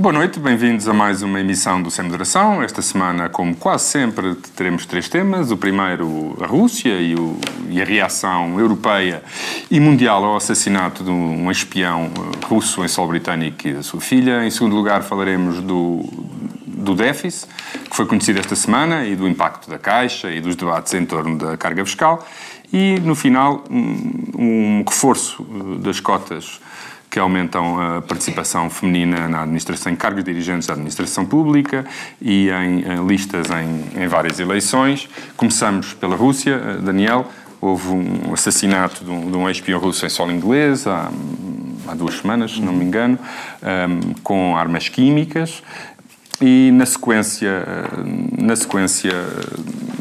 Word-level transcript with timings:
Boa 0.00 0.14
noite, 0.14 0.40
bem-vindos 0.40 0.88
a 0.88 0.94
mais 0.94 1.20
uma 1.20 1.40
emissão 1.40 1.82
do 1.82 1.90
Sem 1.90 2.06
Moderação. 2.06 2.62
Esta 2.62 2.80
semana, 2.80 3.28
como 3.28 3.54
quase 3.54 3.84
sempre, 3.84 4.34
teremos 4.56 4.86
três 4.86 5.10
temas. 5.10 5.50
O 5.50 5.58
primeiro, 5.58 6.38
a 6.40 6.46
Rússia 6.46 6.98
e, 6.98 7.14
o, 7.14 7.38
e 7.68 7.82
a 7.82 7.84
reação 7.84 8.58
europeia 8.58 9.22
e 9.70 9.78
mundial 9.78 10.24
ao 10.24 10.36
assassinato 10.36 11.04
de 11.04 11.10
um 11.10 11.50
espião 11.50 12.10
eh, 12.16 12.46
russo 12.46 12.82
em 12.82 12.88
solo 12.88 13.08
britânico 13.08 13.68
e 13.68 13.74
da 13.74 13.82
sua 13.82 14.00
filha. 14.00 14.42
Em 14.42 14.50
segundo 14.50 14.74
lugar, 14.74 15.02
falaremos 15.02 15.60
do, 15.60 16.08
do 16.64 16.94
déficit, 16.94 17.46
que 17.90 17.94
foi 17.94 18.06
conhecido 18.06 18.40
esta 18.40 18.56
semana, 18.56 19.04
e 19.04 19.14
do 19.14 19.28
impacto 19.28 19.68
da 19.68 19.78
Caixa 19.78 20.30
e 20.30 20.40
dos 20.40 20.56
debates 20.56 20.94
em 20.94 21.04
torno 21.04 21.36
da 21.36 21.58
carga 21.58 21.84
fiscal. 21.84 22.26
E, 22.72 22.98
no 23.00 23.14
final, 23.14 23.64
um, 23.70 24.22
um 24.38 24.84
reforço 24.88 25.46
eh, 25.46 25.78
das 25.80 26.00
cotas 26.00 26.58
que 27.10 27.18
aumentam 27.18 27.78
a 27.80 28.00
participação 28.00 28.70
feminina 28.70 29.28
na 29.28 29.42
administração, 29.42 29.92
em 29.92 29.96
cargos 29.96 30.22
dirigentes 30.22 30.68
da 30.68 30.74
administração 30.74 31.26
pública 31.26 31.84
e 32.22 32.48
em, 32.50 32.82
em 32.82 33.06
listas 33.06 33.48
em, 33.50 34.02
em, 34.02 34.06
várias 34.06 34.38
eleições. 34.38 35.08
Começamos 35.36 35.92
pela 35.92 36.14
Rússia, 36.14 36.52
eh, 36.52 36.76
Daniel. 36.76 37.26
Houve 37.60 37.88
um 37.88 38.32
assassinato 38.32 39.04
de 39.04 39.10
um, 39.10 39.30
de 39.30 39.36
um 39.36 39.48
ex-espião 39.48 39.80
russo 39.80 40.06
em 40.06 40.08
solo 40.08 40.30
inglês 40.32 40.86
há, 40.86 41.10
há, 41.88 41.94
duas 41.94 42.14
semanas, 42.14 42.52
se 42.52 42.62
não 42.62 42.72
me 42.72 42.84
engano, 42.84 43.18
um, 43.62 44.14
com 44.22 44.56
armas 44.56 44.88
químicas. 44.88 45.62
E 46.40 46.70
na 46.72 46.86
sequência, 46.86 47.48
eh, 47.48 48.42
na 48.42 48.56
sequência 48.56 49.12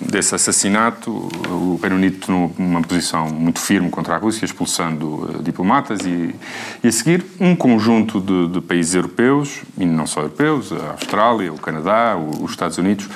desse 0.10 0.34
assassinato, 0.34 1.12
o 1.50 1.78
Reino 1.82 1.98
Unido 1.98 2.26
tomou 2.26 2.52
uma 2.58 2.82
posição 2.82 3.28
muito 3.30 3.60
firme 3.60 3.90
contra 3.90 4.16
a 4.16 4.18
Rússia, 4.18 4.46
expulsando 4.46 5.06
uh, 5.06 5.44
diplomatas 5.44 6.00
e, 6.06 6.34
e, 6.84 6.88
a 6.88 6.92
seguir, 6.92 7.26
um 7.40 7.56
conjunto 7.56 8.20
de, 8.20 8.48
de, 8.48 8.62
países 8.62 8.96
europeus, 8.96 9.62
e 9.78 9.86
não 9.86 10.08
só 10.08 10.22
europeus, 10.22 10.72
a 10.72 10.92
Austrália, 10.92 11.54
o 11.54 11.58
Canadá, 11.58 12.18
os 12.18 12.52
Estados 12.52 12.78
Unidos, 12.78 13.08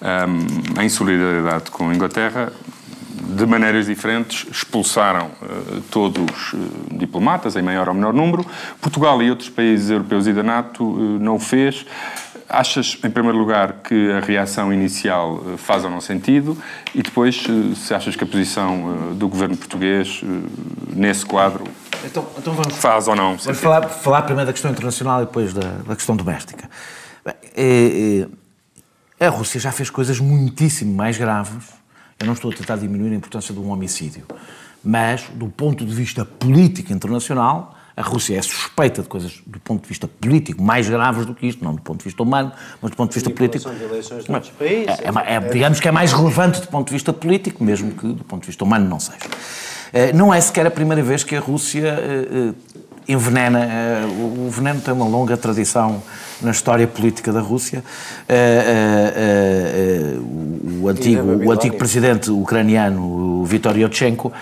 um, 0.00 0.82
em 0.82 0.88
solidariedade 0.88 1.70
com 1.70 1.90
a 1.90 1.94
Inglaterra, 1.94 2.52
de 3.36 3.46
maneiras 3.46 3.86
diferentes, 3.86 4.46
expulsaram 4.50 5.26
uh, 5.26 5.80
todos 5.90 6.52
uh, 6.52 6.58
diplomatas, 6.92 7.54
em 7.54 7.62
maior 7.62 7.88
ou 7.88 7.94
menor 7.94 8.12
número. 8.12 8.44
Portugal 8.80 9.22
e 9.22 9.30
outros 9.30 9.48
países 9.48 9.90
europeus 9.90 10.26
e 10.26 10.32
da 10.32 10.42
NATO 10.42 10.84
uh, 10.84 11.18
não 11.18 11.36
o 11.36 11.38
fez. 11.38 11.86
Achas, 12.50 12.98
em 13.04 13.10
primeiro 13.10 13.38
lugar, 13.38 13.74
que 13.74 14.10
a 14.10 14.18
reação 14.18 14.72
inicial 14.72 15.40
eh, 15.46 15.56
faz 15.56 15.84
ou 15.84 15.90
não 15.90 16.00
sentido 16.00 16.58
e 16.92 17.00
depois 17.00 17.44
eh, 17.48 17.76
se 17.76 17.94
achas 17.94 18.16
que 18.16 18.24
a 18.24 18.26
posição 18.26 19.10
eh, 19.12 19.14
do 19.14 19.28
governo 19.28 19.56
português 19.56 20.20
nesse 20.92 21.24
quadro 21.24 21.62
então, 22.04 22.26
então 22.36 22.52
vamos, 22.52 22.74
faz 22.76 23.06
ou 23.06 23.14
não 23.14 23.38
sentido? 23.38 23.44
Vamos 23.44 23.60
falar, 23.60 23.88
falar 23.88 24.22
primeiro 24.22 24.46
da 24.46 24.52
questão 24.52 24.70
internacional 24.70 25.22
e 25.22 25.26
depois 25.26 25.52
da, 25.52 25.60
da 25.86 25.94
questão 25.94 26.16
doméstica. 26.16 26.68
Bem, 27.24 27.34
é, 27.56 28.26
é, 29.20 29.26
a 29.26 29.30
Rússia 29.30 29.60
já 29.60 29.70
fez 29.70 29.88
coisas 29.88 30.18
muitíssimo 30.18 30.92
mais 30.92 31.16
graves. 31.16 31.68
Eu 32.18 32.26
não 32.26 32.32
estou 32.32 32.50
a 32.50 32.54
tentar 32.54 32.76
diminuir 32.76 33.12
a 33.12 33.14
importância 33.14 33.54
de 33.54 33.60
um 33.60 33.70
homicídio, 33.70 34.24
mas 34.82 35.22
do 35.34 35.46
ponto 35.46 35.84
de 35.84 35.94
vista 35.94 36.24
político 36.24 36.92
internacional 36.92 37.76
a 37.96 38.02
Rússia 38.02 38.38
é 38.38 38.42
suspeita 38.42 39.02
de 39.02 39.08
coisas 39.08 39.40
do 39.46 39.60
ponto 39.60 39.82
de 39.82 39.88
vista 39.88 40.08
político 40.08 40.62
mais 40.62 40.88
graves 40.88 41.26
do 41.26 41.34
que 41.34 41.46
isto, 41.46 41.64
não 41.64 41.74
do 41.74 41.82
ponto 41.82 41.98
de 41.98 42.04
vista 42.04 42.22
humano, 42.22 42.52
mas 42.80 42.90
do 42.90 42.96
ponto 42.96 43.10
de 43.10 43.14
vista 43.14 43.30
político. 43.30 43.70
De 43.70 43.84
eleições 43.84 44.24
de 44.24 44.32
outros 44.32 44.52
países. 44.52 44.98
É, 45.00 45.32
é, 45.32 45.34
é, 45.36 45.40
digamos 45.40 45.80
que 45.80 45.88
é 45.88 45.92
mais 45.92 46.12
relevante 46.12 46.60
do 46.60 46.68
ponto 46.68 46.86
de 46.86 46.92
vista 46.92 47.12
político, 47.12 47.62
mesmo 47.62 47.92
que 47.92 48.06
do 48.06 48.24
ponto 48.24 48.42
de 48.42 48.46
vista 48.46 48.64
humano 48.64 48.88
não 48.88 49.00
seja. 49.00 49.18
Eh, 49.92 50.12
não 50.12 50.32
é 50.32 50.40
sequer 50.40 50.66
a 50.66 50.70
primeira 50.70 51.02
vez 51.02 51.24
que 51.24 51.34
a 51.34 51.40
Rússia 51.40 51.98
eh, 51.98 52.28
eh, 52.32 53.12
envenena. 53.12 53.68
O 54.08 54.48
veneno 54.48 54.80
tem 54.80 54.94
uma 54.94 55.06
longa 55.06 55.36
tradição 55.36 56.02
na 56.40 56.52
história 56.52 56.86
política 56.86 57.32
da 57.32 57.40
Rússia. 57.40 57.82
O 60.80 60.88
antigo, 60.88 61.44
o 61.44 61.50
antigo 61.50 61.76
presidente 61.76 62.30
ucraniano, 62.30 63.02
Viktor 63.44 63.76
Yotchenko, 63.76 64.32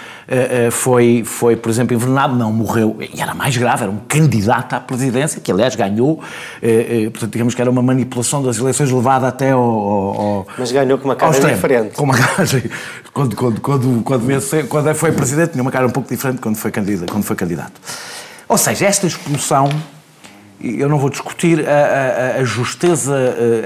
foi, 0.71 1.23
foi, 1.25 1.57
por 1.57 1.71
exemplo, 1.71 1.95
envenenado, 1.95 2.35
não 2.35 2.53
morreu, 2.53 2.97
e 3.01 3.21
era 3.21 3.35
mais 3.35 3.57
grave, 3.57 3.83
era 3.83 3.93
um 3.93 3.99
candidato 4.09 4.75
à 4.75 4.81
presidência, 4.81 5.41
que 5.41 5.51
aliás 5.51 5.75
ganhou, 5.75 6.21
portanto, 7.13 7.33
digamos 7.33 7.55
que 7.55 7.61
era 7.61 7.71
uma 7.71 7.83
manipulação 7.83 8.43
das 8.43 8.59
eleições 8.59 8.91
levada 8.91 9.29
até 9.29 9.51
ao. 9.51 9.61
ao 9.63 10.47
Mas 10.59 10.73
ganhou 10.73 10.99
com 10.99 11.07
uma 11.07 11.17
cara 11.17 11.33
diferente. 11.39 11.95
Com 11.95 12.05
uma 12.05 12.17
cara, 12.17 12.45
quando, 13.13 13.37
quando, 13.37 13.61
quando, 13.61 14.03
quando, 14.03 14.69
quando 14.69 14.95
foi 14.95 15.13
presidente, 15.13 15.53
tinha 15.53 15.63
uma 15.63 15.71
cara 15.71 15.87
um 15.87 15.91
pouco 15.91 16.09
diferente 16.09 16.41
quando 16.41 16.57
foi 16.57 16.71
candidato. 16.71 17.11
Quando 17.11 17.25
foi 17.25 17.37
candidato. 17.37 17.81
Ou 18.49 18.57
seja, 18.57 18.87
esta 18.87 19.07
expulsão, 19.07 19.69
eu 20.61 20.89
não 20.89 20.99
vou 20.99 21.11
discutir 21.11 21.69
a, 21.69 22.37
a, 22.37 22.41
a 22.41 22.45
justeza 22.45 23.15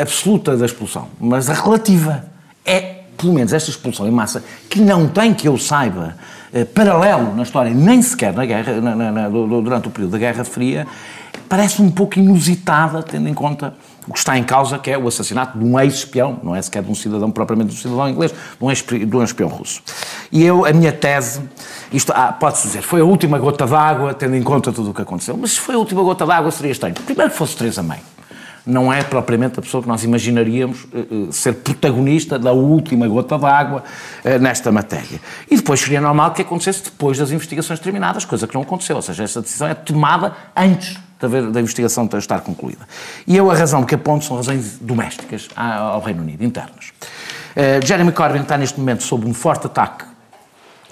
absoluta 0.00 0.56
da 0.56 0.66
expulsão, 0.66 1.08
mas 1.20 1.48
a 1.48 1.54
relativa 1.54 2.24
é, 2.64 3.01
pelo 3.22 3.32
menos, 3.32 3.52
esta 3.52 3.70
expulsão 3.70 4.06
em 4.06 4.10
massa, 4.10 4.42
que 4.68 4.80
não 4.80 5.06
tem, 5.06 5.32
que 5.32 5.46
eu 5.46 5.56
saiba, 5.56 6.16
eh, 6.52 6.64
paralelo 6.64 7.32
na 7.36 7.44
história, 7.44 7.72
nem 7.72 8.02
sequer 8.02 8.32
na 8.32 8.44
guerra, 8.44 8.80
na, 8.80 9.12
na, 9.12 9.28
durante 9.28 9.86
o 9.86 9.90
período 9.92 10.10
da 10.10 10.18
Guerra 10.18 10.44
Fria, 10.44 10.88
parece 11.48 11.80
um 11.80 11.88
pouco 11.88 12.18
inusitada, 12.18 13.00
tendo 13.00 13.28
em 13.28 13.34
conta 13.34 13.74
o 14.08 14.12
que 14.12 14.18
está 14.18 14.36
em 14.36 14.42
causa, 14.42 14.76
que 14.76 14.90
é 14.90 14.98
o 14.98 15.06
assassinato 15.06 15.56
de 15.56 15.64
um 15.64 15.78
ex-espião, 15.78 16.40
não 16.42 16.56
é 16.56 16.60
sequer 16.60 16.82
de 16.82 16.90
um 16.90 16.96
cidadão 16.96 17.30
propriamente 17.30 17.70
de 17.70 17.76
um 17.76 17.78
cidadão 17.78 18.08
inglês, 18.08 18.32
de 18.32 19.16
um 19.16 19.20
ex-espião 19.20 19.48
russo. 19.48 19.80
E 20.32 20.42
eu, 20.42 20.66
a 20.66 20.72
minha 20.72 20.92
tese, 20.92 21.42
isto 21.92 22.12
ah, 22.12 22.32
pode-se 22.32 22.66
dizer, 22.66 22.82
foi 22.82 23.02
a 23.02 23.04
última 23.04 23.38
gota 23.38 23.64
d'água, 23.64 24.14
tendo 24.14 24.34
em 24.34 24.42
conta 24.42 24.72
tudo 24.72 24.90
o 24.90 24.94
que 24.94 25.02
aconteceu, 25.02 25.36
mas 25.36 25.52
se 25.52 25.60
foi 25.60 25.76
a 25.76 25.78
última 25.78 26.02
gota 26.02 26.26
d'água 26.26 26.50
seria 26.50 26.72
estranho. 26.72 26.96
Primeiro 26.96 27.30
que 27.30 27.38
fosse 27.38 27.56
Teresa 27.56 27.84
May. 27.84 28.00
Não 28.64 28.92
é 28.92 29.02
propriamente 29.02 29.58
a 29.58 29.62
pessoa 29.62 29.82
que 29.82 29.88
nós 29.88 30.04
imaginaríamos 30.04 30.84
uh, 30.84 31.28
uh, 31.28 31.32
ser 31.32 31.54
protagonista 31.54 32.38
da 32.38 32.52
última 32.52 33.08
gota 33.08 33.36
d'água 33.36 33.82
uh, 34.24 34.38
nesta 34.38 34.70
matéria. 34.70 35.20
E 35.50 35.56
depois 35.56 35.80
seria 35.80 36.00
normal 36.00 36.32
que 36.32 36.42
acontecesse 36.42 36.84
depois 36.84 37.18
das 37.18 37.32
investigações 37.32 37.80
terminadas, 37.80 38.24
coisa 38.24 38.46
que 38.46 38.54
não 38.54 38.62
aconteceu. 38.62 38.96
Ou 38.96 39.02
seja, 39.02 39.24
esta 39.24 39.42
decisão 39.42 39.66
é 39.66 39.74
tomada 39.74 40.34
antes 40.54 40.98
da 41.52 41.60
investigação 41.60 42.08
estar 42.18 42.40
concluída. 42.40 42.86
E 43.26 43.36
eu 43.36 43.48
a 43.48 43.54
razão 43.54 43.84
que 43.84 43.94
aponto 43.94 44.24
são 44.24 44.36
razões 44.36 44.78
domésticas 44.80 45.48
ao 45.54 46.00
Reino 46.00 46.20
Unido, 46.20 46.42
internas. 46.42 46.92
Jeremy 47.84 48.10
Corbyn 48.10 48.42
está 48.42 48.58
neste 48.58 48.80
momento 48.80 49.04
sob 49.04 49.24
um 49.24 49.32
forte 49.32 49.66
ataque, 49.66 50.04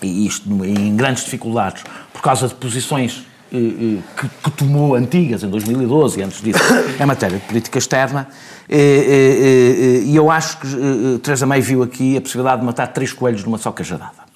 e 0.01 0.25
isto 0.25 0.49
em 0.65 0.95
grandes 0.95 1.25
dificuldades, 1.25 1.83
por 2.13 2.23
causa 2.23 2.47
de 2.47 2.55
posições 2.55 3.27
que, 3.51 4.29
que, 4.43 4.51
tomou 4.53 4.95
antigas, 4.95 5.43
em 5.43 5.49
2012 5.49 6.21
e 6.21 6.23
antes 6.23 6.41
disso, 6.41 6.61
em 7.01 7.07
matéria 7.07 7.39
de 7.39 7.45
política 7.45 7.79
externa. 7.79 8.29
E 8.69 10.15
eu 10.15 10.31
acho 10.31 10.59
que 10.59 11.19
Theresa 11.23 11.47
May 11.47 11.61
viu 11.61 11.83
aqui 11.83 12.17
a 12.17 12.21
possibilidade 12.21 12.61
de 12.61 12.67
matar 12.67 12.87
três 12.89 13.13
coelhos 13.13 13.45
numa 13.45 13.59
só 13.59 13.73
cajadada. 13.73 14.31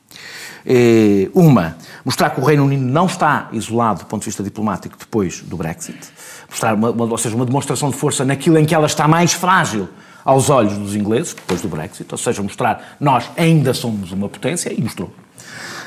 Uma, 1.32 1.76
mostrar 2.04 2.30
que 2.30 2.40
o 2.40 2.44
Reino 2.44 2.64
Unido 2.64 2.82
não 2.82 3.06
está 3.06 3.48
isolado 3.52 4.00
do 4.00 4.06
ponto 4.06 4.22
de 4.22 4.26
vista 4.26 4.42
diplomático 4.42 4.96
depois 4.98 5.40
do 5.42 5.56
Brexit, 5.56 6.00
mostrar 6.50 6.74
uma, 6.74 6.90
uma, 6.90 7.04
ou 7.04 7.18
seja, 7.18 7.36
uma 7.36 7.46
demonstração 7.46 7.90
de 7.90 7.96
força 7.96 8.24
naquilo 8.24 8.58
em 8.58 8.64
que 8.64 8.74
ela 8.74 8.86
está 8.86 9.06
mais 9.06 9.32
frágil 9.32 9.88
aos 10.24 10.48
olhos 10.48 10.76
dos 10.78 10.96
ingleses, 10.96 11.34
depois 11.34 11.60
do 11.60 11.68
Brexit, 11.68 12.06
ou 12.10 12.18
seja, 12.18 12.42
mostrar 12.42 12.96
nós 12.98 13.30
ainda 13.36 13.74
somos 13.74 14.10
uma 14.10 14.28
potência, 14.28 14.72
e 14.72 14.80
mostrou. 14.80 15.12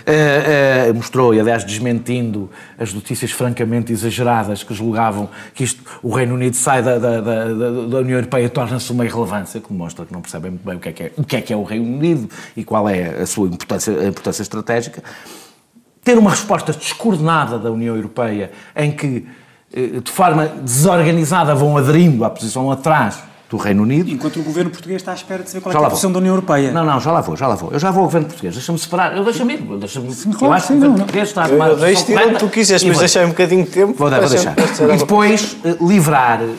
Uh, 0.07 0.91
uh, 0.91 0.95
mostrou, 0.95 1.33
e 1.33 1.39
aliás 1.39 1.65
desmentindo 1.65 2.49
as 2.79 2.93
notícias 2.93 3.29
francamente 3.29 3.91
exageradas 3.91 4.63
que 4.63 4.73
julgavam 4.73 5.27
que 5.53 5.65
isto, 5.65 5.83
o 6.01 6.13
Reino 6.13 6.33
Unido 6.33 6.55
sai 6.55 6.81
da, 6.81 6.97
da, 6.97 7.19
da, 7.19 7.45
da 7.53 7.97
União 7.97 8.17
Europeia 8.17 8.47
torna-se 8.47 8.89
uma 8.89 9.03
irrelevância, 9.03 9.59
que 9.59 9.67
demonstra 9.67 10.05
que 10.05 10.13
não 10.13 10.21
percebem 10.21 10.51
muito 10.51 10.65
bem 10.65 10.77
o 10.77 10.79
que, 10.79 10.87
é 10.87 10.91
que 10.93 11.03
é, 11.03 11.11
o 11.17 11.23
que 11.25 11.35
é 11.35 11.41
que 11.41 11.51
é 11.51 11.57
o 11.57 11.63
Reino 11.63 11.85
Unido 11.93 12.29
e 12.55 12.63
qual 12.63 12.87
é 12.87 13.21
a 13.21 13.25
sua 13.25 13.49
importância, 13.49 13.99
a 13.99 14.07
importância 14.07 14.41
estratégica. 14.43 15.03
Ter 16.05 16.17
uma 16.17 16.29
resposta 16.29 16.71
descoordenada 16.71 17.59
da 17.59 17.69
União 17.69 17.93
Europeia 17.93 18.51
em 18.77 18.91
que, 18.91 19.27
eh, 19.73 19.99
de 20.01 20.09
forma 20.09 20.47
desorganizada, 20.47 21.53
vão 21.53 21.75
aderindo 21.75 22.23
à 22.23 22.29
posição 22.29 22.71
atrás 22.71 23.21
do 23.49 23.57
Reino 23.57 23.83
Unido. 23.83 24.09
Enquanto 24.09 24.39
o 24.39 24.43
governo 24.43 24.69
português 24.69 25.01
está 25.01 25.11
à 25.11 25.15
espera 25.15 25.41
de 25.41 25.49
saber 25.49 25.63
qual 25.63 25.83
é, 25.83 25.87
a 25.87 25.89
posição 25.89 26.11
da 26.11 26.19
União 26.19 26.33
Europeia. 26.33 26.71
Não, 26.71 26.83
não, 26.83 26.99
já 26.99 27.11
lá 27.11 27.21
vou, 27.21 27.35
já 27.35 27.47
lá 27.47 27.55
vou. 27.55 27.71
Eu 27.71 27.79
já 27.79 27.91
vou 27.91 28.01
ao 28.01 28.07
governo 28.07 28.27
português. 28.27 28.53
Deixa-me 28.53 28.77
separar. 28.77 29.15
Eu 29.15 29.23
deixa-me 29.23 29.53
ir. 29.53 29.61
Deixa-me... 29.61 30.13
Claro, 30.13 30.45
eu 30.45 30.53
acho 30.53 30.67
que 30.67 30.73
o 30.73 30.75
governo 30.75 30.97
português 30.97 31.29
está 31.29 31.45
a 31.45 31.49
tomar 31.49 31.69
Eu 31.69 31.77
deixo-te 31.77 32.11
ir 32.11 32.19
onde 32.19 32.39
tu 32.39 32.49
quiseres, 32.49 32.83
mas 32.83 32.99
deixar 32.99 33.25
um 33.25 33.29
bocadinho 33.29 33.63
de 33.63 33.71
tempo. 33.71 33.93
Vou, 33.93 34.09
dar, 34.09 34.19
vou 34.19 34.29
deixar. 34.29 34.55
E 34.57 34.97
depois 34.97 35.57
uh, 35.63 35.87
livrar 35.87 36.41
uh, 36.41 36.57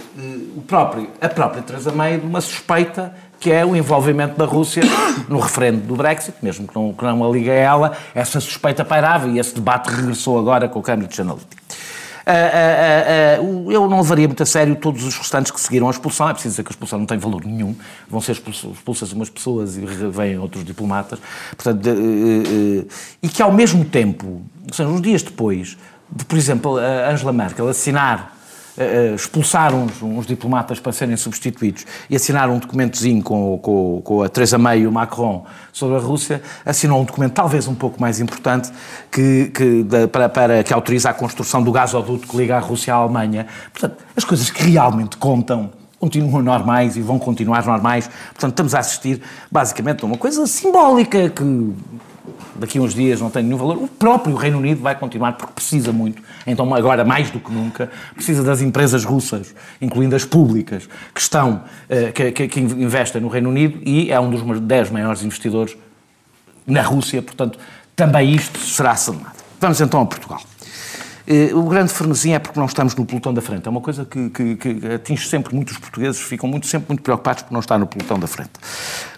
o 0.57 0.63
próprio, 0.63 1.09
a 1.21 1.29
própria 1.29 1.63
Teresa 1.63 1.93
May 1.93 2.19
de 2.19 2.27
uma 2.27 2.41
suspeita 2.41 3.13
que 3.41 3.53
é 3.53 3.65
o 3.65 3.77
envolvimento 3.77 4.37
da 4.37 4.45
Rússia 4.45 4.83
no 5.29 5.39
referendo 5.39 5.87
do 5.87 5.95
Brexit, 5.95 6.37
mesmo 6.43 6.67
que 6.67 6.75
não, 6.75 6.93
que 6.93 7.05
não 7.05 7.25
a 7.25 7.31
liga 7.31 7.53
a 7.53 7.55
ela, 7.55 7.93
essa 8.15 8.41
suspeita 8.41 8.85
pairava 8.85 9.29
e 9.29 9.39
esse 9.39 9.55
debate 9.55 9.91
regressou 9.91 10.39
agora 10.39 10.69
com 10.69 10.81
o 10.81 10.83
Cambridge 10.83 11.21
Analytica. 11.21 11.68
Uh, 12.29 13.43
uh, 13.43 13.73
eu 13.73 13.89
não 13.89 14.03
levaria 14.03 14.29
muito 14.29 14.43
a 14.43 14.47
sério 14.47 14.77
todos 14.77 15.03
os 15.03 15.17
restantes 15.17 15.51
que 15.51 15.59
seguiram 15.59 15.89
a 15.89 15.91
expulsão. 15.91 16.29
É 16.29 16.33
preciso 16.35 16.53
dizer 16.53 16.63
que 16.63 16.69
a 16.69 16.73
expulsão 16.73 16.99
não 16.99 17.07
tem 17.07 17.17
valor 17.17 17.45
nenhum. 17.45 17.75
Vão 18.09 18.21
ser 18.21 18.33
expulsas 18.33 19.13
umas 19.13 19.31
pessoas 19.31 19.79
e 19.79 19.81
vêm 19.81 20.39
outros 20.39 20.65
diplomatas. 20.65 21.19
Portanto, 21.57 21.89
e 23.23 23.29
que 23.29 23.43
ao 23.43 23.51
mesmo 23.51 23.85
tempo, 23.85 24.43
ou 24.67 24.75
seja, 24.75 24.89
uns 24.89 25.01
dias 25.01 25.23
depois 25.23 25.79
de, 26.11 26.25
por 26.25 26.37
exemplo, 26.37 26.77
Angela 26.77 27.33
Merkel 27.33 27.67
assinar 27.69 28.38
uh, 28.79 29.15
expulsar 29.15 29.75
uns, 29.75 30.03
uns, 30.03 30.27
diplomatas 30.27 30.81
para 30.81 30.93
serem 30.93 31.17
substituídos 31.17 31.85
e 32.09 32.17
assinar 32.17 32.49
um 32.49 32.59
documentozinho 32.59 33.23
com, 33.23 33.59
com, 33.59 34.01
com 34.03 34.23
a 34.23 34.29
Theresa 34.29 34.59
May 34.59 34.81
e 34.81 34.87
o 34.87 34.93
Macron 34.93 35.45
sobre 35.73 35.97
a 35.97 36.01
Rússia, 36.01 36.43
assinou 36.65 37.01
um 37.01 37.05
documento 37.05 37.33
talvez 37.33 37.67
um 37.67 37.75
pouco 37.75 38.01
mais 38.01 38.21
importante 38.21 38.71
que, 39.11 39.51
que, 39.55 39.87
para, 40.11 40.29
para, 40.29 40.65
que 40.65 40.73
autoriza 40.73 41.11
a 41.11 41.15
construção 41.15 41.63
do 41.63 41.73
gasoduto 41.73 42.27
que 42.27 42.37
liga 42.37 42.57
a 42.57 42.61
Rússia 42.61 42.95
à 42.95 42.97
Alemanha. 42.97 43.47
Portanto, 43.73 43.97
as 44.17 44.25
coisas 44.25 44.51
que 44.51 44.71
realmente 44.71 45.17
contam 45.17 45.71
continuam 45.99 46.43
normais 46.43 46.97
e 46.97 47.01
vão 47.01 47.19
continuar 47.19 47.67
normais. 47.67 48.09
Portanto, 48.29 48.53
estamos 48.53 48.75
a 48.75 48.79
assistir 48.79 49.21
basicamente 49.51 50.05
a 50.05 50.07
uma 50.07 50.17
coisa 50.17 50.47
simbólica 50.47 51.29
que 51.29 51.43
daqui 52.59 52.79
a 52.79 52.83
uns 52.83 52.95
dias 52.95 53.21
não 53.21 53.31
tem 53.31 53.43
nenhum 53.43 53.57
valor. 53.57 53.77
O 53.77 53.89
próprio 53.89 54.35
Reino 54.35 54.59
Unido 54.59 54.83
vai 54.83 54.95
continuar 54.95 55.33
porque 55.33 55.53
precisa 55.55 55.93
muito. 55.93 56.23
Então, 56.47 56.75
agora 56.75 57.05
mais 57.05 57.31
do 57.31 57.41
que 57.41 57.53
nunca, 57.53 57.91
precisa 58.15 58.43
das 58.43 58.61
empresas 58.61 59.05
russas, 59.05 59.55
incluindo 59.81 60.15
as 60.17 60.25
públicas, 60.25 60.89
que 61.15 61.21
estão, 61.21 61.63
eh, 61.89 62.13
que, 62.13 62.49
que 62.49 62.61
investem 62.61 63.23
no 63.23 63.29
Reino 63.29 63.49
Unido 63.49 63.81
e 63.85 64.11
é 64.11 64.19
um 64.21 64.31
dos 64.31 64.61
10 64.61 64.91
maiores 64.91 65.23
investidores 65.23 65.77
na 66.67 66.83
Rússia. 66.83 67.23
Portanto, 67.23 67.59
também 67.95 68.35
isto 68.35 68.59
será 68.59 68.95
sanado. 68.95 69.39
Vamos 69.61 69.81
então 69.81 70.01
a 70.01 70.07
Portugal. 70.07 70.41
Eh, 71.31 71.55
o 71.55 71.63
grande 71.65 71.93
frenesim 71.93 72.33
é 72.33 72.39
porque 72.39 72.59
não 72.59 72.65
estamos 72.65 72.95
no 72.97 73.05
pelotão 73.05 73.35
da 73.35 73.43
frente. 73.43 73.67
É 73.67 73.71
uma 73.71 73.83
coisa 73.83 74.07
que, 74.07 74.31
que, 74.31 74.57
que 74.57 74.93
atinge 74.95 75.29
sempre 75.29 75.55
muitos 75.55 75.77
portugueses, 75.77 76.19
ficam 76.19 76.49
muito, 76.49 76.67
sempre 76.67 76.89
muito 76.89 77.03
preocupados 77.03 77.43
por 77.43 77.53
não 77.53 77.61
estar 77.61 77.77
no 77.79 77.87
pelotão 77.87 78.19
da 78.19 78.27
frente. 78.27 78.53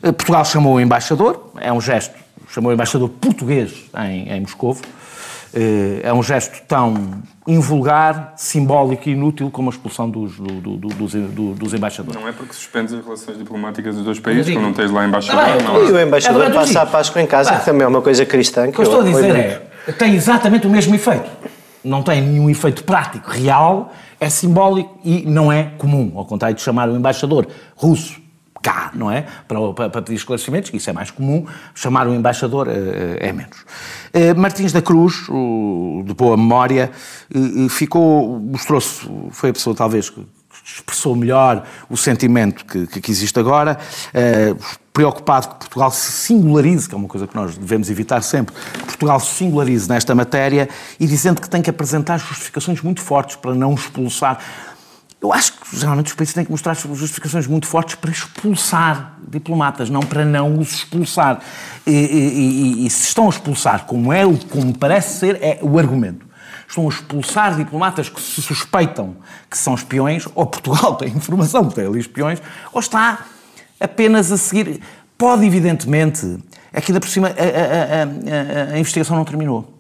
Eh, 0.03 0.11
Portugal 0.11 0.45
chamou 0.45 0.75
o 0.75 0.81
embaixador, 0.81 1.53
é 1.61 1.73
um 1.73 1.81
gesto, 1.81 2.17
chamou 2.49 2.73
o 2.73 2.75
embaixador 2.75 3.09
português 3.09 3.85
em, 3.97 4.29
em 4.29 4.41
Moscovo. 4.41 4.83
Eh, 5.55 6.01
é 6.03 6.12
um 6.12 6.21
gesto 6.21 6.61
tão 6.67 7.23
invulgar, 7.47 8.33
simbólico 8.37 9.09
e 9.09 9.12
inútil 9.12 9.49
como 9.49 9.71
a 9.71 9.73
expulsão 9.73 10.11
dos, 10.11 10.37
do, 10.37 10.61
do, 10.61 10.77
dos, 10.89 11.12
do, 11.12 11.55
dos, 11.55 11.75
embaixadores. 11.75 12.21
Não 12.21 12.29
é 12.29 12.33
porque 12.33 12.55
suspendes 12.55 12.93
as 12.93 13.05
relações 13.05 13.39
diplomáticas 13.39 13.95
dos 13.95 14.05
dois 14.05 14.19
países, 14.19 14.47
digo, 14.47 14.61
não 14.61 14.73
tens 14.73 14.91
lá 14.91 15.07
embaixador. 15.07 15.45
Tá 15.45 15.62
não, 15.62 15.75
não, 15.75 15.89
e 15.89 15.93
o 15.93 16.01
embaixador 16.01 16.43
é 16.43 16.51
passa 16.51 16.83
a 16.83 16.87
Páscoa 16.87 17.23
em 17.23 17.27
casa, 17.27 17.57
que 17.57 17.65
também 17.65 17.83
é 17.83 17.87
uma 17.87 18.03
coisa 18.03 18.27
cristã. 18.27 18.69
O 18.69 18.73
que 18.73 18.81
eu 18.81 18.85
estou 18.85 19.01
a 19.01 19.05
dizer 19.05 19.37
é, 19.87 19.93
tem 19.93 20.17
exatamente 20.17 20.67
o 20.67 20.71
mesmo 20.71 20.93
efeito 20.93 21.50
não 21.85 22.03
tem 22.03 22.21
nenhum 22.21 22.50
efeito 22.50 22.85
prático 22.85 23.31
real, 23.31 23.93
é 24.19 24.29
simbólico 24.29 24.99
e 25.05 25.23
não 25.27 25.50
é 25.50 25.65
comum, 25.79 26.12
ao 26.17 26.25
contrário 26.25 26.56
de 26.56 26.62
chamar 26.62 26.88
o 26.88 26.97
embaixador 26.97 27.47
russo 27.75 28.21
cá, 28.62 28.91
não 28.94 29.11
é? 29.11 29.25
Para, 29.49 29.73
para, 29.73 29.91
para 29.91 30.03
pedir 30.03 30.17
esclarecimentos, 30.17 30.71
isso 30.75 30.91
é 30.91 30.93
mais 30.93 31.11
comum, 31.11 31.47
chamar 31.75 32.06
o 32.06 32.15
embaixador 32.15 32.69
é, 32.69 33.29
é 33.29 33.32
menos. 33.32 33.65
Martins 34.37 34.73
da 34.73 34.82
Cruz, 34.82 35.29
o, 35.29 36.03
de 36.05 36.12
boa 36.12 36.37
memória, 36.37 36.91
ficou, 37.71 38.38
mostrou-se, 38.38 39.09
foi 39.31 39.50
a 39.50 39.53
pessoa 39.53 39.75
talvez 39.75 40.11
que 40.11 40.26
expressou 40.65 41.17
melhor 41.17 41.65
o 41.88 41.97
sentimento 41.97 42.65
que, 42.67 42.87
que 42.87 43.11
existe 43.11 43.38
agora, 43.38 43.79
preocupado 44.93 45.49
que 45.49 45.55
Portugal 45.57 45.91
se 45.91 46.11
singularize, 46.13 46.89
que 46.89 46.95
é 46.95 46.99
uma 46.99 47.09
coisa 47.09 47.27
que 47.27 47.35
nós 47.35 47.57
devemos 47.57 47.89
evitar 47.91 48.23
sempre, 48.23 48.55
Portugal 48.87 49.21
se 49.21 49.35
singularize 49.35 49.89
nesta 49.89 50.15
matéria 50.15 50.69
e 50.99 51.07
dizendo 51.07 51.41
que 51.41 51.49
tem 51.49 51.63
que 51.63 51.71
apresentar 51.71 52.19
justificações 52.19 52.83
muito 52.83 53.01
fortes 53.01 53.37
para 53.37 53.55
não 53.55 53.75
expulsar. 53.75 54.39
Eu 55.21 55.33
acho 55.33 55.53
que 55.53 55.79
geralmente 55.79 56.07
os 56.07 56.15
países 56.15 56.35
têm 56.35 56.45
que 56.45 56.51
mostrar 56.51 56.75
justificações 56.75 57.47
muito 57.47 57.67
fortes 57.67 57.95
para 57.95 58.11
expulsar 58.11 59.19
diplomatas, 59.29 59.91
não 59.91 60.01
para 60.01 60.25
não 60.25 60.59
os 60.59 60.73
expulsar. 60.73 61.41
E, 61.87 61.91
e, 61.91 62.83
e, 62.83 62.87
e 62.87 62.91
se 62.91 63.09
estão 63.09 63.27
a 63.27 63.29
expulsar, 63.29 63.85
como 63.85 64.13
é, 64.13 64.23
como 64.49 64.77
parece 64.77 65.19
ser, 65.19 65.39
é 65.43 65.59
o 65.63 65.79
argumento 65.79 66.31
estão 66.71 66.87
a 66.87 66.89
expulsar 66.89 67.57
diplomatas 67.57 68.09
que 68.09 68.21
se 68.21 68.41
suspeitam 68.41 69.17
que 69.51 69.59
são 69.59 69.75
espiões, 69.75 70.27
ou 70.35 70.47
Portugal 70.47 70.95
tem 70.97 71.09
informação 71.09 71.69
que 71.69 71.75
tem 71.75 71.87
ali 71.87 71.99
espiões, 71.99 72.41
ou 72.73 72.81
está 72.81 73.27
apenas 73.81 74.31
a 74.31 74.37
seguir. 74.37 74.81
Pode, 75.19 75.44
evidentemente, 75.44 76.38
aqui 76.73 76.93
da 76.93 77.00
por 77.00 77.09
cima 77.09 77.29
a, 77.29 77.32
a, 77.32 78.73
a, 78.73 78.75
a 78.75 78.79
investigação 78.79 79.17
não 79.17 79.25
terminou. 79.25 79.80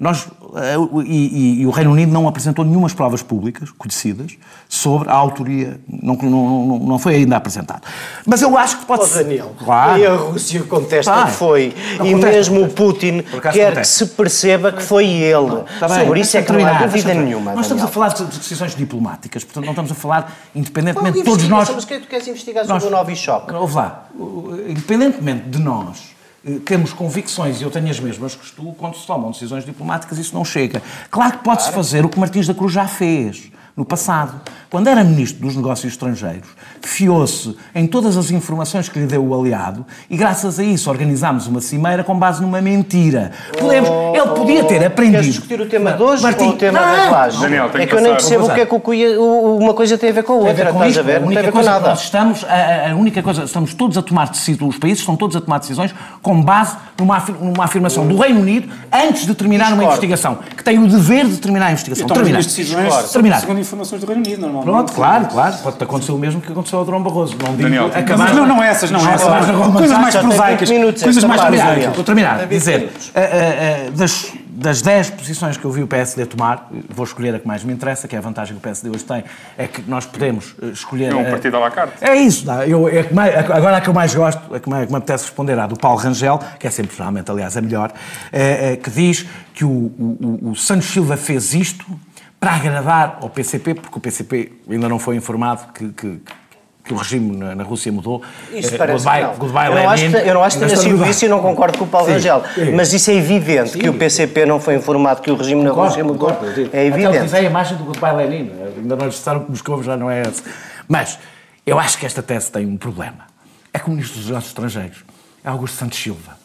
Nós, 0.00 0.28
eh, 0.56 0.76
e, 1.04 1.12
e, 1.12 1.60
e, 1.60 1.66
o 1.66 1.70
Reino 1.70 1.92
Unido 1.92 2.10
não 2.10 2.26
apresentou 2.26 2.64
nenhumas 2.64 2.94
provas 2.94 3.22
públicas 3.22 3.70
conhecidas 3.70 4.38
sobre 4.66 5.10
a 5.10 5.12
autoria, 5.12 5.78
não, 5.86 6.14
não, 6.14 6.78
não 6.78 6.98
foi 6.98 7.16
ainda 7.16 7.36
apresentado. 7.36 7.82
Mas 8.24 8.40
eu 8.40 8.56
acho 8.56 8.78
que 8.78 8.86
pode 8.86 9.02
oh, 9.02 9.06
ser. 9.06 9.24
Daniel, 9.24 9.54
claro. 9.62 10.00
e 10.00 10.06
a 10.06 10.14
Rússia 10.14 10.62
contesta 10.62 11.26
que 11.26 11.32
foi, 11.32 11.74
e 11.96 11.98
contesta, 11.98 12.26
mesmo 12.28 12.64
o 12.64 12.68
Putin 12.70 13.20
quer 13.20 13.40
contesta. 13.42 13.80
que 13.82 13.86
se 13.86 14.06
perceba 14.06 14.72
que 14.72 14.82
foi 14.82 15.06
ele. 15.06 15.64
tá 15.78 15.86
sobre 15.86 16.20
isso 16.20 16.34
é 16.38 16.42
que 16.42 16.50
não 16.50 16.66
há 16.66 16.72
dúvida 16.82 17.12
nenhuma. 17.12 17.52
Nós 17.52 17.66
estamos 17.66 17.84
a 17.84 17.88
falar 17.88 18.08
de 18.08 18.24
decisões 18.24 18.74
diplomáticas, 18.74 19.44
portanto 19.44 19.64
não 19.66 19.72
estamos 19.72 19.92
a 19.92 19.94
falar, 19.94 20.34
independentemente 20.54 21.18
de 21.18 21.24
todos 21.24 21.46
nós. 21.46 21.68
Mas 21.68 21.84
que 21.84 21.98
tu 21.98 22.08
queres 22.08 22.26
investigar 22.26 22.64
sobre 22.64 22.86
o 22.86 22.90
Novichok? 22.90 23.52
Ouve 23.52 23.74
lá, 23.74 24.06
independentemente 24.66 25.50
de 25.50 25.58
nós 25.58 26.18
temos 26.64 26.92
convicções, 26.92 27.60
e 27.60 27.64
eu 27.64 27.70
tenho 27.70 27.90
as 27.90 28.00
mesmas 28.00 28.34
que 28.34 28.50
tu, 28.52 28.74
quando 28.78 28.96
se 28.96 29.06
tomam 29.06 29.30
decisões 29.30 29.64
diplomáticas, 29.64 30.18
isso 30.18 30.34
não 30.34 30.44
chega. 30.44 30.82
Claro 31.10 31.38
que 31.38 31.44
pode-se 31.44 31.68
claro. 31.68 31.84
fazer 31.84 32.04
o 32.04 32.08
que 32.08 32.18
Martins 32.18 32.46
da 32.46 32.54
Cruz 32.54 32.72
já 32.72 32.86
fez 32.88 33.50
no 33.76 33.84
passado. 33.84 34.40
Quando 34.70 34.86
era 34.86 35.02
Ministro 35.02 35.44
dos 35.44 35.56
Negócios 35.56 35.92
Estrangeiros, 35.92 36.48
fiou-se 36.80 37.56
em 37.74 37.88
todas 37.88 38.16
as 38.16 38.30
informações 38.30 38.88
que 38.88 39.00
lhe 39.00 39.06
deu 39.06 39.26
o 39.26 39.34
aliado 39.34 39.84
e, 40.08 40.16
graças 40.16 40.60
a 40.60 40.62
isso, 40.62 40.88
organizámos 40.88 41.48
uma 41.48 41.60
cimeira 41.60 42.04
com 42.04 42.16
base 42.16 42.40
numa 42.40 42.62
mentira. 42.62 43.32
Podemos, 43.58 43.90
oh, 43.90 44.12
ele 44.14 44.28
podia 44.28 44.62
ter 44.62 44.84
aprendido. 44.84 45.22
Queres 45.22 45.34
discutir 45.34 45.60
o 45.60 45.66
tema 45.66 45.92
de 45.92 46.00
hoje 46.00 46.22
Martim, 46.22 46.44
ou 46.44 46.50
o 46.50 46.56
tema 46.56 46.80
não, 46.80 47.10
da? 47.10 47.28
Daniel, 47.28 47.70
é 47.74 47.86
que 47.86 47.92
eu 47.92 48.00
nem 48.00 48.12
percebo 48.12 48.46
o 48.46 48.54
que 48.54 48.60
é 48.60 48.66
que 48.66 49.18
uma 49.18 49.74
coisa 49.74 49.98
tem 49.98 50.10
a 50.10 50.12
ver 50.12 50.22
com 50.22 50.34
a 50.34 50.36
outra. 50.36 50.54
Tem 50.54 50.62
a 50.62 50.66
ver 50.66 50.72
com, 50.72 50.84
isto, 50.84 51.00
a 51.00 51.02
ver? 51.02 51.20
Não 51.20 51.28
tem 51.28 51.38
a 51.38 51.42
ver 51.42 51.52
com 51.52 51.62
nada. 51.62 51.88
Nós 51.88 52.02
estamos, 52.02 52.44
a, 52.44 52.92
a, 52.92 52.94
única 52.94 53.20
coisa, 53.24 53.42
estamos 53.42 53.74
todos 53.74 53.98
a 53.98 54.02
tomar 54.02 54.28
decisões, 54.28 54.74
os 54.74 54.78
países 54.78 55.00
estão 55.00 55.16
todos 55.16 55.34
a 55.34 55.40
tomar 55.40 55.58
decisões 55.58 55.92
com 56.22 56.40
base 56.40 56.76
numa, 56.96 57.18
numa 57.40 57.64
afirmação 57.64 58.06
do 58.06 58.16
Reino 58.16 58.38
Unido 58.38 58.72
antes 58.92 59.26
de 59.26 59.34
terminar 59.34 59.64
Discord. 59.64 59.84
uma 59.84 59.90
investigação, 59.90 60.38
que 60.56 60.62
tem 60.62 60.78
o 60.78 60.86
dever 60.86 61.26
de 61.26 61.38
terminar 61.38 61.66
a 61.66 61.72
investigação. 61.72 62.04
Então, 62.04 62.14
terminar. 62.14 62.38
decisões 62.38 63.10
terminar. 63.10 63.40
segundo 63.40 63.58
informações 63.58 64.00
do 64.00 64.06
Reino 64.06 64.22
Unido, 64.24 64.40
normalmente. 64.42 64.59
Pronto, 64.62 64.92
claro, 64.92 65.26
claro. 65.26 65.56
Pode 65.58 65.82
acontecer 65.82 66.12
o 66.12 66.18
mesmo 66.18 66.40
que 66.40 66.50
aconteceu 66.50 66.78
ao 66.78 66.84
Dom 66.84 67.02
Barroso. 67.02 67.36
Não 67.42 67.50
digo 67.56 67.62
Daniel, 67.62 67.90
acabar... 67.94 68.34
não, 68.34 68.46
não 68.46 68.62
é 68.62 68.68
essas, 68.68 68.90
não, 68.90 69.00
é 69.00 69.14
essas. 69.14 69.28
Coisas 69.72 69.98
mais 69.98 70.16
prosaicas. 70.16 70.70
Coisas 71.02 71.24
mais 71.24 71.40
prosaicas. 71.40 71.94
Vou 71.94 72.04
terminar. 72.04 72.46
Dizer, 72.46 72.90
eh, 73.14 73.20
eh, 73.20 73.86
eh, 73.86 73.90
das 73.90 74.32
das 74.60 74.82
10 74.82 75.10
posições 75.10 75.56
que 75.56 75.64
eu 75.64 75.70
vi 75.70 75.82
o 75.82 75.86
PSD 75.86 76.26
tomar, 76.26 76.68
vou 76.90 77.04
escolher 77.04 77.34
a 77.34 77.38
que 77.38 77.48
mais 77.48 77.64
me 77.64 77.72
interessa, 77.72 78.06
que 78.06 78.14
é 78.14 78.18
a 78.18 78.20
vantagem 78.20 78.54
que 78.54 78.58
o 78.58 78.62
PSD 78.62 78.90
hoje 78.90 79.04
tem, 79.04 79.24
é 79.56 79.66
que 79.66 79.82
nós 79.88 80.04
podemos 80.04 80.54
escolher... 80.70 81.12
É 81.12 81.16
um 81.16 81.24
partido 81.24 81.56
à 81.56 81.60
la 81.60 81.70
carte. 81.70 81.94
É 82.02 82.14
isso. 82.14 82.44
Eu, 82.66 82.86
é 82.86 83.02
que 83.02 83.14
mais, 83.14 83.34
agora 83.34 83.78
a 83.78 83.80
que 83.80 83.88
eu 83.88 83.94
mais 83.94 84.14
gosto, 84.14 84.54
a 84.54 84.60
que, 84.60 84.68
mais, 84.68 84.84
que 84.84 84.92
me 84.92 84.98
apetece 84.98 85.24
responder, 85.24 85.56
é 85.56 85.62
a 85.62 85.66
do 85.66 85.78
Paulo 85.78 85.98
Rangel, 85.98 86.38
que 86.58 86.66
é 86.66 86.70
sempre, 86.70 86.94
geralmente, 86.94 87.30
aliás, 87.30 87.56
a 87.56 87.60
melhor, 87.62 87.90
é, 88.30 88.72
é, 88.72 88.76
que 88.76 88.90
diz 88.90 89.26
que 89.54 89.64
o, 89.64 89.68
o, 89.68 90.50
o 90.50 90.56
Santos 90.56 90.88
Silva 90.88 91.16
fez 91.16 91.54
isto 91.54 91.86
para 92.40 92.54
agradar 92.54 93.18
ao 93.20 93.28
PCP, 93.28 93.74
porque 93.74 93.98
o 93.98 94.00
PCP 94.00 94.50
ainda 94.68 94.88
não 94.88 94.98
foi 94.98 95.14
informado 95.14 95.70
que, 95.74 95.90
que, 95.90 96.20
que 96.82 96.94
o 96.94 96.96
regime 96.96 97.36
na, 97.36 97.62
Rússia 97.62 97.92
mudou. 97.92 98.22
Isso 98.50 98.74
uh, 98.74 98.78
parece 98.78 99.04
goodbye, 99.04 99.22
não. 99.22 99.34
Goodbye 99.36 99.68
eu, 99.68 99.74
não 99.74 99.90
acho 99.90 100.10
que, 100.10 100.16
eu 100.16 100.34
não 100.34 100.42
acho 100.42 100.58
que 100.58 100.64
tenha 100.64 100.76
sido 100.78 101.06
isso 101.06 101.24
e 101.26 101.28
não 101.28 101.42
concordo 101.42 101.76
com 101.76 101.84
o 101.84 101.86
Paulo 101.86 102.06
sim, 102.06 102.14
Rangel. 102.14 102.42
Sim. 102.54 102.72
Mas 102.72 102.92
isso 102.94 103.10
é 103.10 103.14
evidente, 103.14 103.72
sim. 103.72 103.78
que 103.78 103.88
o 103.90 103.92
PCP 103.92 104.46
não 104.46 104.58
foi 104.58 104.76
informado 104.76 105.20
que 105.20 105.30
o 105.30 105.36
regime 105.36 105.60
concordo, 105.60 105.80
na 105.80 105.86
Rússia 105.88 106.04
mudou. 106.04 106.28
Concordo, 106.30 106.70
é 106.72 106.86
evidente. 106.86 107.06
Até 107.06 107.16
utilizei 107.18 107.40
a 107.40 107.50
imagem 107.50 107.76
do 107.76 107.84
Goodbye 107.84 108.16
Lenin. 108.16 108.52
Ainda 108.74 108.96
não 108.96 109.08
disseram 109.10 109.40
que 109.44 109.50
Moscou 109.50 109.82
já 109.82 109.96
não 109.98 110.10
é 110.10 110.22
esse. 110.22 110.42
Mas 110.88 111.18
eu 111.66 111.78
acho 111.78 111.98
que 111.98 112.06
esta 112.06 112.22
tese 112.22 112.50
tem 112.50 112.66
um 112.66 112.78
problema. 112.78 113.26
É 113.72 113.78
que 113.78 113.86
o 113.86 113.90
Ministro 113.90 114.16
dos 114.16 114.28
Negócios 114.28 114.50
Estrangeiros 114.50 115.04
é 115.44 115.48
Augusto 115.50 115.76
Santos 115.76 115.98
Silva. 115.98 116.39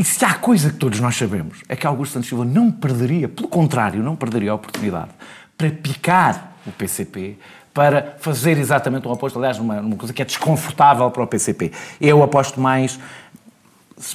E 0.00 0.04
se 0.04 0.24
há 0.24 0.32
coisa 0.32 0.70
que 0.70 0.76
todos 0.76 0.98
nós 0.98 1.14
sabemos, 1.14 1.58
é 1.68 1.76
que 1.76 1.86
Augusto 1.86 2.14
Santos 2.14 2.30
Silva 2.30 2.42
não 2.42 2.72
perderia, 2.72 3.28
pelo 3.28 3.48
contrário, 3.48 4.02
não 4.02 4.16
perderia 4.16 4.52
a 4.52 4.54
oportunidade 4.54 5.10
para 5.58 5.68
picar 5.68 6.56
o 6.66 6.72
PCP, 6.72 7.36
para 7.74 8.16
fazer 8.18 8.56
exatamente 8.56 9.06
o 9.06 9.12
oposto, 9.12 9.38
aliás, 9.38 9.58
numa 9.58 9.96
coisa 9.96 10.14
que 10.14 10.22
é 10.22 10.24
desconfortável 10.24 11.10
para 11.10 11.22
o 11.22 11.26
PCP. 11.26 11.70
Eu 12.00 12.22
aposto 12.22 12.58
mais 12.58 12.98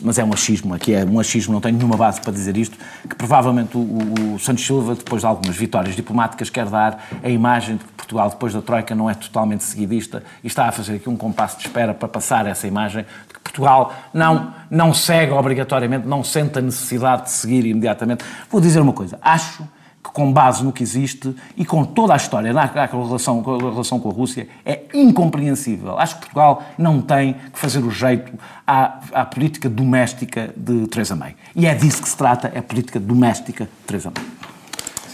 mas 0.01 0.17
é 0.17 0.23
um 0.23 0.33
achismo, 0.33 0.73
aqui 0.73 0.95
é 0.95 1.05
um 1.05 1.19
achismo, 1.19 1.53
não 1.53 1.61
tenho 1.61 1.77
nenhuma 1.77 1.95
base 1.95 2.19
para 2.19 2.33
dizer 2.33 2.57
isto, 2.57 2.75
que 3.07 3.15
provavelmente 3.15 3.77
o, 3.77 4.33
o, 4.33 4.39
Santos 4.39 4.65
Silva, 4.65 4.95
depois 4.95 5.21
de 5.21 5.27
algumas 5.27 5.55
vitórias 5.55 5.95
diplomáticas, 5.95 6.49
quer 6.49 6.65
dar 6.65 7.07
a 7.23 7.29
imagem 7.29 7.77
de 7.77 7.83
que 7.83 7.91
Portugal, 8.05 8.29
depois 8.29 8.53
da 8.53 8.61
Troika, 8.61 8.93
não 8.93 9.09
é 9.09 9.15
totalmente 9.15 9.63
seguidista 9.63 10.23
e 10.43 10.47
está 10.47 10.67
a 10.67 10.71
fazer 10.71 10.95
aqui 10.95 11.09
um 11.09 11.17
compasso 11.17 11.57
de 11.57 11.67
espera 11.67 11.93
para 11.93 12.07
passar 12.07 12.45
essa 12.45 12.67
imagem 12.67 13.03
de 13.27 13.33
que 13.33 13.39
Portugal 13.39 13.93
não, 14.13 14.53
não 14.69 14.93
segue 14.93 15.33
obrigatoriamente, 15.33 16.07
não 16.07 16.23
sente 16.23 16.59
a 16.59 16.61
necessidade 16.61 17.23
de 17.23 17.31
seguir 17.31 17.65
imediatamente. 17.65 18.23
Vou 18.49 18.61
dizer 18.61 18.79
uma 18.79 18.93
coisa, 18.93 19.17
acho 19.21 19.63
que, 20.03 20.11
com 20.11 20.31
base 20.31 20.63
no 20.63 20.71
que 20.71 20.83
existe 20.83 21.35
e 21.57 21.65
com 21.65 21.83
toda 21.83 22.13
a 22.13 22.17
história 22.17 22.53
na, 22.53 22.65
relação, 22.65 23.41
com 23.41 23.55
a 23.55 23.71
relação 23.71 23.99
com 23.99 24.09
a 24.09 24.13
Rússia, 24.13 24.47
é 24.63 24.83
incompreensível. 24.93 25.97
Acho 25.97 26.15
que 26.15 26.21
Portugal 26.21 26.63
não 26.77 27.01
tem 27.01 27.33
que 27.33 27.57
fazer 27.57 27.79
o 27.79 27.89
jeito 27.89 28.31
à, 28.67 28.99
à 29.11 29.25
política 29.25 29.67
doméstica 29.67 30.53
de 30.55 30.85
Teresa 30.87 31.15
May. 31.15 31.35
E 31.55 31.65
é 31.65 31.73
disso 31.73 32.03
que 32.03 32.09
se 32.09 32.15
trata, 32.15 32.51
é 32.53 32.59
a 32.59 32.63
política 32.63 32.99
doméstica 32.99 33.65
de 33.65 33.87
Teresa 33.87 34.11
May. 34.15 34.54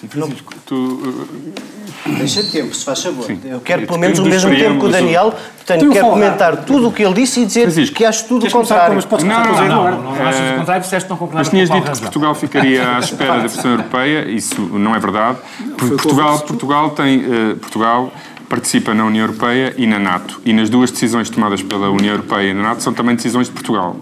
Sim, 0.01 0.07
Francisco, 0.07 0.53
tu... 0.65 1.27
Deixa 2.17 2.43
tempo, 2.43 2.73
se 2.73 2.83
faz 2.83 3.03
favor. 3.03 3.25
Sim. 3.25 3.39
Eu 3.45 3.59
quero 3.59 3.85
pelo 3.85 3.99
menos 3.99 4.17
o 4.17 4.25
mesmo 4.25 4.49
tempo 4.49 4.79
que 4.79 4.85
o 4.87 4.89
Daniel, 4.89 5.31
portanto, 5.57 5.91
quero 5.91 6.07
comentar 6.07 6.65
tudo 6.65 6.87
o 6.87 6.91
que 6.91 7.03
ele 7.03 7.13
disse 7.13 7.41
e 7.41 7.45
dizer 7.45 7.61
Francisco, 7.61 7.95
que 7.95 8.03
acho 8.03 8.27
tudo 8.27 8.47
o 8.47 8.51
contrário. 8.51 8.95
Mas 8.95 9.05
podes 9.05 9.23
não, 9.23 9.43
não, 9.43 9.51
não, 9.51 9.67
não, 9.67 9.91
não, 9.91 10.15
não 10.15 10.27
achas 10.27 10.51
o 10.51 10.57
contrário, 10.57 10.81
disseste 10.81 11.09
não 11.09 11.17
concordar 11.17 11.39
Mas 11.41 11.49
tinhas 11.49 11.69
dito 11.69 11.91
que 11.91 11.99
Portugal 11.99 12.33
ficaria 12.33 12.95
à 12.95 12.99
espera 12.99 13.37
da 13.37 13.43
posição 13.43 13.71
europeia, 13.71 14.27
isso 14.27 14.59
não 14.59 14.95
é 14.95 14.99
verdade. 14.99 15.37
Portugal, 15.77 16.39
Portugal 16.39 16.89
tem... 16.89 17.19
Uh, 17.19 17.55
Portugal 17.57 18.11
participa 18.49 18.93
na 18.93 19.05
União 19.05 19.23
Europeia 19.23 19.73
e 19.77 19.87
na 19.87 19.97
NATO. 19.97 20.41
E 20.43 20.51
nas 20.51 20.69
duas 20.69 20.91
decisões 20.91 21.29
tomadas 21.29 21.63
pela 21.63 21.89
União 21.89 22.15
Europeia 22.15 22.49
e 22.49 22.53
na 22.53 22.63
NATO 22.63 22.83
são 22.83 22.93
também 22.93 23.15
decisões 23.15 23.47
de 23.47 23.53
Portugal. 23.53 23.95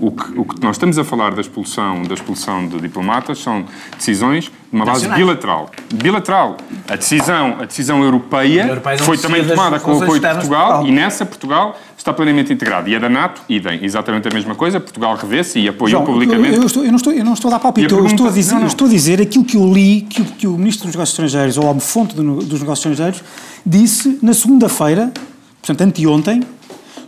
O 0.00 0.10
que, 0.10 0.38
o 0.38 0.44
que 0.44 0.62
nós 0.62 0.76
estamos 0.76 0.98
a 0.98 1.04
falar 1.04 1.34
da 1.34 1.40
expulsão, 1.40 2.02
da 2.02 2.14
expulsão 2.14 2.66
de 2.66 2.80
diplomatas 2.80 3.38
são 3.38 3.64
decisões 3.96 4.44
de 4.44 4.52
uma 4.72 4.84
base 4.84 5.08
bilateral. 5.08 5.70
Bilateral. 5.92 6.56
A 6.88 6.96
decisão, 6.96 7.56
a 7.60 7.64
decisão 7.64 8.02
europeia, 8.02 8.66
europeia 8.66 8.98
foi 8.98 9.16
também 9.16 9.46
tomada 9.46 9.78
com 9.78 9.92
o 9.92 10.02
apoio 10.02 10.20
de 10.20 10.26
Portugal, 10.26 10.66
Portugal, 10.66 10.86
e 10.86 10.92
nessa 10.92 11.24
Portugal 11.24 11.78
está 11.96 12.12
plenamente 12.12 12.52
integrado. 12.52 12.88
E 12.88 12.96
a 12.96 12.98
da 12.98 13.08
NATO, 13.08 13.40
idem, 13.48 13.80
exatamente 13.82 14.28
a 14.28 14.30
mesma 14.30 14.54
coisa, 14.54 14.78
Portugal 14.78 15.16
revê-se 15.16 15.58
e 15.58 15.68
apoiou 15.68 15.90
João, 15.90 16.04
publicamente. 16.04 16.56
Eu, 16.56 16.62
eu, 16.62 16.66
estou, 16.66 16.84
eu, 16.84 16.90
não 16.90 16.96
estou, 16.96 17.12
eu 17.12 17.24
não 17.24 17.34
estou 17.34 17.48
a 17.48 17.52
dar 17.52 17.60
palpite, 17.60 17.92
eu, 17.92 18.06
estou 18.06 18.26
a 18.26 18.30
dizer, 18.30 18.54
não, 18.54 18.60
não. 18.60 18.66
estou 18.66 18.86
a 18.86 18.90
dizer 18.90 19.22
aquilo 19.22 19.44
que 19.44 19.56
eu 19.56 19.72
li, 19.72 20.02
que, 20.02 20.22
que 20.24 20.46
o 20.46 20.58
Ministro 20.58 20.86
dos 20.86 20.94
Negócios 20.94 21.18
Estrangeiros, 21.18 21.56
ou 21.56 21.70
a 21.70 21.74
fonte 21.80 22.14
do, 22.14 22.22
dos 22.36 22.60
Negócios 22.60 22.86
Estrangeiros, 22.86 23.22
disse 23.64 24.18
na 24.22 24.34
segunda-feira, 24.34 25.12
portanto 25.62 25.80
anteontem, 25.80 26.42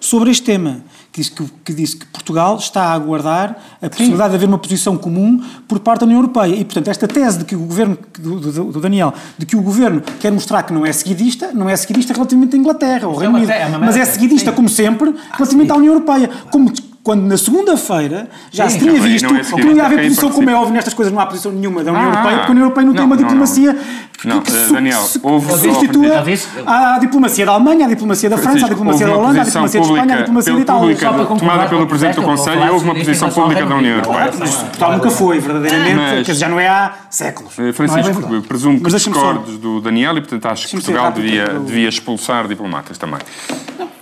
sobre 0.01 0.31
este 0.31 0.45
tema 0.45 0.81
que 1.17 1.23
disse 1.23 1.31
que, 1.31 1.45
que, 1.65 2.05
que 2.05 2.07
Portugal 2.07 2.57
está 2.57 2.83
a 2.83 2.93
aguardar 2.93 3.57
a 3.81 3.89
possibilidade 3.89 4.31
Sim. 4.31 4.31
de 4.31 4.37
haver 4.37 4.49
uma 4.49 4.59
posição 4.59 4.97
comum 4.99 5.43
por 5.67 5.81
parte 5.81 6.01
da 6.01 6.07
União 6.07 6.21
Europeia. 6.21 6.55
E, 6.55 6.65
portanto, 6.65 6.89
esta 6.89 7.09
tese 7.09 7.39
de 7.39 7.45
que 7.45 7.57
o 7.57 7.61
governo, 7.61 7.99
do, 8.19 8.41
do, 8.41 8.73
do 8.73 8.81
Daniel, 8.81 9.15
de 9.39 9.47
que 9.47 9.57
o 9.57 9.63
governo 9.63 10.03
quer 10.21 10.31
mostrar 10.31 10.63
que 10.65 10.73
não 10.73 10.85
é 10.85 10.93
seguidista, 10.93 11.53
não 11.53 11.69
é 11.69 11.77
seguidista 11.77 12.13
relativamente 12.13 12.55
à 12.55 12.59
Inglaterra, 12.59 13.09
é 13.09 13.19
Reino 13.19 13.37
Unido, 13.37 13.51
é 13.51 13.79
mas 13.79 13.97
é 13.97 14.05
seguidista, 14.05 14.53
como 14.53 14.69
sempre, 14.69 15.15
relativamente 15.33 15.73
à 15.73 15.77
União 15.77 15.95
Europeia. 15.95 16.31
Como 16.51 16.71
quando 17.07 17.23
na 17.23 17.37
segunda-feira 17.37 18.29
já 18.51 18.69
Sim, 18.69 18.81
se 18.81 18.85
tinha 18.85 19.01
visto 19.01 19.33
não 19.33 19.37
é 19.37 19.45
que 19.45 19.65
não 19.65 19.77
ia 19.77 19.87
haver 19.87 20.03
posição, 20.09 20.29
como 20.29 20.51
é 20.51 20.55
óbvio, 20.57 20.75
nestas 20.75 20.93
coisas 20.93 21.15
não 21.15 21.21
há 21.21 21.27
posição 21.27 21.53
nenhuma 21.53 21.85
da 21.85 21.93
União 21.93 22.05
ah, 22.05 22.13
Europeia, 22.13 22.37
porque 22.39 22.49
a 22.49 22.51
União 22.51 22.65
Europeia 22.65 22.85
não, 22.85 22.93
não 22.93 22.97
tem 22.97 23.07
uma 23.07 23.17
diplomacia 23.17 23.79
não, 24.25 24.41
que, 24.41 24.51
que 24.51 24.73
Daniel, 24.73 25.03
se, 25.03 25.21
houve 25.23 25.53
se 25.53 25.69
constitua 25.69 26.25
à 26.67 26.99
diplomacia 26.99 27.47
da 27.47 27.53
Alemanha, 27.53 27.87
à 27.87 27.89
diplomacia 27.89 28.29
da 28.29 28.37
França, 28.37 28.67
à 28.67 28.69
diplomacia 28.69 29.07
da 29.07 29.17
Holanda, 29.17 29.41
à 29.41 29.45
diplomacia 29.45 29.81
de 29.81 29.87
Espanha, 29.87 30.15
à 30.15 30.19
diplomacia 30.19 30.53
da 30.53 30.59
Itália. 30.59 30.97
Tomada 31.39 31.69
pelo 31.69 31.87
Presidente 31.87 32.17
do 32.17 32.23
Conselho 32.23 32.65
e 32.65 32.71
houve 32.71 32.85
uma 32.85 32.95
posição 32.97 33.31
pública 33.31 33.65
da 33.65 33.77
União 33.77 33.97
Europeia. 33.99 34.33
Mas 34.37 34.55
Portugal 34.55 34.93
nunca 34.93 35.11
foi, 35.11 35.39
verdadeiramente, 35.39 36.35
já 36.35 36.49
não 36.49 36.59
é 36.59 36.67
há 36.67 36.93
séculos. 37.09 37.57
Eh, 37.57 37.73
Francisco, 37.73 38.43
presumo 38.49 38.81
que 38.81 38.91
discordes 38.91 39.59
do 39.59 39.81
Daniel 39.81 40.19
e, 40.19 40.23
portanto, 40.23 40.47
acho 40.47 40.67
que 40.67 40.73
Portugal 40.73 41.13
devia 41.13 41.89
expulsar 41.89 42.49
diplomatas 42.49 42.99
também. 42.99 43.21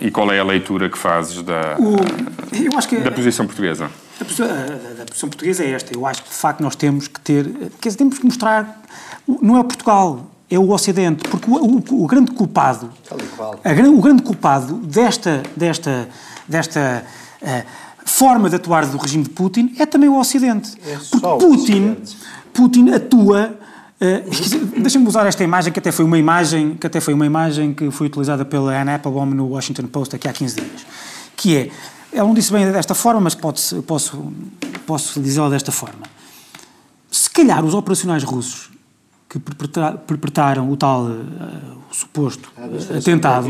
E 0.01 0.09
qual 0.09 0.31
é 0.31 0.39
a 0.39 0.43
leitura 0.43 0.89
que 0.89 0.97
fazes 0.97 1.41
da, 1.41 1.75
o, 1.79 1.95
que, 2.87 2.94
da 3.03 3.11
posição 3.11 3.45
portuguesa? 3.45 3.89
A 4.19 4.25
posição, 4.25 4.47
posição, 5.07 5.29
portuguesa 5.29 5.63
é 5.63 5.71
esta. 5.71 5.93
Eu 5.93 6.05
acho 6.05 6.23
que, 6.23 6.29
de 6.29 6.35
facto, 6.35 6.61
nós 6.61 6.75
temos 6.75 7.07
que 7.07 7.19
ter... 7.19 7.45
Quer 7.81 7.89
dizer, 7.89 7.97
temos 7.97 8.17
que 8.17 8.25
mostrar... 8.25 8.81
Não 9.41 9.57
é 9.57 9.63
Portugal, 9.63 10.31
é 10.49 10.57
o 10.57 10.69
Ocidente. 10.69 11.27
Porque 11.27 11.49
o, 11.49 11.55
o, 11.55 12.03
o 12.03 12.07
grande 12.07 12.31
culpado... 12.31 12.89
A, 13.63 13.89
o 13.89 14.01
grande 14.01 14.23
culpado 14.23 14.75
desta... 14.75 15.43
desta, 15.55 16.07
desta 16.47 17.03
uh, 17.41 17.65
forma 18.05 18.49
de 18.49 18.55
atuar 18.55 18.85
do 18.85 18.97
regime 18.97 19.23
de 19.23 19.31
Putin 19.31 19.75
é 19.79 19.85
também 19.85 20.07
o 20.07 20.17
Ocidente. 20.17 20.77
É 20.85 20.97
porque 21.11 21.45
Putin, 21.45 21.97
Putin 22.53 22.91
atua 22.91 23.57
Uh, 23.95 24.81
Deixa-me 24.81 25.07
usar 25.07 25.25
esta 25.25 25.41
imagem 25.41 25.71
que 25.71 25.79
até 25.79 25.89
foi 25.89 26.03
uma 26.03 26.17
imagem 26.17 26.75
que 26.75 26.85
até 26.85 26.99
foi 26.99 27.13
uma 27.13 27.25
imagem 27.25 27.73
que 27.73 27.89
foi 27.91 28.07
utilizada 28.07 28.43
pela 28.43 28.77
Anna 28.77 28.95
Applebaum 28.95 29.25
no 29.27 29.47
Washington 29.47 29.83
Post 29.83 30.13
aqui 30.13 30.27
há 30.27 30.33
15 30.33 30.55
dias, 30.55 30.85
que 31.37 31.55
é, 31.55 31.69
ela 32.15 32.27
não 32.27 32.33
disse 32.33 32.51
bem 32.51 32.71
desta 32.71 32.95
forma, 32.95 33.21
mas 33.21 33.35
pode 33.35 33.61
posso 33.85 34.31
posso 34.85 35.19
dizê-la 35.19 35.49
desta 35.49 35.71
forma. 35.71 36.03
Se 37.11 37.29
calhar 37.29 37.63
os 37.63 37.73
operacionais 37.73 38.23
russos 38.23 38.69
que 39.27 39.39
perpetraram 39.39 40.71
o 40.71 40.77
tal 40.77 41.03
uh, 41.03 41.11
o 41.91 41.93
suposto 41.93 42.51
uh, 42.57 42.97
atentado, 42.97 43.47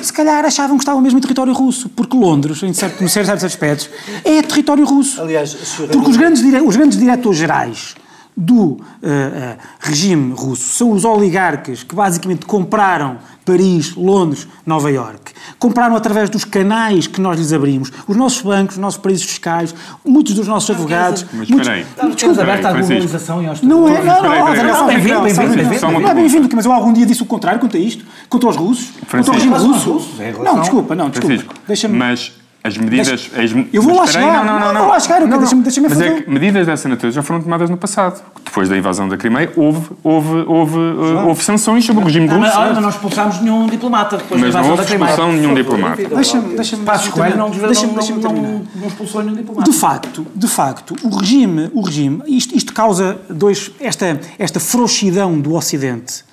se 0.00 0.12
calhar 0.12 0.44
achavam 0.44 0.76
que 0.76 0.82
estavam 0.82 1.00
mesmo 1.00 1.18
em 1.18 1.20
território 1.20 1.52
russo, 1.52 1.88
porque 1.90 2.16
Londres, 2.16 2.62
em 2.62 2.72
certo, 2.72 3.02
em 3.02 3.08
certos 3.08 3.44
aspectos, 3.44 3.90
é 4.24 4.40
território 4.42 4.84
russo. 4.84 5.20
Aliás, 5.20 5.54
porque 5.92 6.10
os 6.10 6.16
grandes, 6.16 6.42
os 6.42 6.76
grandes 6.76 6.98
diretores 6.98 7.38
gerais 7.38 7.96
do 8.40 8.56
uh, 8.62 8.74
uh, 8.74 9.58
regime 9.80 10.32
russo 10.32 10.72
são 10.72 10.92
os 10.92 11.04
oligarcas 11.04 11.82
que 11.82 11.94
basicamente 11.94 12.46
compraram 12.46 13.18
Paris, 13.44 13.94
Londres, 13.94 14.48
Nova 14.64 14.90
Iorque. 14.90 15.32
Compraram 15.58 15.94
através 15.94 16.30
dos 16.30 16.44
canais 16.44 17.06
que 17.06 17.20
nós 17.20 17.38
lhes 17.38 17.52
abrimos, 17.52 17.92
os 18.08 18.16
nossos 18.16 18.40
bancos, 18.40 18.76
os 18.76 18.80
nossos 18.80 18.98
paraísos 18.98 19.26
fiscais, 19.26 19.74
muitos 20.04 20.34
dos 20.34 20.48
nossos 20.48 20.70
advogados. 20.70 21.26
Mas 21.34 21.50
muitos, 21.50 21.68
espera 21.68 21.74
aí. 21.74 22.10
Estamos 22.10 22.38
abertos 22.38 22.66
à 22.66 22.72
globalização 22.72 23.42
e 23.42 23.46
aos 23.46 23.60
Não 23.60 23.88
é, 23.88 24.02
não, 24.02 24.22
não, 24.22 24.54
não, 24.64 24.86
bem-vindo, 24.86 25.20
bem-vindo. 25.20 26.00
Não 26.00 26.08
é 26.08 26.14
bem-vindo, 26.14 26.48
mas 26.54 26.64
eu 26.64 26.72
algum 26.72 26.92
dia 26.92 27.04
disse 27.04 27.22
o 27.22 27.26
contrário 27.26 27.60
quanto 27.60 27.76
a 27.76 27.80
isto, 27.80 28.06
contra 28.28 28.48
os 28.48 28.56
russos, 28.56 28.90
contra 29.10 29.30
o 29.30 29.34
regime 29.34 29.54
russo. 29.54 30.10
Não, 30.42 30.60
desculpa, 30.60 30.94
não, 30.94 31.10
desculpa. 31.10 31.54
Deixa-me. 31.66 31.98
Mas 31.98 32.39
as 32.62 32.76
medidas. 32.76 33.30
As, 33.34 33.50
eu 33.72 33.80
vou 33.80 33.96
lá 33.96 34.06
chegar. 34.06 34.44
Não, 34.44 34.60
não, 34.60 34.72
não. 34.72 34.80
Vou 34.82 34.90
lá 34.90 35.00
chegar. 35.00 35.20
Não, 35.26 35.38
deixa-me 35.38 35.62
deixa 35.62 35.80
Mas 35.80 36.00
é 36.00 36.20
que 36.20 36.30
medidas 36.30 36.66
dessa 36.66 36.88
natureza 36.88 37.16
já 37.16 37.22
foram 37.22 37.42
tomadas 37.42 37.70
no 37.70 37.76
passado. 37.76 38.22
Depois 38.44 38.68
da 38.68 38.76
invasão 38.76 39.08
da 39.08 39.16
Crimeia, 39.16 39.50
houve, 39.56 39.90
houve, 40.04 40.44
houve, 40.46 40.76
uh, 40.76 41.26
houve 41.26 41.42
sanções 41.42 41.84
sobre 41.84 42.02
o 42.02 42.04
regime 42.04 42.26
russo. 42.26 42.40
Mas, 42.40 42.54
mas 42.54 42.78
não 42.78 42.88
expulsámos 42.90 43.40
nenhum 43.40 43.66
diplomata 43.66 44.18
depois 44.18 44.40
mas 44.40 44.52
da 44.52 44.60
invasão 44.60 44.76
da 44.76 44.84
Crimeia. 44.84 45.10
Mas 45.10 45.18
não 45.18 45.26
houve 45.26 45.32
expulsão 45.32 45.34
de 45.34 45.40
nenhum 45.40 45.54
diplomata. 45.54 46.16
Deixa-me. 46.16 46.56
Deixa-me. 46.56 46.84
Passos 46.84 47.08
Coelho 47.08 47.36
não, 47.36 47.50
deixa-me, 47.50 47.94
não, 47.94 48.32
não, 48.32 48.66
não 48.74 48.88
expulsou 48.88 49.22
nenhum 49.22 49.36
diplomata. 49.36 49.70
De 49.70 49.76
facto, 49.76 50.26
de 50.34 50.48
facto, 50.48 50.96
o 51.02 51.16
regime, 51.16 51.70
o 51.72 51.80
regime 51.80 52.22
isto, 52.26 52.54
isto 52.54 52.74
causa 52.74 53.18
dois. 53.30 53.70
Esta, 53.80 54.20
esta 54.38 54.60
frouxidão 54.60 55.40
do 55.40 55.54
Ocidente 55.54 56.24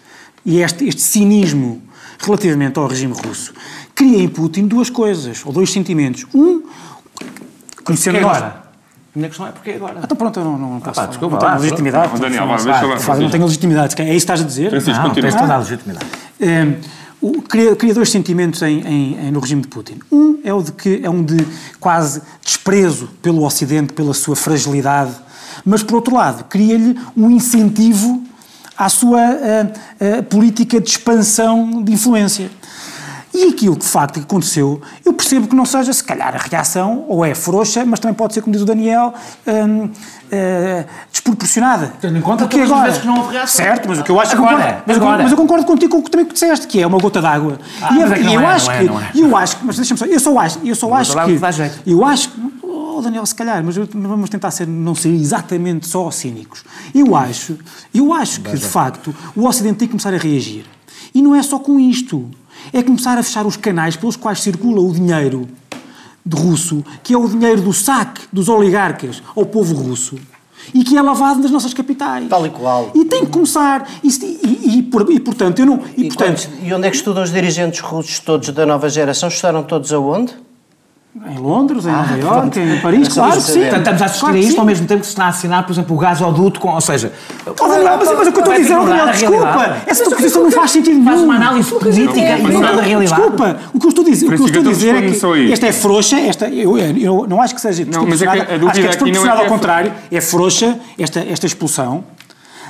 e 0.45 0.61
este, 0.61 0.87
este 0.87 1.01
cinismo 1.01 1.81
relativamente 2.19 2.79
ao 2.79 2.87
regime 2.87 3.13
russo 3.13 3.53
cria 3.97 4.23
em 4.23 4.29
Putin 4.29 4.67
duas 4.67 4.91
coisas, 4.91 5.43
ou 5.43 5.51
dois 5.51 5.71
sentimentos. 5.71 6.25
Um, 6.33 6.61
Conhecendo 7.83 8.19
agora? 8.19 8.63
A 9.15 9.17
minha 9.17 9.27
questão 9.27 9.47
é 9.47 9.51
porquê 9.51 9.71
agora? 9.71 10.01
Então 10.03 10.15
pronto, 10.15 10.39
eu 10.39 10.45
não, 10.45 10.57
não 10.57 10.79
posso. 10.79 10.99
Ah, 10.99 11.03
pá, 11.03 11.09
desculpa, 11.09 11.35
não 11.35 11.41
tenho 11.41 11.61
legitimidade. 11.61 12.13
Não, 12.13 12.19
Daniel, 12.19 12.47
deixa 12.47 13.11
lá. 13.11 13.17
Não 13.17 13.29
tenho 13.31 13.45
legitimidade. 13.45 13.95
É 13.99 14.03
isso 14.03 14.11
que 14.11 14.15
estás 14.17 14.41
a 14.41 14.43
dizer? 14.43 14.69
Francisco, 14.69 15.01
não, 15.01 15.13
tens 15.15 15.33
toda 15.33 15.53
a 15.55 15.57
legitimidade. 15.57 16.05
É, 16.39 16.73
o, 17.19 17.41
cria, 17.41 17.75
cria, 17.75 17.93
dois 17.95 18.11
sentimentos 18.11 18.61
em, 18.61 18.81
em, 18.81 19.27
em, 19.27 19.31
no 19.31 19.39
regime 19.39 19.63
de 19.63 19.67
Putin. 19.67 19.97
Um 20.11 20.39
é 20.43 20.53
o 20.53 20.61
de 20.61 20.71
que 20.71 21.01
é 21.03 21.09
um 21.09 21.23
de 21.23 21.43
quase 21.79 22.21
desprezo 22.45 23.09
pelo 23.23 23.43
Ocidente, 23.43 23.93
pela 23.93 24.13
sua 24.13 24.35
fragilidade, 24.35 25.15
mas 25.65 25.81
por 25.81 25.95
outro 25.95 26.13
lado 26.13 26.43
cria-lhe 26.43 26.95
um 27.15 27.31
incentivo 27.31 28.21
à 28.77 28.89
sua 28.89 29.19
a, 29.19 30.19
a, 30.19 30.23
política 30.23 30.79
de 30.79 30.87
expansão 30.87 31.81
de 31.81 31.93
influência. 31.93 32.51
E 33.37 33.49
aquilo 33.49 33.75
que 33.75 33.85
de 33.85 33.91
facto 33.91 34.19
aconteceu, 34.19 34.81
eu 35.05 35.13
percebo 35.13 35.47
que 35.47 35.55
não 35.55 35.63
seja, 35.63 35.93
se 35.93 36.03
calhar, 36.03 36.33
a 36.33 36.39
reação, 36.39 37.05
ou 37.07 37.23
é 37.23 37.35
frouxa, 37.35 37.85
mas 37.85 37.99
também 37.99 38.15
pode 38.15 38.33
ser, 38.33 38.41
como 38.41 38.51
diz 38.51 38.63
o 38.63 38.65
Daniel, 38.65 39.13
hum, 39.45 39.83
uh, 39.85 40.85
desproporcionada. 41.11 41.93
Tendo 42.01 42.17
em 42.17 42.21
conta 42.21 42.45
Porque 42.45 42.61
agora, 42.61 42.85
vezes 42.85 43.01
que 43.01 43.05
não 43.05 43.19
houve 43.19 43.33
reação. 43.33 43.63
Certo, 43.63 43.89
mas 43.89 43.99
o 43.99 44.03
que 44.03 44.09
eu 44.09 44.19
acho 44.19 44.35
agora, 44.35 44.55
concordo, 44.55 44.83
mas, 44.87 44.97
agora. 44.97 45.23
mas 45.23 45.31
eu 45.31 45.37
concordo 45.37 45.65
contigo 45.67 45.91
com 45.91 45.97
o 45.99 46.03
que 46.03 46.09
também 46.09 46.25
disseste, 46.25 46.65
que 46.65 46.81
é 46.81 46.87
uma 46.87 46.97
gota 46.97 47.21
d'água. 47.21 47.59
Ah, 47.79 47.93
e, 47.93 48.01
é, 48.01 48.21
e 48.21 48.33
eu 48.33 48.41
é, 48.41 48.45
acho 48.47 48.65
que, 48.65 48.75
é, 48.75 49.23
eu 49.23 49.37
acho 49.37 49.57
que, 49.57 49.65
mas 49.65 49.75
deixa-me 49.75 49.99
só, 49.99 50.05
eu 50.07 50.19
só 50.19 50.39
acho, 50.39 50.59
eu 50.63 50.75
só 50.75 50.93
acho 50.95 51.11
que, 51.13 51.91
eu 51.91 52.03
acho 52.03 52.29
que, 52.29 52.41
oh 52.63 53.01
Daniel, 53.03 53.25
se 53.27 53.35
calhar, 53.35 53.63
mas 53.63 53.75
vamos 53.77 54.31
tentar 54.31 54.49
ser, 54.49 54.67
não 54.67 54.95
ser 54.95 55.09
exatamente 55.09 55.87
só 55.87 56.09
cínicos. 56.09 56.63
Eu 56.91 57.15
acho, 57.15 57.55
eu 57.93 58.11
acho 58.13 58.41
que, 58.41 58.57
de 58.57 58.65
facto, 58.65 59.13
o 59.35 59.45
Ocidente 59.45 59.77
tem 59.77 59.87
que 59.87 59.91
começar 59.91 60.11
a 60.11 60.17
reagir. 60.17 60.65
E 61.13 61.21
não 61.21 61.35
é 61.35 61.43
só 61.43 61.59
com 61.59 61.79
isto 61.79 62.27
é 62.73 62.81
começar 62.83 63.17
a 63.17 63.23
fechar 63.23 63.45
os 63.45 63.57
canais 63.57 63.95
pelos 63.95 64.15
quais 64.15 64.41
circula 64.41 64.81
o 64.81 64.91
dinheiro 64.91 65.47
de 66.25 66.35
russo, 66.35 66.83
que 67.03 67.13
é 67.13 67.17
o 67.17 67.27
dinheiro 67.27 67.61
do 67.61 67.73
saque 67.73 68.23
dos 68.31 68.49
oligarcas 68.49 69.23
ao 69.35 69.45
povo 69.45 69.75
russo 69.75 70.17
e 70.73 70.83
que 70.83 70.97
é 70.97 71.01
lavado 71.01 71.41
nas 71.41 71.51
nossas 71.51 71.73
capitais. 71.73 72.27
Tal 72.27 72.45
e 72.45 72.49
qual. 72.49 72.91
E 72.93 73.05
tem 73.05 73.25
que 73.25 73.31
começar. 73.31 73.87
E, 74.03 74.07
e, 74.07 74.77
e, 74.77 75.15
e 75.15 75.19
portanto, 75.19 75.59
eu 75.59 75.65
não. 75.65 75.81
E, 75.95 76.05
portanto, 76.05 76.49
e 76.61 76.73
onde 76.73 76.87
é 76.87 76.89
que 76.89 76.97
estudam 76.97 77.23
os 77.23 77.31
dirigentes 77.31 77.79
russos 77.79 78.19
todos 78.19 78.49
da 78.49 78.65
nova 78.65 78.89
geração? 78.89 79.29
Estudaram 79.29 79.63
todos 79.63 79.93
aonde? 79.93 80.33
Em 81.25 81.37
Londres, 81.39 81.85
em 81.85 81.89
ah, 81.89 81.93
Nova 81.93 82.17
Iorque, 82.17 82.59
em 82.59 82.79
Paris, 82.79 83.07
claro 83.07 83.35
que 83.37 83.41
sim. 83.41 83.61
Portanto, 83.61 83.79
estamos 83.79 84.01
a 84.01 84.05
assistir 84.05 84.21
claro 84.21 84.35
a 84.35 84.39
isto 84.39 84.51
sim. 84.51 84.59
ao 84.59 84.65
mesmo 84.65 84.87
tempo 84.87 84.99
que 84.99 85.05
se 85.05 85.11
está 85.13 85.25
a 85.25 85.27
assinar, 85.29 85.65
por 85.65 85.73
exemplo, 85.73 85.95
o 85.95 85.99
gasoduto 85.99 86.59
com, 86.59 86.69
ou 86.69 86.81
seja... 86.81 87.11
Oh, 87.45 87.67
Daniel, 87.67 87.97
mas, 87.97 88.11
mas 88.17 88.27
o 88.27 88.31
que 88.31 88.37
eu 88.37 88.39
estou 88.39 88.53
a 88.53 88.57
dizer, 88.57 88.75
Daniel, 88.75 89.07
desculpa, 89.07 89.77
essa 89.87 90.03
tua 90.03 90.15
posição 90.15 90.43
não 90.43 90.51
faz 90.51 90.71
sentido 90.71 90.93
nenhum. 90.93 91.05
Faz 91.05 91.21
uma 91.21 91.35
análise 91.35 91.71
política 91.71 92.19
e 92.19 92.41
não 92.41 92.61
da 92.61 92.81
realidade. 92.81 93.21
Desculpa, 93.21 93.57
o 93.73 93.79
que 93.79 93.85
eu 93.85 93.89
estou 93.89 94.05
a 94.05 94.09
dizer, 94.09 94.25
o 94.25 94.29
que 94.29 94.41
eu 94.41 94.45
estou 94.45 94.61
a 94.61 94.65
dizer 94.65 94.95
é 94.95 95.01
que 95.01 95.51
esta 95.53 95.67
é 95.67 95.71
frouxa, 95.71 96.19
esta, 96.19 96.49
eu, 96.49 96.77
eu 96.77 97.25
não 97.27 97.41
acho 97.41 97.55
que 97.55 97.61
seja 97.61 97.83
desproporcionada, 97.83 98.41
acho 98.41 98.79
que 98.79 98.79
é 98.79 98.87
desproporcionada 98.87 99.41
ao 99.41 99.47
contrário, 99.47 99.93
é 100.11 100.21
frouxa 100.21 100.79
esta, 100.99 101.19
esta 101.19 101.45
expulsão, 101.45 102.03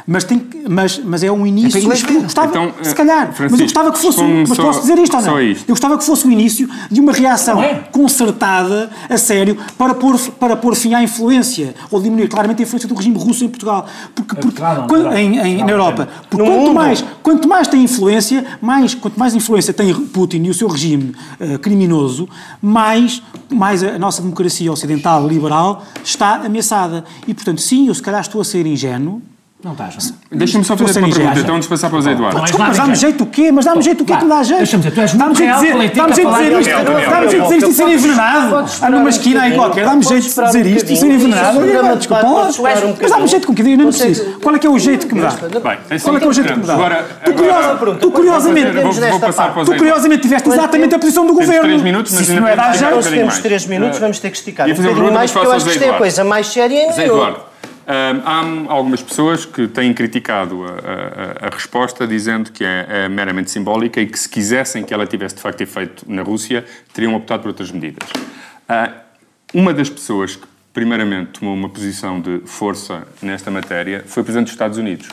Mas, 0.09 0.23
tem, 0.23 0.41
mas, 0.69 1.01
mas 1.03 1.21
é 1.21 1.29
um 1.29 1.45
início. 1.45 1.77
É 1.77 2.15
eu 2.15 2.21
gostava, 2.21 2.47
então, 2.47 2.73
se 2.81 2.95
calhar, 2.95 3.35
mas 3.37 3.51
eu 3.51 3.65
gostava 3.65 3.91
que 3.91 3.99
fosse. 3.99 4.23
Mas 4.23 4.55
só, 4.55 4.63
posso 4.63 4.79
dizer 4.79 4.97
isto 4.99 5.17
ou 5.17 5.21
não? 5.21 5.41
Isto. 5.41 5.63
Eu 5.63 5.73
gostava 5.73 5.97
que 5.97 6.05
fosse 6.05 6.25
o 6.25 6.31
início 6.31 6.69
de 6.89 7.01
uma 7.01 7.11
reação 7.11 7.61
é? 7.61 7.73
concertada, 7.91 8.89
a 9.09 9.17
sério, 9.17 9.57
para 9.77 9.93
pôr, 9.93 10.17
para 10.39 10.55
pôr 10.55 10.75
fim 10.75 10.93
à 10.93 11.03
influência, 11.03 11.75
ou 11.91 12.01
diminuir 12.01 12.29
claramente 12.29 12.61
a 12.61 12.63
influência 12.63 12.87
do 12.87 12.95
regime 12.95 13.17
russo 13.17 13.43
em 13.43 13.49
Portugal. 13.49 13.85
Porque, 14.15 14.35
porque 14.37 14.61
não, 14.61 14.87
quando, 14.87 15.13
em, 15.13 15.39
em, 15.39 15.57
na 15.57 15.71
Europa. 15.71 16.07
Porque 16.29 16.45
quanto 16.45 16.73
mais, 16.73 17.05
quanto 17.21 17.47
mais 17.49 17.67
tem 17.67 17.83
influência, 17.83 18.45
mais, 18.61 18.95
quanto 18.95 19.19
mais 19.19 19.35
influência 19.35 19.73
tem 19.73 19.93
Putin 19.93 20.43
e 20.43 20.49
o 20.49 20.53
seu 20.53 20.69
regime 20.69 21.13
uh, 21.41 21.59
criminoso, 21.59 22.29
mais, 22.61 23.21
mais 23.49 23.83
a 23.83 23.99
nossa 23.99 24.21
democracia 24.21 24.71
ocidental 24.71 25.27
liberal 25.27 25.83
está 26.01 26.35
ameaçada. 26.35 27.03
E, 27.27 27.33
portanto, 27.33 27.59
sim, 27.59 27.89
eu 27.89 27.93
se 27.93 28.01
calhar 28.01 28.21
estou 28.21 28.39
a 28.39 28.45
ser 28.45 28.65
ingênuo, 28.65 29.21
não 29.63 29.71
estás. 29.71 30.13
Deixa-me 30.31 30.63
só 30.63 30.77
fazer 30.77 30.99
uma 30.99 31.09
pergunta, 31.09 31.39
então, 31.39 31.55
antes 31.55 31.67
de 31.67 31.73
passar 31.73 31.89
para 31.89 31.97
o 31.97 32.01
Zé 32.01 32.11
Eduardo. 32.11 32.41
Desculpa, 32.41 32.67
mas 32.67 32.77
dá-me 32.77 32.95
jeito 32.95 33.23
o 33.23 33.27
quê? 33.27 33.51
Mas 33.51 33.65
dá-me 33.65 33.81
jeito 33.81 34.03
o 34.03 34.05
quê 34.05 34.15
que 34.15 34.23
me 34.23 34.29
dá 34.29 34.43
jeito? 34.43 34.57
Deixa-me 34.59 34.83
dizer, 34.83 34.95
tu 34.95 35.01
és 35.01 35.13
muito 35.13 35.39
real 35.39 35.59
política 35.59 35.95
Dá-me 35.97 36.15
jeito 36.15 36.29
de 36.29 36.37
dizer 36.37 36.59
isto, 36.59 37.09
dá-me 37.09 37.29
jeito 37.29 37.41
de 37.41 37.41
dizer 37.41 37.57
isto 37.57 37.69
e 37.69 37.73
ser 37.73 37.89
envenenado. 37.89 38.65
Há 38.81 38.89
numa 38.91 39.09
esquina 39.09 39.41
aí 39.41 39.55
qualquer, 39.55 39.85
dá-me 39.85 40.03
jeito 40.03 40.23
de 40.23 40.45
dizer 40.45 40.65
isto 40.67 40.93
e 40.93 40.95
ser 40.95 41.11
envenenado. 41.11 41.59
Desculpa, 41.97 42.23
mas 43.01 43.11
dá-me 43.11 43.27
jeito 43.27 43.47
com 43.47 43.55
que 43.55 43.61
eu 43.63 43.77
não 43.77 43.85
preciso. 43.85 44.39
Qual 44.43 44.55
é 44.55 44.59
que 44.59 44.67
é 44.67 44.69
o 44.69 44.77
jeito 44.77 45.07
que 45.07 45.15
me 45.15 45.21
dá? 45.21 45.31
Qual 45.31 46.15
é 46.15 46.19
que 46.19 46.25
é 46.25 46.27
o 46.27 46.33
jeito 46.33 46.53
que 46.53 46.59
me 46.59 46.65
dá? 46.65 47.03
Tu 47.99 48.11
curiosamente, 48.11 48.71
tu 49.65 49.75
curiosamente 49.75 50.21
tiveste 50.21 50.49
exatamente 50.49 50.93
a 50.93 50.99
posição 50.99 51.25
do 51.25 51.33
governo. 51.33 52.05
Se 52.05 52.21
isso 52.21 52.33
não 52.33 52.47
é 52.47 52.55
dar 52.55 52.77
jeito. 52.77 53.01
Se 53.01 53.09
temos 53.09 53.39
três 53.39 53.65
minutos, 53.65 53.97
vamos 53.97 54.19
ter 54.19 54.29
que 54.29 54.37
esticar 54.37 54.69
um 54.69 54.73
bocadinho 54.73 55.13
mais, 55.13 55.31
porque 55.31 55.47
eu 55.47 55.51
acho 55.51 55.65
que 55.65 55.71
isto 55.71 55.83
é 55.83 55.89
a 55.89 55.93
coisa 55.93 56.23
mais 56.23 56.45
séria 56.45 56.75
em 56.75 57.01
Eduardo 57.01 57.46
há 57.87 58.73
algumas 58.73 59.01
pessoas 59.01 59.45
que 59.45 59.67
têm 59.67 59.93
criticado 59.93 60.65
a, 60.65 61.45
a, 61.45 61.47
a 61.47 61.49
resposta 61.49 62.05
dizendo 62.05 62.51
que 62.51 62.63
é, 62.63 62.85
é, 62.89 63.09
meramente 63.09 63.49
simbólica 63.49 64.01
e 64.01 64.07
que 64.07 64.19
se 64.19 64.27
quisessem 64.27 64.83
que 64.83 64.93
ela 64.93 65.07
tivesse 65.07 65.35
de 65.35 65.41
facto 65.41 65.61
efeito 65.61 66.05
na 66.07 66.21
Rússia, 66.21 66.65
teriam 66.93 67.15
optado 67.15 67.43
por 67.43 67.49
outras 67.49 67.71
medidas. 67.71 68.09
Uh, 68.09 68.93
uma 69.53 69.73
das 69.73 69.89
pessoas 69.89 70.35
que 70.35 70.45
primeiramente 70.73 71.39
tomou 71.39 71.55
uma 71.55 71.69
posição 71.69 72.19
de 72.19 72.41
força 72.45 73.07
nesta 73.21 73.49
matéria 73.49 74.03
foi 74.05 74.21
o 74.21 74.23
Presidente 74.25 74.47
dos 74.47 74.53
Estados 74.53 74.77
Unidos. 74.77 75.07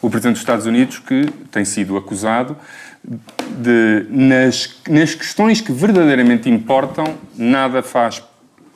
O 0.00 0.08
Presidente 0.08 0.34
dos 0.34 0.42
Estados 0.42 0.66
Unidos 0.66 0.98
que 1.00 1.26
tem 1.50 1.64
sido 1.64 1.96
acusado 1.96 2.56
de, 3.04 4.06
nas, 4.08 4.80
nas 4.88 5.14
questões 5.14 5.60
que 5.60 5.72
verdadeiramente 5.72 6.48
importam, 6.48 7.18
nada 7.36 7.82
faz 7.82 8.22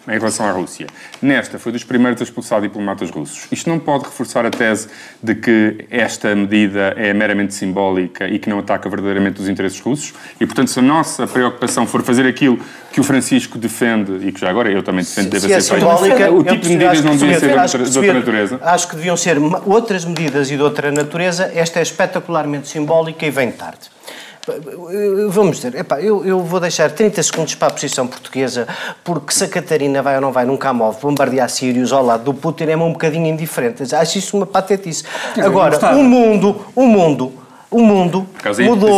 em 0.09 0.19
relação 0.19 0.47
à 0.47 0.53
Rússia. 0.53 0.87
Nesta, 1.21 1.59
foi 1.59 1.73
dos 1.73 1.85
primeiros 1.85 2.21
a 2.21 2.25
expulsar 2.25 2.61
diplomatas 2.61 3.11
russos. 3.11 3.47
Isto 3.51 3.71
não 3.71 3.79
pode 3.79 4.05
reforçar 4.05 4.45
a 4.45 4.51
tese 4.51 4.89
de 5.23 5.35
que 5.35 5.87
esta 5.91 6.35
medida 6.35 6.95
é 6.97 7.13
meramente 7.13 7.55
simbólica 7.55 8.29
e 8.29 8.39
que 8.39 8.49
não 8.49 8.59
ataca 8.59 8.89
verdadeiramente 8.89 9.41
os 9.41 9.49
interesses 9.49 9.81
russos. 9.81 10.15
E, 10.41 10.47
portanto, 10.47 10.69
se 10.69 10.79
a 10.79 10.83
nossa 10.83 11.27
preocupação 11.27 11.87
for 11.87 12.03
fazer 12.03 12.27
aquilo 12.27 12.59
que 12.93 13.01
o 13.01 13.05
Francisco 13.05 13.59
defende, 13.59 14.29
e 14.29 14.31
que 14.31 14.41
já 14.41 14.49
agora 14.49 14.71
eu 14.71 14.83
também 14.83 15.05
defendo, 15.05 15.31
deve 15.31 15.49
ser 15.49 15.53
é 15.53 15.61
feito, 15.61 16.33
o 16.33 16.45
tipo 16.45 16.63
de 16.63 16.69
medidas 16.69 17.03
não 17.03 17.17
deviam 17.17 17.41
ser 17.41 17.59
outra, 17.59 17.85
de 17.85 17.99
outra 17.99 18.15
natureza. 18.15 18.61
Acho 18.63 18.89
que 18.89 18.97
deviam 18.97 19.17
ser 19.17 19.37
outras 19.67 20.05
medidas 20.05 20.51
e 20.51 20.57
de 20.57 20.63
outra 20.63 20.93
natureza. 20.93 21.51
Esta 21.55 21.81
é 21.81 21.83
espetacularmente 21.83 22.69
simbólica 22.69 23.27
e 23.27 23.31
vem 23.31 23.51
tarde. 23.51 23.94
Vamos 25.31 25.57
dizer, 25.57 25.75
epá, 25.75 26.01
eu, 26.01 26.25
eu, 26.25 26.41
vou 26.41 26.61
deixar 26.61 26.91
30 26.91 27.23
segundos 27.23 27.55
para 27.55 27.69
a 27.69 27.71
posição 27.71 28.07
portuguesa, 28.07 28.69
porque 29.03 29.33
se 29.33 29.45
a 29.45 29.49
Catarina 29.49 30.03
vai 30.03 30.17
ou 30.17 30.21
não 30.21 30.33
vai 30.33 30.45
num 30.45 30.57
Kamov 30.57 31.01
bombardear 31.01 31.49
sírios 31.49 31.93
ao 31.93 32.05
lado 32.05 32.25
do 32.25 32.35
Putin 32.35 32.65
é 32.65 32.77
um 32.77 32.93
bocadinho 32.93 33.27
indiferente. 33.27 33.95
Acho 33.95 34.19
isso 34.19 34.37
uma 34.37 34.47
patetice. 34.47 35.05
Agora, 35.43 35.79
o 35.95 36.03
mundo, 36.03 36.67
o 36.75 36.87
mundo, 36.87 37.33
o 37.71 37.81
mundo 37.81 38.27
mudou. 38.63 38.91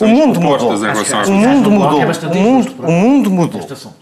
O 0.00 0.06
mundo 0.06 0.40
mudou. 0.40 0.70
O 0.70 1.32
mundo 1.32 1.70
mudou. 1.70 2.00
O 2.78 2.92
mundo 2.92 3.30
mudou. 3.30 3.60
O, 3.60 3.98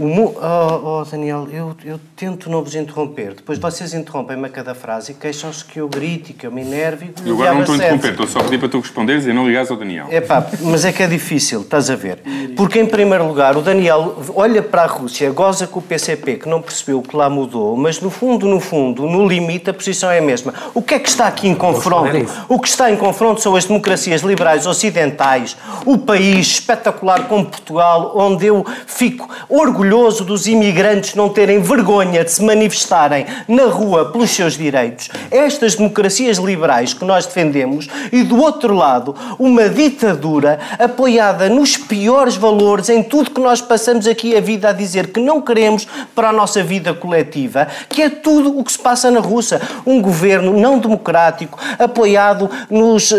oh, 0.00 1.00
oh, 1.00 1.04
Daniel, 1.04 1.48
eu, 1.50 1.76
eu 1.84 2.00
tento 2.16 2.48
não 2.48 2.62
vos 2.62 2.74
interromper. 2.74 3.34
Depois 3.34 3.58
vocês 3.58 3.92
interrompem-me 3.92 4.46
a 4.46 4.48
cada 4.48 4.74
frase 4.74 5.12
e 5.12 5.14
queixam-se 5.14 5.64
que 5.64 5.80
eu 5.80 5.88
grito, 5.88 6.32
que 6.32 6.46
eu 6.46 6.52
me 6.52 6.62
enerve. 6.62 7.10
Eu 7.24 7.34
agora 7.34 7.54
não 7.54 7.60
estou 7.60 7.74
a 7.74 7.78
interromper, 7.78 8.10
estou 8.10 8.26
só 8.26 8.38
a 8.38 8.44
pedir 8.44 8.58
para 8.58 8.68
tu 8.68 8.80
responderes 8.80 9.26
e 9.26 9.32
não 9.32 9.46
ligares 9.46 9.70
ao 9.70 9.76
Daniel. 9.76 10.06
É 10.10 10.20
pá, 10.20 10.46
mas 10.62 10.84
é 10.84 10.92
que 10.92 11.02
é 11.02 11.06
difícil, 11.06 11.62
estás 11.62 11.90
a 11.90 11.96
ver. 11.96 12.22
Porque, 12.56 12.78
em 12.78 12.86
primeiro 12.86 13.26
lugar, 13.26 13.56
o 13.56 13.62
Daniel 13.62 14.16
olha 14.34 14.62
para 14.62 14.82
a 14.82 14.86
Rússia, 14.86 15.30
goza 15.30 15.66
com 15.66 15.80
o 15.80 15.82
PCP, 15.82 16.36
que 16.36 16.48
não 16.48 16.62
percebeu 16.62 16.98
o 16.98 17.02
que 17.02 17.16
lá 17.16 17.28
mudou, 17.28 17.76
mas 17.76 18.00
no 18.00 18.10
fundo, 18.10 18.46
no 18.46 18.60
fundo, 18.60 19.02
no 19.06 19.26
limite, 19.26 19.70
a 19.70 19.74
posição 19.74 20.10
é 20.10 20.18
a 20.18 20.22
mesma. 20.22 20.54
O 20.74 20.82
que 20.82 20.94
é 20.94 20.98
que 20.98 21.08
está 21.08 21.26
aqui 21.26 21.48
em 21.48 21.54
confronto? 21.54 22.08
O 22.48 22.60
que 22.60 22.68
está 22.68 22.90
em 22.90 22.96
confronto 22.96 23.40
são 23.40 23.56
as 23.56 23.64
democracias 23.64 24.22
liberais 24.22 24.66
ocidentais, 24.66 25.56
o 25.84 25.98
país 25.98 26.46
espetacular 26.46 27.26
como 27.26 27.46
Portugal, 27.46 28.12
onde 28.14 28.46
eu 28.46 28.64
fico 28.86 29.28
orgulhoso 29.48 29.87
orgulhoso 29.88 30.22
dos 30.22 30.46
imigrantes 30.46 31.14
não 31.14 31.30
terem 31.30 31.60
vergonha 31.60 32.22
de 32.22 32.30
se 32.30 32.42
manifestarem 32.42 33.24
na 33.48 33.64
rua 33.64 34.12
pelos 34.12 34.30
seus 34.30 34.54
direitos. 34.54 35.08
Estas 35.30 35.74
democracias 35.74 36.36
liberais 36.36 36.92
que 36.92 37.04
nós 37.04 37.24
defendemos 37.24 37.88
e, 38.12 38.22
do 38.22 38.38
outro 38.38 38.74
lado, 38.74 39.16
uma 39.38 39.68
ditadura 39.68 40.58
apoiada 40.78 41.48
nos 41.48 41.76
piores 41.76 42.36
valores 42.36 42.90
em 42.90 43.02
tudo 43.02 43.30
que 43.30 43.40
nós 43.40 43.62
passamos 43.62 44.06
aqui 44.06 44.36
a 44.36 44.40
vida 44.40 44.68
a 44.68 44.72
dizer 44.72 45.08
que 45.08 45.20
não 45.20 45.40
queremos 45.40 45.86
para 46.14 46.28
a 46.28 46.32
nossa 46.32 46.62
vida 46.62 46.92
coletiva, 46.92 47.66
que 47.88 48.02
é 48.02 48.10
tudo 48.10 48.58
o 48.58 48.62
que 48.62 48.72
se 48.72 48.78
passa 48.78 49.10
na 49.10 49.20
Rússia. 49.20 49.60
Um 49.86 50.02
governo 50.02 50.52
não 50.52 50.78
democrático, 50.78 51.58
apoiado 51.78 52.50
nos 52.68 53.10
eh, 53.10 53.16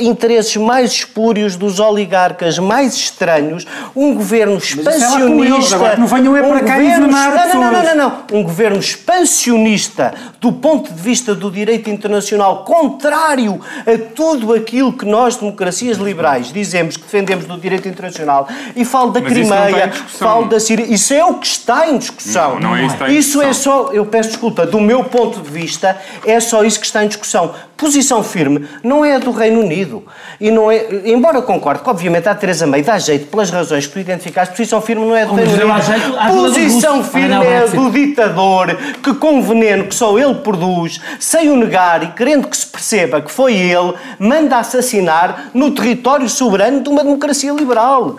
interesses 0.00 0.56
mais 0.56 0.90
espúrios 0.92 1.54
dos 1.54 1.78
oligarcas 1.78 2.58
mais 2.58 2.94
estranhos, 2.94 3.66
um 3.94 4.14
governo 4.14 4.54
é 4.54 4.58
expansionista 4.58 5.78
venham 6.10 6.36
é 6.36 6.42
para 6.42 6.56
um 6.56 6.64
cá 6.64 6.82
envenenar 6.82 7.48
não, 7.48 7.60
não, 7.60 7.72
não, 7.72 7.82
não, 7.82 7.94
não, 7.96 8.38
um 8.38 8.42
governo 8.42 8.78
expansionista 8.78 10.14
do 10.40 10.52
ponto 10.52 10.92
de 10.92 11.00
vista 11.00 11.34
do 11.34 11.50
direito 11.50 11.90
internacional, 11.90 12.64
contrário 12.64 13.60
a 13.86 13.98
tudo 14.14 14.54
aquilo 14.54 14.92
que 14.92 15.04
nós, 15.04 15.36
democracias 15.36 15.96
liberais, 15.98 16.52
dizemos 16.52 16.96
que 16.96 17.02
defendemos 17.02 17.46
do 17.46 17.58
direito 17.58 17.88
internacional, 17.88 18.48
e 18.76 18.84
falo 18.84 19.10
da 19.10 19.20
Mas 19.20 19.32
Crimeia, 19.32 19.92
falo 19.92 20.46
da 20.46 20.60
Síria, 20.60 20.86
isso 20.86 21.12
é 21.12 21.24
o 21.24 21.34
que 21.34 21.46
está 21.46 21.88
em 21.88 21.98
discussão. 21.98 22.54
Não, 22.54 22.70
não 22.70 22.76
é 22.76 22.84
isso, 22.84 22.94
está 22.94 23.10
em 23.10 23.16
isso 23.16 23.42
é 23.42 23.52
só, 23.52 23.90
eu 23.92 24.06
peço 24.06 24.30
desculpa, 24.30 24.66
do 24.66 24.80
meu 24.80 25.04
ponto 25.04 25.40
de 25.40 25.50
vista, 25.50 25.96
é 26.24 26.38
só 26.40 26.64
isso 26.64 26.78
que 26.78 26.86
está 26.86 27.04
em 27.04 27.08
discussão. 27.08 27.54
Posição 27.76 28.24
firme 28.24 28.68
não 28.82 29.04
é 29.04 29.14
a 29.14 29.18
do 29.20 29.30
Reino 29.30 29.60
Unido. 29.60 30.04
E 30.40 30.50
não 30.50 30.68
é, 30.68 30.84
embora 31.04 31.40
concorde 31.40 31.80
que, 31.80 31.88
obviamente, 31.88 32.28
a 32.28 32.34
Teresa 32.34 32.66
May 32.66 32.82
dá 32.82 32.98
jeito 32.98 33.28
pelas 33.28 33.50
razões 33.50 33.86
que 33.86 33.92
tu 33.92 33.98
identificaste, 34.00 34.52
posição 34.52 34.80
firme 34.80 35.06
não 35.06 35.14
é 35.14 35.24
do 35.24 35.34
Reino 35.34 35.52
Unido 35.52 35.87
posição 36.28 37.02
firme 37.02 37.44
é 37.44 37.66
do 37.66 37.90
ditador 37.90 38.76
que, 39.02 39.14
com 39.14 39.42
veneno 39.42 39.84
que 39.84 39.94
só 39.94 40.18
ele 40.18 40.36
produz, 40.36 41.00
sem 41.18 41.50
o 41.50 41.56
negar 41.56 42.02
e 42.02 42.08
querendo 42.08 42.48
que 42.48 42.56
se 42.56 42.66
perceba 42.66 43.20
que 43.20 43.30
foi 43.30 43.54
ele, 43.54 43.94
manda 44.18 44.58
assassinar 44.58 45.50
no 45.54 45.70
território 45.70 46.28
soberano 46.28 46.80
de 46.80 46.88
uma 46.88 47.02
democracia 47.02 47.52
liberal. 47.52 48.18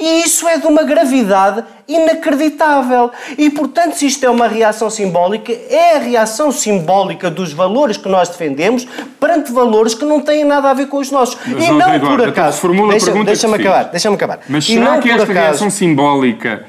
E 0.00 0.22
isso 0.22 0.48
é 0.48 0.56
de 0.56 0.66
uma 0.66 0.82
gravidade 0.82 1.62
inacreditável. 1.86 3.10
E, 3.36 3.50
portanto, 3.50 3.96
se 3.96 4.06
isto 4.06 4.24
é 4.24 4.30
uma 4.30 4.48
reação 4.48 4.88
simbólica, 4.88 5.52
é 5.52 5.96
a 5.96 5.98
reação 5.98 6.50
simbólica 6.50 7.30
dos 7.30 7.52
valores 7.52 7.98
que 7.98 8.08
nós 8.08 8.30
defendemos 8.30 8.88
perante 9.20 9.52
valores 9.52 9.92
que 9.92 10.06
não 10.06 10.22
têm 10.22 10.42
nada 10.42 10.70
a 10.70 10.72
ver 10.72 10.86
com 10.86 10.96
os 10.96 11.10
nossos. 11.10 11.36
Mas, 11.46 11.64
e 11.64 11.70
não 11.70 11.94
Eduardo, 11.94 12.16
por 12.16 12.28
acaso. 12.30 12.68
Deixa-me 12.88 13.24
deixa 13.24 13.54
acabar, 13.54 13.84
deixa-me 13.90 14.16
acabar. 14.16 14.40
Mas 14.48 14.64
será 14.64 14.98
que 14.98 15.10
esta 15.10 15.24
acaso... 15.24 15.38
reação 15.38 15.70
simbólica 15.70 16.64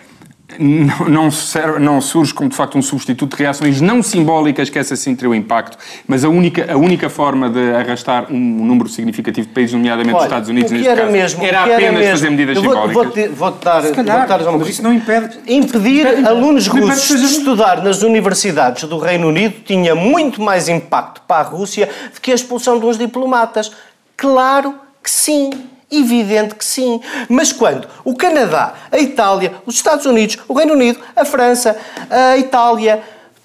não, 0.59 1.09
não, 1.09 1.31
serve, 1.31 1.79
não, 1.79 2.01
surge 2.01 2.33
como 2.33 2.49
de 2.49 2.55
facto 2.55 2.77
um 2.77 2.81
substituto 2.81 3.35
de 3.35 3.43
reações 3.43 3.81
não 3.81 4.01
simbólicas 4.01 4.69
que 4.69 4.77
essa 4.77 4.95
sim 4.95 5.15
teria 5.15 5.29
o 5.29 5.35
impacto, 5.35 5.77
mas 6.07 6.23
a 6.23 6.29
única, 6.29 6.71
a 6.71 6.77
única 6.77 7.09
forma 7.09 7.49
de 7.49 7.73
arrastar 7.73 8.31
um 8.31 8.65
número 8.65 8.89
significativo 8.89 9.47
de 9.47 9.53
países, 9.53 9.73
nomeadamente 9.73 10.13
Olha, 10.13 10.19
os 10.19 10.25
Estados 10.25 10.49
Unidos, 10.49 10.71
neste 10.71 10.87
era 10.87 11.01
caso, 11.01 11.11
mesmo, 11.11 11.45
era 11.45 11.63
apenas 11.63 12.01
era 12.01 12.11
fazer 12.11 12.29
medidas 12.29 12.57
vou, 12.57 12.63
simbólicas. 12.63 12.93
Vou-te 12.93 13.27
vou 13.29 13.51
dar, 13.51 13.91
calhar, 13.91 14.27
vou 14.27 14.37
dar 14.37 14.57
mas 14.57 14.69
isso 14.69 14.83
não 14.83 14.93
impede. 14.93 15.39
Impedir 15.47 16.07
impede, 16.07 16.27
alunos 16.27 16.67
russos 16.67 17.19
de 17.19 17.25
estudar 17.25 17.83
nas 17.83 18.01
universidades 18.01 18.83
do 18.83 18.97
Reino 18.97 19.27
Unido 19.27 19.55
tinha 19.65 19.95
muito 19.95 20.41
mais 20.41 20.67
impacto 20.67 21.21
para 21.27 21.47
a 21.47 21.49
Rússia 21.49 21.89
do 22.13 22.21
que 22.21 22.31
a 22.31 22.35
expulsão 22.35 22.79
de 22.79 22.85
uns 22.85 22.97
diplomatas. 22.97 23.71
Claro 24.17 24.75
que 25.01 25.09
sim. 25.09 25.49
Evidente 25.91 26.55
que 26.55 26.63
sim. 26.63 27.01
Mas 27.27 27.51
quando 27.51 27.87
o 28.05 28.15
Canadá, 28.15 28.73
a 28.91 28.97
Itália, 28.97 29.53
os 29.65 29.75
Estados 29.75 30.05
Unidos, 30.05 30.37
o 30.47 30.53
Reino 30.53 30.73
Unido, 30.73 30.99
a 31.15 31.25
França, 31.25 31.77
a 32.09 32.37
Itália, 32.37 33.03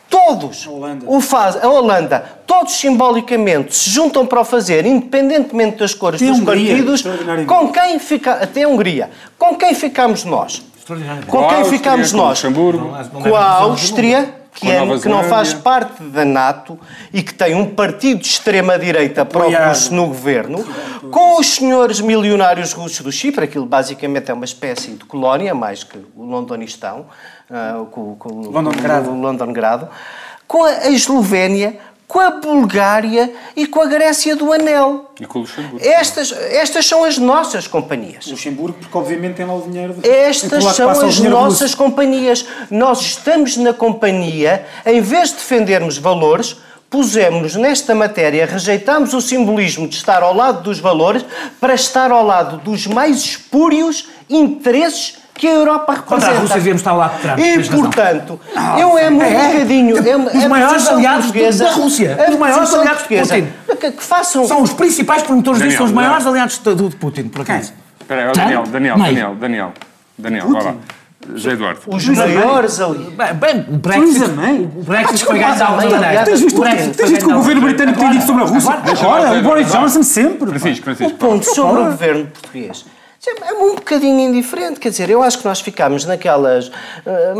todos 0.09 0.69
o 1.07 1.21
fazem, 1.21 1.61
a 1.63 1.69
Holanda, 1.69 2.25
todos 2.47 2.75
simbolicamente 2.75 3.75
se 3.75 3.91
juntam 3.91 4.25
para 4.25 4.41
o 4.41 4.45
fazer, 4.45 4.87
independentemente 4.87 5.79
das 5.79 5.95
cores 5.95 6.21
dos 6.21 6.39
Hungria, 6.39 6.77
partidos, 6.77 7.05
com 7.47 7.73
quem 7.73 7.99
fica, 7.99 8.33
até 8.35 8.63
a 8.63 8.69
Hungria, 8.69 9.11
com 9.37 9.57
quem 9.57 9.75
ficamos 9.75 10.25
nós? 10.25 10.63
Com 11.27 11.49
quem 11.49 11.65
ficamos 11.65 12.13
nós? 12.13 12.43
Com 13.23 13.35
a 13.35 13.45
Áustria, 13.45 14.33
que, 14.57 14.71
é, 14.71 14.99
que 14.99 15.09
não 15.09 15.23
faz 15.23 15.53
parte 15.53 16.03
da 16.03 16.25
NATO 16.25 16.81
e 17.13 17.23
que 17.23 17.35
tem 17.35 17.55
um 17.55 17.75
partido 17.75 18.21
de 18.21 18.27
extrema-direita 18.27 19.23
pró-russo 19.25 19.95
no 19.95 20.07
governo, 20.07 20.65
com 21.11 21.39
os 21.39 21.55
senhores 21.55 22.01
milionários 22.01 22.73
russos 22.73 23.01
do 23.03 23.13
Chipre, 23.13 23.45
aquilo 23.45 23.67
basicamente 23.67 24.31
é 24.31 24.35
uma 24.35 24.47
espécie 24.47 24.93
de 24.93 25.05
colónia, 25.05 25.55
mais 25.55 25.85
que 25.85 25.99
o 26.17 26.25
Londonistão, 26.25 27.05
uh, 27.51 27.85
com, 27.87 28.17
com, 28.17 28.29
Londongrado. 28.31 29.11
o 29.11 29.21
Londongrado, 29.21 29.89
com 30.49 30.65
a 30.65 30.89
Eslovénia, 30.89 31.79
com 32.07 32.21
a 32.21 32.31
Bulgária 32.31 33.33
e 33.57 33.67
com 33.67 33.81
a 33.81 33.87
Grécia 33.87 34.37
do 34.37 34.53
Anel. 34.53 35.11
E 35.21 35.27
com 35.27 35.41
o 35.41 35.43
Luxemburgo. 35.43 35.79
Estas, 35.81 36.33
estas 36.33 36.87
são 36.87 37.05
as 37.05 37.19
nossas 37.19 37.67
companhias. 37.67 38.27
Luxemburgo, 38.27 38.79
porque 38.79 38.97
obviamente 38.97 39.35
tem 39.35 39.47
lá 39.47 39.55
o 39.55 39.63
dinheiro. 39.63 39.95
De... 39.95 40.09
Estas 40.09 40.65
são 40.77 40.91
as 40.91 41.19
nossas 41.21 41.75
companhias. 41.75 42.47
Nós 42.71 43.01
estamos 43.01 43.57
na 43.57 43.73
companhia, 43.73 44.65
em 44.85 45.01
vez 45.01 45.31
de 45.31 45.37
defendermos 45.37 45.99
valores, 45.99 46.57
pusemos-nos 46.89 47.57
nesta 47.57 47.95
matéria, 47.95 48.47
rejeitamos 48.47 49.13
o 49.13 49.21
simbolismo 49.21 49.89
de 49.89 49.97
estar 49.97 50.23
ao 50.23 50.33
lado 50.33 50.63
dos 50.63 50.79
valores 50.79 51.25
para 51.61 51.75
estar 51.75 52.13
ao 52.13 52.25
lado 52.25 52.59
dos 52.59 52.87
mais 52.87 53.17
espúrios 53.17 54.09
interesses 54.31 55.26
que 55.37 55.47
a 55.47 55.53
Europa 55.53 55.93
representa. 55.93 56.07
Contra 56.07 56.31
a 56.31 56.41
Rússia 56.41 56.57
devíamos 56.57 56.81
estar 56.81 56.93
lá 56.93 57.09
de 57.09 57.19
trás. 57.21 57.41
E, 57.41 57.71
portanto, 57.71 58.41
ah, 58.55 58.81
eu 58.81 58.99
é 58.99 59.11
um 59.11 59.23
é, 59.23 59.53
bocadinho... 59.53 59.97
É, 59.97 60.17
os 60.17 60.45
é 60.45 60.49
maiores 60.49 60.89
aliados 60.89 61.59
da 61.59 61.71
Rússia. 61.73 62.19
Os 62.29 62.39
maiores 62.39 62.75
aliados 62.75 63.03
de 63.03 63.17
Putin. 63.17 63.49
Que, 63.81 63.93
que, 63.93 64.03
façam... 64.03 64.47
São 64.47 64.63
os 64.63 64.73
principais 64.73 65.23
promotores 65.23 65.63
disso, 65.63 65.79
são 65.79 65.87
os 65.87 65.93
maiores 65.93 66.27
aliados 66.27 66.59
de, 66.59 66.75
de 66.75 66.97
Putin, 66.97 67.25
por 67.25 67.43
acaso. 67.43 67.73
Espera 68.01 68.29
aí, 68.29 68.33
Daniel, 68.33 68.63
Daniel, 68.65 68.99
Daniel, 68.99 69.35
Daniel, 69.35 69.73
Daniel, 70.17 70.49
vai 70.49 70.63
lá. 70.63 70.75
José 71.35 71.53
Eduardo. 71.53 71.81
Os 71.89 72.07
maiores 72.07 72.81
ali. 72.81 73.17
Bem, 73.35 73.67
o 73.69 73.79
Brexit, 73.79 74.25
o 74.77 74.83
Brexit 74.83 75.25
foi 75.25 75.39
ganho 75.41 75.65
alguma 75.65 75.91
maneira. 75.91 76.25
Tens 76.25 76.41
visto, 76.41 76.63
tens 76.63 77.11
visto 77.11 77.27
que 77.27 77.33
o 77.33 77.35
governo 77.35 77.63
britânico 77.63 77.99
tem 77.99 78.11
dito 78.11 78.27
sobre 78.27 78.45
a 78.45 78.47
Rússia? 78.47 78.73
Agora, 78.73 79.39
o 79.39 79.43
Boris 79.43 79.73
Johnson 79.73 80.03
sempre. 80.05 80.49
Francisco, 80.51 80.85
Francisco. 80.85 81.13
O 81.13 81.17
ponto 81.17 81.45
sobre 81.45 81.83
o 81.83 81.85
governo 81.87 82.27
português 82.27 82.85
é 83.29 83.53
um 83.53 83.75
bocadinho 83.75 84.21
indiferente, 84.21 84.79
quer 84.79 84.91
dizer, 84.91 85.11
eu 85.11 85.23
acho 85.23 85.39
que 85.39 85.45
nós 85.45 85.61
ficamos 85.61 86.05
naquelas 86.05 86.69
uh, 86.69 86.73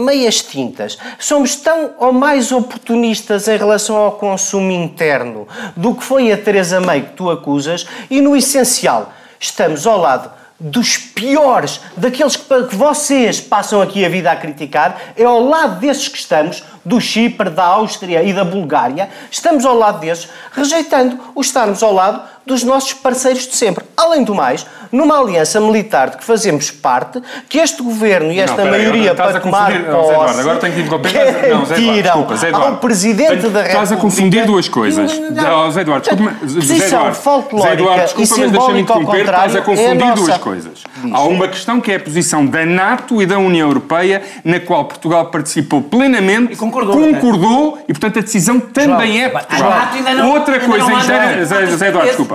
meias 0.05 0.43
tintas. 0.43 0.99
Somos 1.19 1.57
tão 1.57 1.95
ou 1.99 2.13
mais 2.13 2.51
oportunistas 2.51 3.47
em 3.47 3.57
relação 3.57 3.97
ao 3.97 4.13
consumo 4.13 4.71
interno 4.71 5.47
do 5.77 5.95
que 5.95 6.03
foi 6.03 6.33
a 6.33 6.37
Teresa 6.37 6.81
May 6.81 7.03
que 7.03 7.13
tu 7.13 7.31
acusas 7.31 7.87
e, 8.11 8.21
no 8.21 8.37
essencial, 8.37 9.13
estamos 9.39 9.87
ao 9.87 9.99
lado 9.99 10.31
dos 10.59 10.97
piores, 10.97 11.81
daqueles 11.97 12.35
que, 12.35 12.63
que 12.65 12.75
vocês 12.75 13.41
passam 13.41 13.83
aqui 13.83 14.05
a 14.05 14.09
vida 14.09 14.33
a 14.33 14.37
criticar, 14.37 15.13
é 15.17 15.25
ao 15.25 15.41
lado 15.41 15.81
desses 15.81 16.09
que 16.09 16.17
estamos, 16.17 16.65
do 16.87 17.01
Chipre, 17.01 17.51
da 17.51 17.65
Áustria 17.65 18.23
e 18.23 18.33
da 18.33 18.45
Bulgária, 18.45 19.09
estamos 19.31 19.65
ao 19.65 19.77
lado 19.77 19.99
desses, 19.99 20.29
rejeitando 20.53 21.19
o 21.35 21.41
estarmos 21.41 21.83
ao 21.83 21.93
lado 21.93 22.23
dos 22.47 22.63
nossos 22.63 22.93
parceiros 22.93 23.47
de 23.49 23.57
sempre. 23.57 23.85
Além 23.97 24.23
do 24.23 24.33
mais, 24.33 24.65
numa 24.93 25.19
aliança 25.19 25.61
militar 25.61 26.11
de 26.11 26.19
que 26.19 26.25
fazemos 26.25 26.71
parte, 26.71 27.21
que 27.49 27.59
este 27.59 27.83
governo 27.83 28.31
e 28.31 28.39
esta 28.39 28.65
não, 28.65 28.71
maioria 28.71 29.15
para 29.17 29.41
tomar 29.41 29.73
posse... 29.73 29.83
Não, 29.83 30.11
Eduardo, 30.13 30.41
agora 30.41 30.59
tenho 30.61 30.75
que 30.75 30.81
interromper. 30.81 31.13
Não, 31.51 31.65
Zé 31.65 31.75
Eduardo, 31.75 32.03
desculpa, 32.03 32.37
Zé 32.37 32.49
Eduardo. 32.49 32.69
ao 32.69 32.77
Presidente 32.77 33.29
tenho, 33.29 33.51
da 33.51 33.63
República... 33.63 33.69
Estás 33.69 33.93
a 33.93 33.97
confundir 33.97 34.47
duas 34.47 34.69
coisas. 34.69 35.19
Não, 35.19 35.71
Zé 35.73 35.81
Eduardo, 35.81 36.09
desculpa. 36.09 36.47
Zé 36.47 36.87
Eduardo, 36.87 37.17
Zé 37.63 37.73
Eduardo, 37.73 38.03
desculpa, 38.03 38.37
mas 38.39 38.51
deixa-me 38.53 38.81
interromper. 38.81 39.21
Estás 39.25 39.57
a 39.57 39.61
confundir 39.63 40.07
é 40.07 40.11
a 40.11 40.15
duas 40.15 40.39
coisas. 40.39 40.85
Há 41.13 41.23
uma 41.23 41.49
questão 41.49 41.81
que 41.81 41.91
é 41.91 41.97
a 41.97 42.01
posição 42.01 42.47
da 42.47 42.65
NATO 42.65 43.21
e 43.21 43.27
da 43.27 43.39
União 43.39 43.67
Europeia, 43.67 44.23
na 44.45 44.61
qual 44.61 44.85
Portugal 44.85 45.27
participou 45.27 45.83
plenamente, 45.83 46.55
concordou, 46.77 47.15
concordou 47.15 47.79
e, 47.89 47.93
portanto, 47.93 48.19
a 48.19 48.23
decisão 48.23 48.61
também 48.61 49.15
João, 49.15 49.27
é 49.27 49.29
Portugal. 49.29 49.73
Outra 50.31 50.61
coisa. 50.61 50.87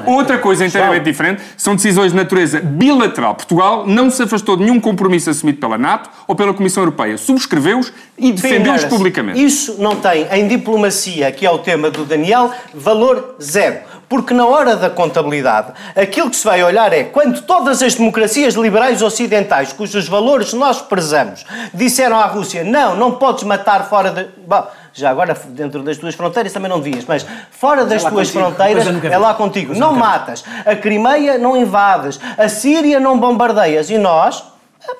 Outra 0.05 0.37
coisa 0.37 0.65
inteiramente 0.65 1.03
diferente 1.03 1.41
são 1.57 1.75
decisões 1.75 2.11
de 2.11 2.17
natureza 2.17 2.59
bilateral. 2.59 3.35
Portugal 3.35 3.85
não 3.85 4.09
se 4.09 4.23
afastou 4.23 4.57
de 4.57 4.63
nenhum 4.63 4.79
compromisso 4.79 5.29
assumido 5.29 5.59
pela 5.59 5.77
NATO 5.77 6.09
ou 6.27 6.35
pela 6.35 6.53
Comissão 6.53 6.83
Europeia. 6.83 7.17
Subscreveu-os 7.17 7.93
e 8.17 8.31
defendeu-os 8.31 8.85
publicamente. 8.85 9.43
Isso 9.43 9.75
não 9.79 9.95
tem, 9.95 10.27
em 10.31 10.47
diplomacia, 10.47 11.31
que 11.31 11.45
é 11.45 11.51
o 11.51 11.57
tema 11.57 11.89
do 11.89 12.05
Daniel, 12.05 12.51
valor 12.73 13.35
zero. 13.41 13.90
Porque 14.11 14.33
na 14.33 14.45
hora 14.45 14.75
da 14.75 14.89
contabilidade, 14.89 15.71
aquilo 15.95 16.29
que 16.29 16.35
se 16.35 16.43
vai 16.43 16.61
olhar 16.61 16.91
é 16.91 17.05
quando 17.05 17.43
todas 17.43 17.81
as 17.81 17.95
democracias 17.95 18.55
liberais 18.55 19.01
ocidentais, 19.01 19.71
cujos 19.71 20.05
valores 20.05 20.51
nós 20.51 20.81
prezamos, 20.81 21.45
disseram 21.73 22.19
à 22.19 22.25
Rússia: 22.25 22.61
não, 22.61 22.93
não 22.93 23.13
podes 23.13 23.45
matar 23.45 23.85
fora 23.85 24.11
de. 24.11 24.27
Bom, 24.45 24.67
já 24.91 25.09
agora 25.09 25.33
dentro 25.51 25.81
das 25.81 25.97
tuas 25.97 26.13
fronteiras 26.13 26.51
também 26.51 26.69
não 26.69 26.81
devias, 26.81 27.05
mas 27.05 27.25
fora 27.51 27.85
das 27.85 28.03
é 28.03 28.09
tuas 28.09 28.29
contigo. 28.29 28.43
fronteiras 28.43 28.85
é 29.05 29.17
lá 29.17 29.33
contigo. 29.33 29.73
Não 29.73 29.93
matas. 29.95 30.43
A 30.65 30.75
Crimeia 30.75 31.37
não 31.37 31.55
invades. 31.55 32.19
A 32.37 32.49
Síria 32.49 32.99
não 32.99 33.17
bombardeias. 33.17 33.89
E 33.89 33.97
nós, 33.97 34.43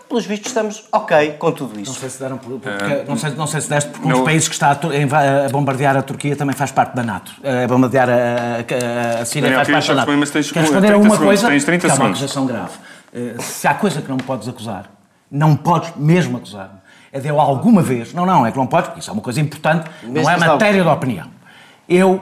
pelos 0.08 0.26
vistos 0.26 0.48
estamos 0.48 0.84
ok 0.92 1.34
com 1.40 1.52
tudo 1.52 1.80
isso. 1.80 1.92
Não 1.92 2.00
sei 2.00 2.10
se 2.10 2.20
deram 2.20 2.38
porque, 2.38 2.68
uh, 2.68 3.06
não, 3.08 3.18
sei, 3.18 3.30
não 3.32 3.48
sei 3.48 3.62
se 3.62 3.70
deste 3.70 3.90
porque 3.90 4.08
um 4.08 4.12
dos 4.12 4.22
países 4.22 4.48
que 4.48 4.54
está 4.54 4.72
a, 4.72 5.46
a, 5.46 5.50
bombardear 5.50 5.96
a 5.96 6.02
Turquia 6.02 6.36
também 6.36 6.56
faz 6.56 6.72
parte 6.72 6.96
da 6.96 7.04
NATO. 7.04 7.34
A 7.44 7.68
bombardear 7.68 8.10
a, 8.10 9.18
a, 9.18 9.22
a 9.22 9.26
Síria 9.26 9.50
Daniel, 9.50 9.66
faz 9.66 9.86
parte 9.86 9.88
da 9.88 9.96
NATO. 9.96 10.18
Mas 10.20 10.30
tens, 10.30 10.52
Queres 10.52 10.70
responder 10.70 10.94
a 10.94 10.98
uma 10.98 11.18
coisa 11.18 11.48
tens 11.48 11.64
30 11.64 11.88
que 11.88 11.92
é 11.92 11.96
uma 11.96 12.10
acusação 12.10 12.46
grave. 12.46 12.72
Uh, 13.14 13.42
se 13.42 13.68
há 13.68 13.74
coisa 13.74 14.02
que 14.02 14.10
não 14.10 14.18
me 14.18 14.24
podes 14.24 14.48
acusar, 14.48 14.92
não 15.30 15.56
podes 15.56 15.94
mesmo 15.96 16.38
acusar-me, 16.38 16.80
é 17.12 17.20
de 17.20 17.28
eu 17.28 17.40
alguma 17.40 17.82
vez, 17.82 18.14
não, 18.14 18.26
não, 18.26 18.46
é 18.46 18.52
que 18.52 18.58
não 18.58 18.68
podes, 18.68 18.88
porque 18.88 19.00
isso 19.00 19.10
é 19.10 19.14
uma 19.14 19.22
coisa 19.22 19.40
importante, 19.42 19.90
mesmo 20.04 20.24
não 20.24 20.32
é 20.32 20.38
matéria 20.38 20.84
de 20.84 20.90
opinião. 20.90 21.28
Eu 21.88 22.22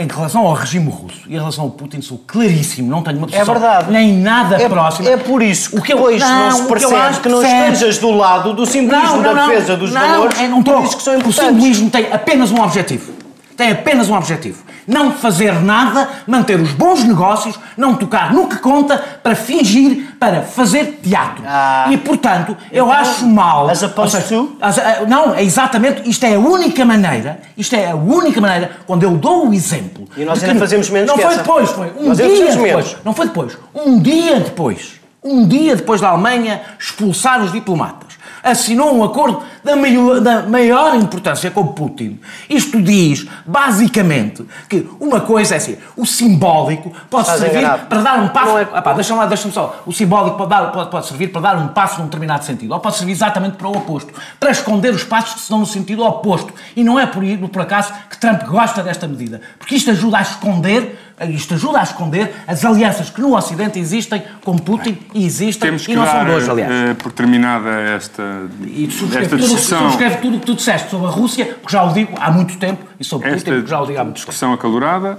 em 0.00 0.06
relação 0.06 0.46
ao 0.46 0.54
regime 0.54 0.88
russo 0.88 1.20
e 1.26 1.34
em 1.34 1.38
relação 1.38 1.64
ao 1.64 1.70
Putin, 1.70 2.00
sou 2.00 2.18
claríssimo, 2.26 2.88
não 2.88 3.02
tenho 3.02 3.18
uma 3.18 3.26
posição 3.26 3.42
é 3.42 3.58
verdade. 3.58 3.92
nem 3.92 4.16
nada 4.16 4.56
é, 4.56 4.68
próxima. 4.68 5.08
É 5.08 5.16
por 5.18 5.42
isso 5.42 5.70
que 5.82 5.94
depois 5.94 6.20
não, 6.20 6.50
não 6.50 6.56
se 6.56 6.68
percebe 6.68 7.14
que, 7.16 7.20
que 7.20 7.28
não 7.28 7.42
estejas 7.42 7.98
do 7.98 8.10
lado 8.10 8.54
do 8.54 8.64
simbolismo 8.64 9.16
não, 9.16 9.22
não, 9.22 9.34
da 9.34 9.46
defesa 9.46 9.76
dos 9.76 9.90
valores, 9.90 10.38
é, 10.40 10.48
não 10.48 10.62
que 10.62 10.70
importantes. 10.70 11.26
O 11.26 11.32
simbolismo 11.32 11.90
tem 11.90 12.12
apenas 12.12 12.50
um 12.50 12.62
objetivo. 12.62 13.15
Tem 13.56 13.72
apenas 13.72 14.08
um 14.08 14.14
objetivo 14.14 14.66
não 14.86 15.12
fazer 15.12 15.52
nada, 15.60 16.08
manter 16.26 16.60
os 16.60 16.72
bons 16.72 17.02
negócios, 17.02 17.58
não 17.76 17.96
tocar 17.96 18.32
no 18.32 18.46
que 18.46 18.56
conta 18.56 18.96
para 19.22 19.34
fingir, 19.34 20.14
para 20.18 20.42
fazer 20.42 21.00
teatro. 21.02 21.42
Ah, 21.46 21.88
e, 21.90 21.96
portanto, 21.96 22.56
eu 22.70 22.86
então, 22.86 22.92
acho 22.96 23.26
mal... 23.26 23.68
As 23.68 23.82
opposed 23.82 24.22
seja, 24.22 24.46
as, 24.60 24.78
eh, 24.78 25.04
Não, 25.08 25.34
é 25.34 25.42
exatamente, 25.42 26.08
isto 26.08 26.24
é 26.24 26.34
a 26.34 26.38
única 26.38 26.84
maneira, 26.84 27.40
isto 27.56 27.74
é 27.74 27.90
a 27.90 27.96
única 27.96 28.40
maneira, 28.40 28.70
quando 28.86 29.02
eu 29.02 29.16
dou 29.16 29.48
o 29.48 29.54
exemplo... 29.54 30.08
E 30.16 30.24
nós 30.24 30.40
ainda 30.42 30.54
que, 30.54 30.60
fazemos 30.60 30.88
menos 30.88 31.08
Não 31.08 31.18
foi 31.18 31.36
depois, 31.36 31.70
foi 31.70 31.92
um 31.98 32.08
nós 32.08 32.16
dia 32.16 32.28
depois. 32.28 32.56
Menos. 32.56 32.96
Não 33.04 33.14
foi 33.14 33.26
depois, 33.26 33.58
um 33.74 33.98
dia 33.98 34.40
depois. 34.40 35.00
Um 35.22 35.48
dia 35.48 35.74
depois 35.74 36.00
da 36.00 36.10
Alemanha 36.10 36.60
expulsar 36.78 37.42
os 37.42 37.50
diplomatas 37.50 38.06
assinou 38.50 38.94
um 38.94 39.02
acordo 39.02 39.42
da 39.66 39.76
maior, 39.76 40.20
da 40.20 40.42
maior 40.42 40.94
importância 40.94 41.50
com 41.50 41.66
Putin. 41.66 42.20
Isto 42.48 42.80
diz, 42.80 43.26
basicamente, 43.44 44.46
que 44.68 44.88
uma 45.00 45.20
coisa 45.20 45.54
é 45.54 45.56
assim, 45.56 45.76
o 45.96 46.06
simbólico 46.06 46.92
pode 47.10 47.24
Estás 47.24 47.40
servir 47.40 47.58
enganado. 47.58 47.86
para 47.86 48.00
dar 48.00 48.18
um 48.20 48.28
passo... 48.28 48.58
É... 48.58 48.68
Ah, 48.72 48.80
pá, 48.80 48.92
deixa-me 48.92 49.18
lá, 49.18 49.26
deixa-me 49.26 49.52
só. 49.52 49.82
O 49.84 49.92
simbólico 49.92 50.36
pode, 50.36 50.50
dar, 50.50 50.70
pode, 50.70 50.90
pode 50.90 51.06
servir 51.06 51.28
para 51.28 51.40
dar 51.42 51.56
um 51.56 51.68
passo 51.68 51.98
num 51.98 52.04
determinado 52.04 52.44
sentido, 52.44 52.72
ou 52.72 52.80
pode 52.80 52.96
servir 52.96 53.12
exatamente 53.12 53.56
para 53.56 53.66
o 53.66 53.76
oposto, 53.76 54.12
para 54.38 54.50
esconder 54.50 54.94
os 54.94 55.02
passos 55.02 55.34
que 55.34 55.40
se 55.40 55.50
dão 55.50 55.58
no 55.58 55.66
sentido 55.66 56.04
oposto. 56.04 56.54
E 56.76 56.84
não 56.84 56.98
é 56.98 57.06
por, 57.06 57.22
por 57.52 57.62
acaso 57.62 57.92
que 58.08 58.16
Trump 58.18 58.44
gosta 58.44 58.82
desta 58.82 59.08
medida, 59.08 59.40
porque 59.58 59.74
isto 59.74 59.90
ajuda 59.90 60.18
a 60.18 60.22
esconder 60.22 60.96
isto 61.30 61.54
ajuda 61.54 61.80
a 61.80 61.82
esconder 61.82 62.34
as 62.46 62.62
alianças 62.64 63.08
que 63.08 63.20
no 63.22 63.34
Ocidente 63.34 63.78
existem 63.78 64.22
com 64.44 64.58
Putin 64.58 64.98
e 65.14 65.24
existem 65.24 65.70
Temos 65.70 65.88
e 65.88 65.94
não 65.94 66.04
dar, 66.04 66.10
são 66.10 66.24
dois, 66.26 66.48
aliás. 66.48 66.70
Uh, 66.70 66.94
por 66.96 67.10
terminada 67.10 67.70
esta, 67.70 68.22
e 68.66 68.84
esta 68.86 69.36
discussão. 69.36 69.55
Subscreve 69.56 70.16
tudo 70.16 70.36
o 70.36 70.40
que 70.40 70.46
tu 70.46 70.54
disseste 70.54 70.90
sobre 70.90 71.06
a 71.06 71.10
Rússia, 71.10 71.46
porque 71.46 71.72
já 71.72 71.82
o 71.84 71.92
digo 71.92 72.14
há 72.18 72.30
muito 72.30 72.58
tempo, 72.58 72.84
e 72.98 73.04
sobre 73.04 73.28
esta 73.28 73.50
Putin, 73.50 73.56
porque 73.56 73.70
já 73.70 73.80
o 73.80 73.86
digo 73.86 73.98
há 73.98 74.04
muito 74.04 74.14
tempo. 74.16 74.26
discussão 74.26 74.52
acalorada, 74.52 75.18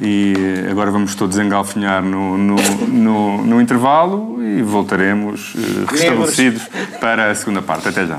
e 0.00 0.34
agora 0.70 0.90
vamos 0.90 1.14
todos 1.14 1.38
engalfinhar 1.38 2.02
no, 2.02 2.38
no, 2.38 2.56
no, 2.86 3.44
no 3.44 3.60
intervalo 3.60 4.42
e 4.42 4.62
voltaremos 4.62 5.54
uh, 5.54 5.86
restabelecidos 5.90 6.62
para 7.00 7.30
a 7.30 7.34
segunda 7.34 7.62
parte. 7.62 7.88
Até 7.88 8.06
já 8.06 8.18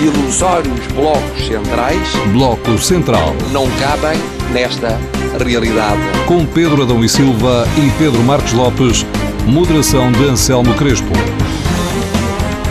Ilusórios 0.00 0.86
blocos 0.94 1.46
centrais 1.46 2.08
Bloco 2.32 2.78
Central. 2.78 3.34
não 3.52 3.68
cabem 3.78 4.18
nesta 4.52 4.98
realidade. 5.44 6.00
Com 6.26 6.46
Pedro 6.46 6.82
Adão 6.82 7.04
e 7.04 7.08
Silva 7.08 7.66
e 7.76 7.90
Pedro 7.98 8.22
Marcos 8.22 8.52
Lopes. 8.52 9.04
Moderação 9.46 10.10
de 10.12 10.24
Anselmo 10.28 10.74
Crespo. 10.74 11.12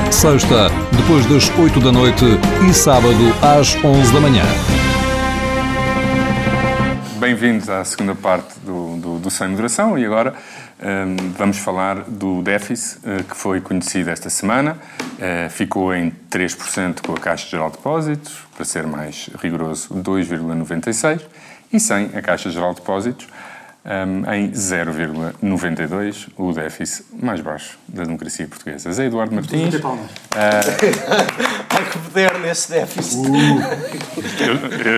Sexta, 0.09 0.69
depois 0.95 1.25
das 1.25 1.51
8 1.57 1.79
da 1.79 1.91
noite 1.91 2.25
e 2.69 2.73
sábado 2.73 3.33
às 3.41 3.75
11 3.83 4.13
da 4.13 4.19
manhã. 4.19 4.43
Bem-vindos 7.19 7.69
à 7.69 7.83
segunda 7.83 8.15
parte 8.15 8.59
do, 8.65 8.97
do, 8.97 9.19
do 9.19 9.29
Sem 9.29 9.49
Moderação 9.49 9.97
e 9.97 10.05
agora 10.05 10.33
vamos 11.37 11.57
falar 11.59 12.03
do 12.03 12.41
déficit 12.41 12.99
eh, 13.05 13.23
que 13.23 13.35
foi 13.35 13.61
conhecido 13.61 14.09
esta 14.09 14.29
semana. 14.29 14.77
Eh, 15.19 15.47
ficou 15.49 15.93
em 15.93 16.11
3% 16.29 17.01
com 17.05 17.13
a 17.13 17.17
Caixa 17.17 17.47
Geral 17.47 17.69
de 17.69 17.77
Depósitos, 17.77 18.39
para 18.55 18.65
ser 18.65 18.87
mais 18.87 19.29
rigoroso, 19.41 19.93
2,96%, 19.93 21.21
e 21.71 21.79
sem 21.79 22.05
a 22.15 22.21
Caixa 22.21 22.49
Geral 22.49 22.73
de 22.73 22.79
Depósitos, 22.79 23.27
hum, 23.85 24.23
em 24.33 24.51
0,92%, 24.51 26.29
o 26.37 26.51
déficit 26.53 27.05
mais 27.21 27.41
baixo 27.41 27.77
da 27.87 28.03
democracia 28.03 28.47
portuguesa. 28.47 28.91
Zé 28.91 29.05
Eduardo 29.05 29.33
Martins. 29.35 29.75
Há 30.33 31.81
que 31.83 31.97
poder 31.99 32.37
nesse 32.39 32.69
déficit. 32.71 33.17
Eu, 34.39 34.55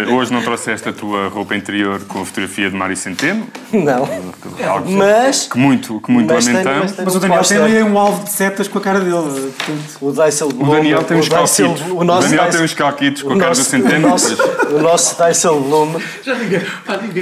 eh, 0.10 0.13
hoje 0.13 0.34
não 0.34 0.41
trouxeste 0.41 0.89
a 0.89 0.93
tua 0.93 1.28
roupa 1.30 1.56
interior 1.56 2.02
com 2.06 2.22
a 2.22 2.26
fotografia 2.26 2.69
de 2.69 2.76
Mário 2.76 2.96
Centeno, 2.98 3.48
Não. 3.72 4.08
algo 4.67 4.91
Mas, 4.91 5.48
que 5.48 5.58
muito, 5.58 6.00
que 6.02 6.12
muito 6.12 6.34
mas 6.34 6.46
tenho- 6.46 6.58
lamentamos. 6.58 6.84
mas 6.84 6.91
tenho 6.96 7.06
Mas 7.06 7.13
o 7.15 7.17
um 7.17 7.22
Daniel 7.22 7.43
tem 7.43 7.58
aí 7.78 7.84
um 7.84 7.98
alvo 7.98 8.24
de 8.24 8.32
setas 8.32 8.67
com 8.67 8.78
a 8.80 8.82
cara 8.82 9.00
dele. 9.00 9.13
Portanto, 9.13 9.98
O 10.02 10.12
Dijsselbloem. 10.12 10.69
O 10.69 10.76
Daniel 10.76 11.04
tem 11.04 11.17
uns 11.17 11.30
calquitos. 11.30 11.82
O 11.91 12.04
nosso 12.04 12.28
Daniel 12.30 12.50
tem 12.50 12.62
uns 12.63 12.74
calquitos 12.74 13.24
com 13.24 13.34
a 13.34 13.38
cara 13.38 13.52
do 13.52 13.63
Centeno. 13.63 14.08
O 14.08 14.10
nosso, 14.12 14.38
o 14.76 14.80
nosso 14.82 15.24
Dijsselbloem. 15.24 15.96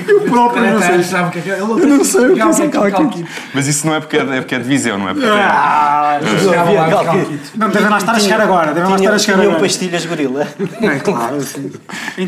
Eu 0.08 0.22
próprio 0.22 0.64
não 0.64 0.82
sei. 0.82 1.04
Sabe 1.04 1.28
o 1.30 1.32
que 1.42 1.50
é 1.50 1.51
que 1.56 1.62
é? 1.62 1.62
Eu 1.62 2.46
não 2.46 2.54
sei 2.54 2.68
o 2.68 2.70
que 2.72 2.78
é 2.78 2.92
calquito. 2.92 3.30
Mas 3.54 3.68
isso 3.68 3.86
não 3.88 3.96
é 3.96 4.00
porque 4.00 4.18
é, 4.18 4.22
é 4.22 4.42
porque 4.42 4.56
é 4.56 4.60
de 4.60 4.64
Viseu, 4.66 4.98
não 4.98 5.10
é 5.10 5.14
porque 5.14 5.28
é. 5.28 5.32
Ah, 5.32 6.20
Chegava 6.40 6.72
lá 6.72 6.88
os 6.88 7.06
Calquito. 7.06 7.52
não, 7.58 7.70
devem 7.70 7.90
lá 7.90 7.98
estar 7.98 8.12
a 8.14 8.20
chegar 8.20 8.42
agora. 8.42 8.74
Devem 8.74 8.90
lá 8.90 8.96
estar 8.98 9.14
a 9.14 9.20
chegar 9.20 9.42
agora. 9.42 9.60
pastilhas 9.60 10.06
gorila. 10.06 10.48
É, 10.82 11.00
claro, 11.00 11.38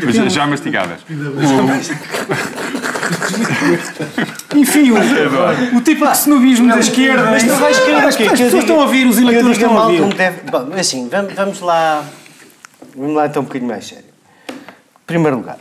Mas 0.04 0.32
já 0.32 0.46
mastigadas. 0.46 0.98
Enfim, 4.54 4.90
o, 4.92 5.76
o 5.76 5.80
tipo 5.80 6.06
de 6.06 6.12
snobismo 6.12 6.68
da 6.68 6.78
esquerda. 6.78 7.30
Mas 7.30 7.42
tu 7.42 7.54
vais 7.54 7.78
querer 7.80 7.96
As 8.04 8.16
pessoas 8.16 8.52
eu 8.52 8.58
estão 8.60 8.80
a 8.80 8.82
ouvir, 8.82 9.06
os 9.06 9.16
eu 9.18 9.22
eleitores 9.24 9.56
estão 9.58 9.76
a 9.78 9.86
ouvir. 9.86 10.02
um 10.02 10.08
deve- 10.10 10.40
Bom, 10.50 10.68
assim, 10.78 11.08
vamos, 11.08 11.34
vamos 11.34 11.60
lá. 11.60 12.04
Vamos 12.96 13.14
lá 13.16 13.26
então 13.26 13.42
um 13.42 13.44
bocadinho 13.46 13.70
mais 13.70 13.86
sério. 13.86 14.04
Em 14.48 15.06
primeiro 15.06 15.36
lugar, 15.36 15.58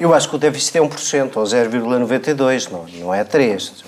eu 0.00 0.14
acho 0.14 0.30
que 0.30 0.36
o 0.36 0.38
déficit 0.38 0.78
é 0.78 0.80
1% 0.80 1.36
ou 1.36 1.44
0,92%, 1.44 2.70
não, 2.70 2.86
não 2.86 3.14
é 3.14 3.22
3%. 3.22 3.84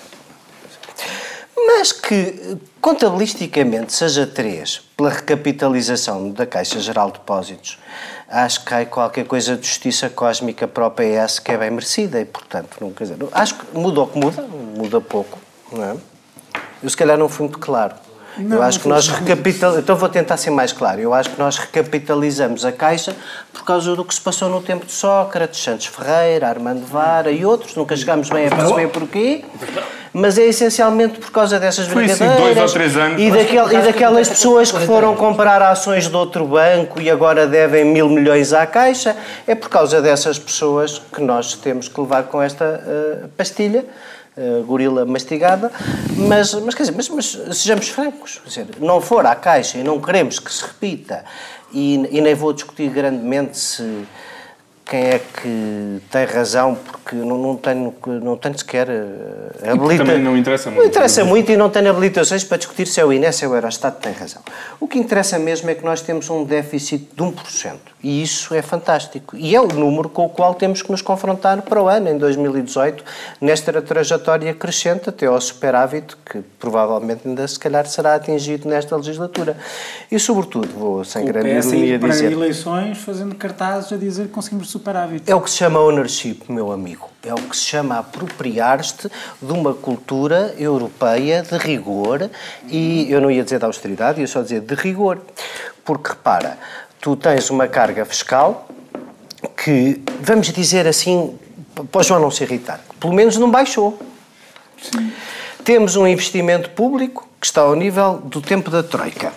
Mas 1.57 1.91
que 1.91 2.59
contabilisticamente 2.81 3.93
seja 3.95 4.27
3 4.27 4.83
pela 4.97 5.09
recapitalização 5.09 6.31
da 6.31 6.45
Caixa 6.45 6.79
Geral 6.81 7.07
de 7.07 7.15
Depósitos, 7.15 7.79
acho 8.29 8.65
que 8.65 8.75
há 8.75 8.85
qualquer 8.85 9.25
coisa 9.25 9.57
de 9.57 9.67
justiça 9.67 10.11
cósmica 10.11 10.69
para 10.69 10.87
o 10.87 10.91
PS 10.91 11.39
que 11.39 11.51
é 11.51 11.57
bem 11.57 11.71
merecida 11.71 12.21
e, 12.21 12.25
portanto, 12.25 12.77
não 12.81 12.93
quer 12.93 13.05
dizer, 13.05 13.17
acho 13.33 13.55
que 13.55 13.79
muda 13.79 14.03
o 14.03 14.07
que 14.07 14.19
muda, 14.19 14.43
muda 14.43 15.01
pouco, 15.01 15.39
não 15.73 15.85
é? 15.85 15.97
Eu 16.83 16.91
se 16.91 16.97
calhar 16.97 17.17
não 17.17 17.29
fui 17.29 17.47
muito 17.47 17.59
claro. 17.59 17.95
Eu 18.39 18.63
acho 18.63 18.81
que 18.81 18.89
nós 18.89 19.09
recapitalizamos. 19.09 19.79
Então 19.79 19.97
vou 19.97 20.09
tentar 20.09 20.37
ser 20.37 20.51
mais 20.51 20.73
claro. 20.73 21.01
Eu 21.01 21.13
acho 21.13 21.31
que 21.31 21.39
nós 21.39 21.59
recapitalizamos 21.59 22.65
a 22.65 22.73
Caixa 22.73 23.15
por 23.53 23.65
causa 23.65 23.95
do 23.95 24.05
que 24.05 24.15
se 24.15 24.21
passou 24.21 24.49
no 24.49 24.61
tempo 24.61 24.87
de 24.87 24.93
Sócrates, 24.93 25.63
Santos 25.63 25.87
Ferreira, 25.87 26.49
Armando 26.49 26.85
Vara 26.87 27.31
e 27.31 27.45
outros. 27.45 27.75
Nunca 27.77 27.97
chegámos 27.97 28.29
bem 28.31 28.47
a 28.47 28.51
perceber 28.51 28.89
porquê. 28.89 29.45
Mas 30.15 30.37
é 30.37 30.43
essencialmente 30.45 31.19
por 31.19 31.31
causa 31.31 31.59
dessas 31.59 31.87
Foi 31.89 32.05
assim, 32.05 32.19
brincadeiras. 32.25 32.55
dois 32.57 32.69
ou 32.71 32.75
três 32.75 32.97
anos. 32.99 33.21
E, 33.23 33.31
daquel- 33.31 33.73
e 33.73 33.79
daquelas 33.79 34.29
pessoas 34.29 34.71
que 34.71 34.81
foram 34.85 35.17
comprar 35.17 35.63
ações 35.63 36.07
de 36.07 36.15
outro 36.15 36.45
banco 36.47 37.01
e 37.01 37.09
agora 37.11 37.47
devem 37.47 37.85
mil 37.87 38.11
milhões 38.11 38.53
à 38.53 38.67
Caixa. 38.67 39.17
É 39.47 39.55
por 39.55 39.71
causa 39.71 40.03
dessas 40.03 40.39
pessoas 40.39 41.01
que 41.15 41.23
nós 41.23 41.55
temos 41.55 41.89
que 41.89 41.99
levar 41.99 42.25
com 42.25 42.43
esta 42.43 42.65
eh, 42.87 43.17
pastilha 43.39 43.87
uh, 44.37 44.63
gorila 44.65 45.05
mastigada, 45.05 45.71
mas, 46.17 46.55
mas 46.55 46.75
quer 46.75 46.85
dizer, 46.85 46.97
mas, 46.97 47.09
mas 47.09 47.57
sejamos 47.57 47.89
francos, 47.89 48.39
quer 48.39 48.49
dizer, 48.49 48.67
não 48.81 49.01
for 49.01 49.27
à 49.27 49.35
Caixa 49.35 49.79
e 49.79 49.83
não 49.83 50.01
queremos 50.01 50.39
que 50.39 50.53
se 50.53 50.63
repita, 50.65 51.25
e, 51.73 51.95
e 52.11 52.21
nem 52.21 52.35
vou 52.35 52.53
discutir 52.53 52.91
grandemente 52.91 53.59
se 53.59 54.07
quem 54.85 55.05
é 55.05 55.19
que 55.19 56.01
tem 56.11 56.25
razão, 56.27 56.75
porque 56.75 57.17
não, 57.17 57.39
não 57.39 57.57
tenho, 57.57 57.95
não 58.23 58.37
tenho 58.37 58.59
sequer 58.59 58.89
uh, 58.89 59.71
habilita... 59.71 60.05
também 60.05 60.23
não 60.23 60.37
interessa 60.37 60.71
muito. 60.71 60.81
Não 60.81 60.89
interessa 60.89 61.25
muito 61.25 61.53
e 61.53 61.57
não 61.57 61.71
tenho 61.71 61.91
habilitações 61.91 62.45
para 62.45 62.59
discutir 62.59 62.87
se 62.87 63.01
é 63.01 63.05
o 63.05 63.13
INE, 63.13 63.33
se 63.33 63.45
é 63.45 63.49
o 63.49 63.55
Eurostat, 63.55 64.01
tem 64.01 64.13
razão. 64.13 64.43
O 64.81 64.89
que 64.89 64.99
interessa 64.99 65.39
mesmo 65.39 65.71
é 65.71 65.75
que 65.75 65.85
nós 65.85 66.01
temos 66.01 66.29
um 66.29 66.45
déficit 66.45 67.09
de 67.15 67.23
1%. 67.23 67.77
E 68.03 68.21
isso 68.23 68.53
é 68.53 68.61
fantástico. 68.61 69.37
E 69.37 69.55
é 69.55 69.61
o 69.61 69.69
número 69.69 70.09
com 70.09 70.25
o 70.25 70.29
qual 70.29 70.55
temos 70.55 70.83
que 70.83 70.91
nos 70.91 71.01
confrontar 71.01 71.63
para 71.63 71.81
o 71.81 71.89
ano, 71.89 72.09
em 72.09 72.19
2018, 72.19 73.05
nesta 73.41 73.81
trajetória 73.81 74.53
crescente 74.53 75.09
até 75.09 75.27
ao 75.27 75.41
superávit, 75.41 76.17
que 76.29 76.41
provavelmente 76.59 77.29
ainda 77.29 77.47
se 77.47 77.59
calhar 77.59 77.87
será 77.87 78.17
atingido 78.17 78.69
nesta 78.69 78.97
legislatura. 78.97 79.57
E, 80.11 80.19
sobretudo, 80.19 80.69
vou 80.77 81.05
sem 81.05 81.23
O 81.23 81.27
grande 81.27 81.51
ironia 81.51 81.99
para 81.99 82.09
dizer... 82.09 82.33
eleições 82.33 82.99
fazendo 82.99 83.37
cartazes 83.37 83.93
a 83.93 83.97
dizer 83.97 84.25
que 84.25 84.33
conseguimos 84.33 84.72
superávit. 84.73 85.31
É 85.31 85.35
o 85.35 85.41
que 85.41 85.51
se 85.51 85.59
chama 85.59 85.79
ownership, 85.81 86.41
meu 86.49 86.73
amigo. 86.73 87.09
É 87.23 87.33
o 87.33 87.37
que 87.37 87.57
se 87.57 87.65
chama 87.65 87.99
apropriar-te 87.99 89.09
de 89.41 89.53
uma 89.53 89.75
cultura 89.75 90.55
europeia 90.59 91.43
de 91.43 91.57
rigor 91.59 92.31
e 92.69 93.11
eu 93.11 93.21
não 93.21 93.31
ia 93.31 93.45
dizer 93.45 93.59
de 93.59 93.65
austeridade, 93.65 94.21
ia 94.21 94.27
só 94.27 94.43
dizer 94.43 94.61
de 94.61 94.75
rigor. 94.75 95.21
Porque 95.85 96.11
repara, 96.11 96.59
tu 97.01 97.15
tens 97.15 97.51
uma 97.51 97.69
carga 97.69 98.05
fiscal 98.05 98.67
que, 99.63 100.01
vamos 100.21 100.49
dizer 100.49 100.87
assim, 100.87 101.39
para 101.91 102.01
o 102.01 102.03
João 102.03 102.21
não 102.21 102.31
se 102.31 102.43
irritar, 102.45 102.81
pelo 102.99 103.13
menos 103.13 103.37
não 103.37 103.51
baixou. 103.51 103.99
Temos 105.65 105.95
um 105.97 106.07
investimento 106.07 106.71
público 106.71 107.29
que 107.41 107.47
está 107.47 107.61
ao 107.61 107.77
nível 107.77 108.19
do 108.25 108.41
tempo 108.41 108.71
da 108.71 108.83
Troika. 108.83 109.33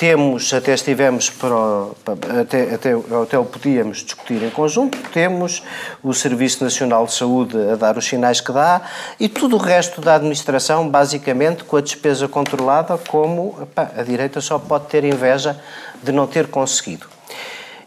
Temos, 0.00 0.54
até 0.54 0.72
estivemos 0.72 1.28
para, 1.28 1.54
o- 1.54 1.94
até, 2.40 2.74
até, 2.74 2.92
até 3.22 3.38
o 3.38 3.44
podíamos 3.44 3.98
discutir 3.98 4.42
em 4.42 4.48
conjunto, 4.48 4.96
temos 5.12 5.62
o 6.02 6.14
Serviço 6.14 6.64
Nacional 6.64 7.04
de 7.04 7.12
Saúde 7.12 7.54
a 7.70 7.76
dar 7.76 7.98
os 7.98 8.06
sinais 8.06 8.40
que 8.40 8.50
dá 8.50 8.80
e 9.20 9.28
tudo 9.28 9.56
o 9.56 9.58
resto 9.58 10.00
da 10.00 10.14
administração, 10.14 10.88
basicamente, 10.88 11.64
com 11.64 11.76
a 11.76 11.82
despesa 11.82 12.26
controlada, 12.26 12.96
como 12.96 13.68
a 13.76 14.02
direita 14.02 14.40
só 14.40 14.58
pode 14.58 14.86
ter 14.86 15.04
inveja 15.04 15.60
de 16.02 16.10
não 16.12 16.26
ter 16.26 16.46
conseguido. 16.46 17.06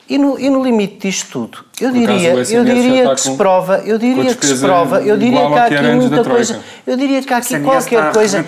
E 0.10 0.18
no, 0.18 0.38
e 0.38 0.50
no 0.50 0.62
limite 0.62 1.08
disto 1.08 1.32
tudo, 1.32 1.66
eu 1.80 1.88
acaso, 1.88 2.00
diria, 2.00 2.30
eu 2.30 2.66
diria 2.66 3.16
que 3.16 3.22
se 3.22 3.38
prova, 3.38 3.82
eu 3.86 3.98
diria 3.98 4.36
que 4.36 4.46
se 4.46 4.60
prova, 4.60 5.02
eu 5.02 5.18
diria 5.18 5.48
que 5.48 5.54
há 5.54 5.66
aqui 5.66 5.96
muita 5.96 6.24
coisa, 6.26 6.60
eu 6.86 6.98
diria 6.98 7.24
que 7.24 7.34
há 7.34 7.38
aqui 7.38 7.60
qualquer 7.62 8.12
coisa, 8.12 8.46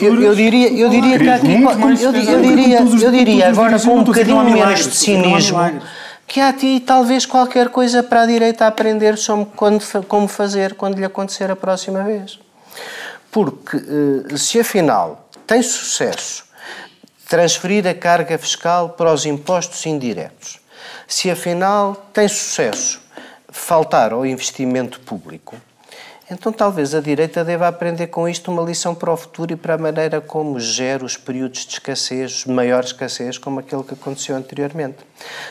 eu, 0.00 0.20
eu 0.20 0.34
diria, 0.34 0.72
eu 0.72 0.90
diria 0.90 1.18
que 1.18 1.28
há 1.28 1.36
aqui, 1.36 1.62
eu, 2.02 2.12
eu 2.12 2.42
diria, 2.42 2.80
eu 2.80 3.10
diria 3.12 3.48
agora 3.48 3.78
com 3.78 3.98
um 3.98 4.02
bocadinho 4.02 4.42
menos 4.42 4.80
de 4.80 4.96
cinismo, 4.96 5.58
que 6.26 6.40
há 6.40 6.48
aqui 6.48 6.80
talvez 6.80 7.24
qualquer 7.24 7.68
coisa 7.68 8.02
para 8.02 8.22
a 8.22 8.26
direita 8.26 8.66
aprender 8.66 9.16
sobre 9.16 9.46
quando, 9.54 9.84
como 10.08 10.26
fazer 10.26 10.74
quando 10.74 10.98
lhe 10.98 11.04
acontecer 11.04 11.48
a 11.52 11.56
próxima 11.56 12.02
vez. 12.02 12.38
Porque 13.30 13.76
eh, 13.76 14.36
se 14.36 14.58
afinal 14.58 15.28
tem 15.46 15.62
sucesso 15.62 16.44
transferir 17.28 17.86
a 17.86 17.94
carga 17.94 18.38
fiscal 18.38 18.90
para 18.90 19.12
os 19.12 19.26
impostos 19.26 19.84
indiretos, 19.86 20.58
se 21.06 21.30
afinal 21.30 22.08
tem 22.12 22.28
sucesso 22.28 23.00
faltar 23.48 24.12
ao 24.12 24.26
investimento 24.26 25.00
público, 25.00 25.56
então 26.28 26.52
talvez 26.52 26.92
a 26.94 27.00
direita 27.00 27.44
deva 27.44 27.68
aprender 27.68 28.08
com 28.08 28.28
isto 28.28 28.50
uma 28.50 28.62
lição 28.62 28.94
para 28.94 29.12
o 29.12 29.16
futuro 29.16 29.52
e 29.52 29.56
para 29.56 29.74
a 29.74 29.78
maneira 29.78 30.20
como 30.20 30.58
gera 30.58 31.04
os 31.04 31.16
períodos 31.16 31.64
de 31.64 31.72
escassez, 31.74 32.44
maior 32.46 32.82
escassez, 32.82 33.38
como 33.38 33.60
aquele 33.60 33.82
que 33.84 33.94
aconteceu 33.94 34.34
anteriormente. 34.34 34.96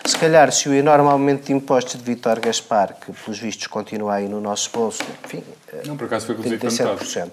Se 0.05 0.17
calhar, 0.17 0.51
se 0.51 0.67
o 0.67 0.73
enorme 0.73 1.09
aumento 1.09 1.45
de 1.45 1.53
impostos 1.53 1.95
de 1.97 2.03
Vítor 2.03 2.39
Gaspar, 2.39 2.95
que 2.99 3.11
pelos 3.13 3.39
vistos 3.39 3.67
continua 3.67 4.15
aí 4.15 4.27
no 4.27 4.41
nosso 4.41 4.69
bolso, 4.73 5.01
enfim, 5.23 5.41
Não, 5.85 5.95
por 5.95 6.05
acaso 6.05 6.25
foi 6.27 6.35
reduzido 6.35 6.59
para 6.59 6.69
metade. 6.71 6.99
37%. 7.09 7.31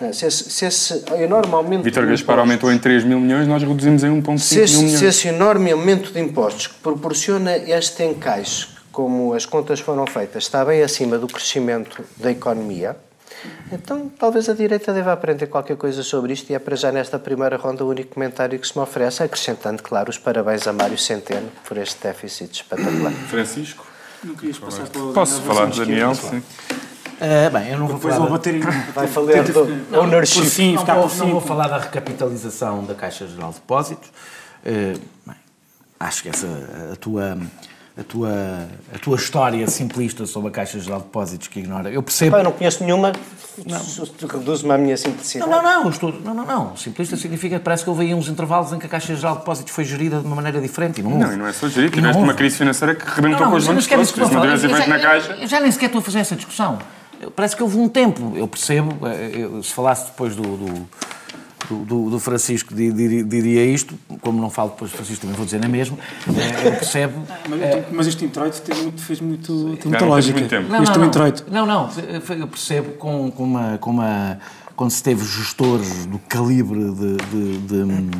Não, 0.00 0.12
Se 0.12 0.26
esse, 0.26 0.50
se 0.50 0.64
esse 0.64 1.04
enorme 1.22 1.54
aumento 1.54 1.82
Vítor 1.84 2.04
Gaspar 2.06 2.34
impostos- 2.34 2.38
aumentou 2.38 2.72
em 2.72 2.78
3 2.78 3.04
mil 3.04 3.20
milhões, 3.20 3.46
nós 3.46 3.62
reduzimos 3.62 4.02
em 4.04 4.08
1,5 4.10 4.38
se 4.38 4.54
mil 4.56 4.64
esse, 4.64 4.76
milhões. 4.78 4.98
se 4.98 5.04
esse 5.06 5.28
enorme 5.28 5.70
aumento 5.72 6.12
de 6.12 6.20
impostos 6.20 6.66
que 6.66 6.74
proporciona 6.74 7.56
este 7.56 8.02
encaixe, 8.04 8.66
como 8.92 9.32
as 9.34 9.46
contas 9.46 9.80
foram 9.80 10.06
feitas, 10.06 10.44
está 10.44 10.64
bem 10.64 10.82
acima 10.82 11.18
do 11.18 11.26
crescimento 11.26 12.04
da 12.16 12.30
economia, 12.30 12.96
Então, 13.72 14.08
talvez 14.18 14.48
a 14.48 14.52
direita 14.54 14.92
deva 14.92 15.12
aprender 15.12 15.46
qualquer 15.48 15.76
coisa 15.76 16.02
sobre 16.04 16.32
isto 16.32 16.50
e 16.50 16.54
é 16.54 16.58
para 16.60 16.76
já 16.76 16.92
nesta 16.92 17.18
primeira 17.18 17.56
ronda 17.56 17.84
o 17.84 17.88
único 17.88 18.14
comentário 18.14 18.56
que 18.58 18.68
se 18.68 18.76
me 18.76 18.82
oferece, 18.84 19.22
acrescentando, 19.22 19.82
claro, 19.82 20.10
os 20.10 20.18
parabéns 20.18 20.66
a 20.68 20.72
Mário 20.72 20.96
Centeno 20.98 21.50
por 21.66 21.76
este 21.76 22.00
déficit 22.02 22.52
espetacular. 22.54 23.10
Francisco? 23.28 23.84
Não 24.22 24.34
querias 24.36 24.58
passar 24.58 24.86
para 24.86 25.02
o- 25.02 25.12
Posso 25.12 25.40
falar, 25.42 25.66
Daniel? 25.70 26.14
Sim. 26.14 26.40
Ah, 27.20 27.50
bem, 27.50 27.70
eu 27.72 27.78
não 27.78 27.86
vou 27.88 27.96
Depois 27.96 28.14
falar... 28.14 28.26
vou 28.28 28.36
bater 28.36 28.54
em... 28.54 28.60
Vai 28.94 29.06
falar 29.08 29.42
do 29.42 29.96
ownership. 29.98 30.40
Por 30.42 30.50
fim, 30.50 30.72
não, 30.74 30.80
ficar 30.80 30.94
vou, 30.94 31.16
não 31.16 31.30
vou 31.32 31.40
falar 31.40 31.68
da 31.68 31.78
recapitalização 31.78 32.84
da 32.84 32.94
Caixa 32.94 33.26
Geral 33.26 33.48
de 33.50 33.56
Depósitos. 33.56 34.10
Eh, 34.64 34.94
bem, 35.26 35.36
acho 35.98 36.22
que 36.22 36.28
essa, 36.28 36.46
a, 36.92 36.96
tua, 36.96 37.38
a, 37.98 38.02
tua, 38.02 38.30
a 38.94 38.98
tua 38.98 39.16
história 39.16 39.66
simplista 39.68 40.24
sobre 40.26 40.48
a 40.48 40.52
Caixa 40.52 40.78
Geral 40.80 41.00
de 41.00 41.04
Depósitos 41.06 41.48
que 41.48 41.60
ignora. 41.60 41.90
Eu 41.90 42.02
percebo. 42.02 42.32
Pá, 42.32 42.38
eu 42.38 42.44
não 42.44 42.52
conheço 42.52 42.82
nenhuma, 42.82 43.12
reduz-me 44.32 44.70
à 44.72 44.78
minha 44.78 44.96
simplicidade. 44.96 45.50
Não, 45.50 45.62
não, 45.62 45.84
não, 45.84 45.90
estou, 45.90 46.12
não, 46.24 46.34
não, 46.34 46.46
não. 46.46 46.76
Simplista 46.76 47.16
significa 47.16 47.58
que 47.58 47.64
parece 47.64 47.84
que 47.84 47.90
houve 47.90 48.02
aí 48.04 48.14
uns 48.14 48.28
intervalos 48.28 48.72
em 48.72 48.78
que 48.78 48.86
a 48.86 48.88
Caixa 48.88 49.14
Geral 49.14 49.34
de 49.34 49.40
Depósitos 49.40 49.72
foi 49.74 49.84
gerida 49.84 50.20
de 50.20 50.26
uma 50.26 50.36
maneira 50.36 50.60
diferente. 50.60 51.00
E 51.00 51.02
não, 51.02 51.12
houve. 51.12 51.24
Não, 51.24 51.32
e 51.32 51.36
não 51.36 51.46
é 51.46 51.52
só 51.52 51.66
não 51.66 51.72
Tiveste 51.90 52.22
uma 52.22 52.34
crise 52.34 52.56
financeira 52.56 52.94
que 52.94 53.04
rebentou 53.04 53.30
Não, 53.30 53.38
não, 53.46 53.50
com 53.50 53.56
os 53.56 53.64
mas 53.68 53.74
bancos 53.74 53.86
não 53.86 53.98
eu 53.98 54.04
tivesse 54.06 54.66
vou 54.66 54.76
evento 54.76 54.84
falar. 54.84 54.98
na 54.98 55.14
Eu 55.14 55.20
já-. 55.20 55.34
Eu 55.36 55.46
nem 55.60 55.70
sequer 55.70 55.86
estou 55.86 55.98
a 56.00 56.02
fazer 56.02 56.18
essa 56.20 56.34
discussão. 56.36 56.78
Eu- 57.20 57.30
Parece 57.30 57.54
que 57.54 57.62
houve 57.62 57.76
um 57.78 57.88
tempo, 57.88 58.32
eu 58.36 58.48
percebo, 58.48 59.06
eh, 59.06 59.30
eu- 59.34 59.62
se 59.62 59.72
falasse 59.72 60.06
depois 60.06 60.34
do, 60.34 60.42
do, 60.42 60.88
do- 61.68 61.84
do- 61.84 62.10
do 62.10 62.18
Francisco, 62.18 62.74
di- 62.74 62.92
diri- 62.92 63.22
diria 63.24 63.64
isto, 63.64 63.94
como 64.20 64.40
não 64.40 64.50
falo 64.50 64.70
depois 64.70 64.90
do 64.90 64.94
Francisco, 64.96 65.22
também 65.22 65.36
vou 65.36 65.44
dizer 65.44 65.60
na 65.60 65.68
mesma, 65.68 65.96
eh, 66.28 66.66
eu 66.68 66.72
percebo... 66.72 67.22
Mas, 67.48 67.84
mas 67.92 68.06
este 68.06 68.24
introito 68.24 68.60
teve 68.62 68.82
muito, 68.82 69.00
fez 69.02 69.20
muito, 69.20 69.52
teve 69.76 69.88
muita 69.88 70.04
não 70.04 70.08
lógica. 70.08 70.38
muito 70.38 70.50
tempo. 70.50 70.68
Não, 70.70 70.82
este 70.82 70.98
não, 70.98 71.06
introito. 71.06 71.44
não, 71.50 71.66
não, 71.66 71.88
não, 71.88 72.34
eu 72.38 72.48
percebo 72.48 72.92
com, 72.92 73.30
com 73.30 73.44
uma, 73.44 73.78
com 73.78 73.90
uma 73.90 74.38
quando 74.76 74.90
se 74.90 75.02
teve 75.02 75.24
gestores 75.24 76.06
do 76.06 76.18
calibre 76.18 76.78
de, 76.92 77.16
de- 77.16 77.58
de- 77.58 78.10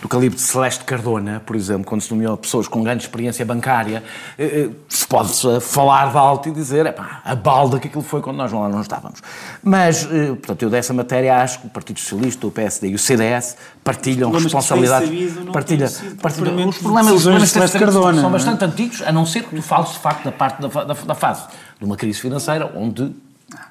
do 0.00 0.08
calibre 0.08 0.36
de 0.36 0.42
Celeste 0.42 0.84
Cardona, 0.84 1.42
por 1.44 1.56
exemplo, 1.56 1.84
quando 1.84 2.00
se 2.00 2.10
nomeou 2.10 2.36
pessoas 2.36 2.68
com 2.68 2.82
grande 2.82 3.02
experiência 3.02 3.44
bancária, 3.44 4.02
eh, 4.38 4.68
eh, 4.68 4.70
se 4.88 5.06
pode 5.06 5.32
falar 5.60 6.10
de 6.12 6.16
alto 6.16 6.48
e 6.48 6.52
dizer 6.52 6.86
epá, 6.86 7.20
a 7.24 7.34
balda 7.34 7.78
que 7.80 7.88
aquilo 7.88 8.02
foi 8.02 8.20
quando 8.20 8.36
nós 8.36 8.52
lá 8.52 8.68
não 8.68 8.80
estávamos. 8.80 9.20
Mas, 9.62 10.04
eh, 10.10 10.28
portanto, 10.28 10.62
eu 10.62 10.70
dessa 10.70 10.92
matéria 10.94 11.42
acho 11.42 11.60
que 11.60 11.66
o 11.66 11.70
Partido 11.70 11.98
Socialista, 11.98 12.46
o 12.46 12.50
PSD 12.50 12.88
e 12.88 12.94
o 12.94 12.98
CDS 12.98 13.56
partilham 13.82 14.30
Problemas 14.30 14.44
responsabilidades. 14.44 15.08
sabido 15.08 15.52
Partilha, 15.52 15.90
partilha, 16.22 16.66
os 16.68 16.78
problemas, 16.78 17.12
os 17.14 17.22
problemas 17.22 17.48
de 17.48 17.54
Celeste 17.54 17.78
Cardona, 17.78 18.20
são 18.20 18.28
é? 18.30 18.32
bastante 18.32 18.64
antigos, 18.64 19.02
a 19.02 19.10
não 19.12 19.26
ser 19.26 19.42
que 19.44 19.60
fales 19.60 19.90
de 19.92 19.98
facto 19.98 20.24
da 20.24 20.32
parte 20.32 20.62
da, 20.62 20.68
da, 20.84 20.94
da 20.94 21.14
fase 21.14 21.42
de 21.78 21.84
uma 21.84 21.96
crise 21.96 22.20
financeira 22.20 22.70
onde 22.76 23.12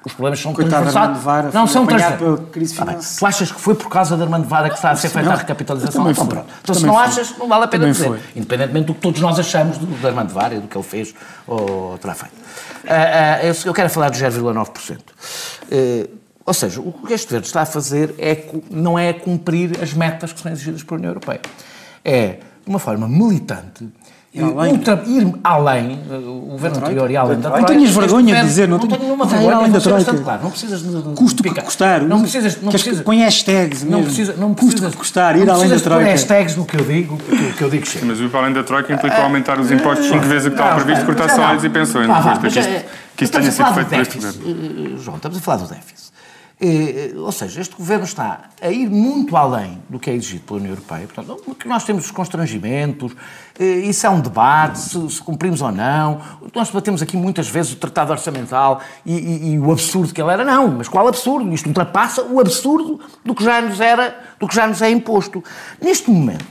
os 0.04 0.12
problemas 0.12 0.40
são 0.40 0.52
Coitado. 0.52 0.88
Armando 0.88 1.20
Vara, 1.20 1.50
não 1.52 1.66
são 1.66 1.86
bem. 1.86 1.96
financeira. 1.98 2.98
Tu 3.18 3.26
achas 3.26 3.52
que 3.52 3.60
foi 3.60 3.74
por 3.74 3.88
causa 3.88 4.16
de 4.16 4.22
Armando 4.22 4.46
Vara 4.48 4.68
que 4.68 4.76
está 4.76 4.90
a 4.90 4.96
ser 4.96 5.08
feita 5.08 5.30
a 5.30 5.36
recapitalização? 5.36 6.10
Então, 6.10 6.26
pronto. 6.26 6.46
Então, 6.62 6.74
se 6.74 6.84
não 6.86 6.94
foi. 6.94 7.02
achas, 7.04 7.38
não 7.38 7.48
vale 7.48 7.64
a 7.64 7.68
pena 7.68 7.84
Também 7.84 7.92
dizer. 7.92 8.08
foi. 8.08 8.20
Independentemente 8.34 8.86
do 8.86 8.94
que 8.94 9.00
todos 9.00 9.20
nós 9.20 9.38
achamos 9.38 9.78
do, 9.78 9.86
do 9.86 10.06
Armando 10.06 10.32
Vara 10.32 10.54
e 10.54 10.60
do 10.60 10.66
que 10.66 10.76
ele 10.76 10.84
fez 10.84 11.14
ou 11.46 11.96
terá 11.98 12.14
feito. 12.14 12.34
Ah, 12.88 13.38
ah, 13.40 13.44
eu, 13.44 13.54
eu 13.66 13.74
quero 13.74 13.90
falar 13.90 14.10
do 14.10 14.16
0,9%. 14.16 14.98
Eh, 15.70 16.08
ou 16.44 16.54
seja, 16.54 16.80
o 16.80 16.92
que 16.92 17.12
este 17.12 17.26
governo 17.26 17.46
está 17.46 17.62
a 17.62 17.66
fazer 17.66 18.14
é, 18.18 18.46
não 18.70 18.98
é 18.98 19.12
cumprir 19.12 19.82
as 19.82 19.92
metas 19.92 20.32
que 20.32 20.40
são 20.40 20.50
exigidas 20.50 20.82
pela 20.82 20.96
União 20.96 21.10
Europeia. 21.10 21.40
É, 22.04 22.38
de 22.64 22.70
uma 22.70 22.78
forma 22.78 23.06
militante, 23.06 23.86
Ir 24.34 24.42
além. 24.44 24.72
ultra- 24.72 25.02
ir 25.06 25.34
além, 25.42 25.98
eh, 26.10 26.14
o 26.16 26.50
governo 26.52 26.76
anterior 26.78 27.10
e 27.10 27.16
além 27.16 27.40
da 27.40 27.48
Não 27.48 27.56
Troika. 27.56 27.66
tenhas 27.72 27.88
este 27.88 27.98
vergonha 27.98 28.34
de 28.36 28.42
dizer, 28.42 28.68
não 28.68 28.76
não 28.76 28.86
tenho- 28.86 29.00
nenhuma 29.02 29.24
não, 29.24 29.30
ir 29.32 29.34
vergonha, 29.36 29.56
além 29.56 29.72
da 29.72 29.80
Troika. 29.80 30.14
claro, 30.18 30.42
não 30.42 30.50
precisas 30.50 30.82
de, 30.82 30.88
de 31.02 31.14
Custo 31.14 31.42
que 31.42 31.48
picar. 31.48 31.64
custar. 31.64 32.02
Não 32.02 32.20
precisas, 32.20 32.56
não 32.60 32.70
que 32.70 32.76
precisas, 32.78 33.00
põe 33.04 33.22
hashtags 33.22 33.84
não 33.84 34.02
precisa, 34.02 34.34
não 34.36 34.52
Custo 34.54 34.82
que 34.90 34.96
custar, 34.98 35.34
ir 35.36 35.46
não 35.46 35.54
além 35.54 35.70
da 35.70 35.80
Troika. 35.80 36.10
hashtags 36.10 36.56
no 36.56 36.66
que 36.66 36.76
eu 36.78 36.84
digo, 36.84 37.16
que, 37.16 37.52
que 37.54 37.62
eu 37.64 37.70
digo 37.70 37.86
chega. 37.86 38.04
Mas 38.04 38.20
o 38.20 38.24
ir 38.24 38.28
para 38.30 38.40
além 38.40 38.52
da 38.52 38.62
Troika 38.62 38.92
implicou 38.92 39.22
aumentar 39.24 39.58
os 39.58 39.70
impostos 39.72 40.06
cinco 40.06 40.26
vezes 40.26 40.46
o 40.48 40.50
que 40.50 40.56
estava 40.56 40.76
Não, 40.76 40.84
previsto, 40.84 41.06
cortar 41.06 41.30
salários 41.30 41.62
não. 41.62 41.70
e 41.70 41.72
pensões. 41.72 42.06
Não 42.06 42.14
mas 42.14 42.52
que 42.52 42.60
isto- 42.60 42.70
é- 42.70 42.84
que 43.16 43.24
tenha 43.38 43.50
sido 43.50 43.74
feito 43.74 43.88
por 43.88 43.98
este 44.00 44.16
governo. 44.18 44.42
eh, 44.46 44.92
eh, 44.94 44.96
João, 45.02 45.16
estamos 45.16 45.38
a 45.38 45.40
falar 45.40 45.56
do 45.56 45.68
déficit. 45.68 46.08
Eh, 46.60 47.12
Ou 47.16 47.30
seja, 47.30 47.60
este 47.60 47.76
governo 47.76 48.04
está 48.04 48.48
a 48.60 48.68
ir 48.68 48.90
muito 48.90 49.36
além 49.36 49.80
do 49.88 49.96
que 49.98 50.10
é 50.10 50.14
exigido 50.14 50.42
pela 50.44 50.58
União 50.58 50.72
Europeia. 50.72 51.06
Portanto, 51.06 51.54
que 51.56 51.68
nós 51.68 51.84
temos 51.84 52.06
os 52.06 52.10
constrangimentos, 52.10 53.12
eh, 53.58 53.64
isso 53.64 54.04
é 54.04 54.10
um 54.10 54.20
debate, 54.20 54.78
se, 54.80 55.10
se 55.10 55.22
cumprimos 55.22 55.62
ou 55.62 55.70
não. 55.70 56.20
Nós 56.52 56.66
debatemos 56.68 57.00
aqui 57.00 57.16
muitas 57.16 57.48
vezes 57.48 57.72
o 57.74 57.76
tratado 57.76 58.10
orçamental 58.10 58.80
e, 59.06 59.14
e- 59.14 59.52
e 59.52 59.58
o 59.60 59.70
absurdo 59.70 60.12
que 60.12 60.20
ele 60.20 60.32
era. 60.32 60.44
Não, 60.44 60.66
mas 60.68 60.88
qual 60.88 61.06
absurdo? 61.06 61.52
Isto 61.54 61.68
ultrapassa 61.68 62.22
o 62.24 62.40
absurdo 62.40 62.98
do 63.24 63.34
que 63.36 63.44
já 63.44 63.60
nos, 63.60 63.80
era, 63.80 64.18
do 64.40 64.48
que 64.48 64.54
já 64.54 64.66
nos 64.66 64.82
é 64.82 64.90
imposto. 64.90 65.44
Neste 65.80 66.10
momento, 66.10 66.44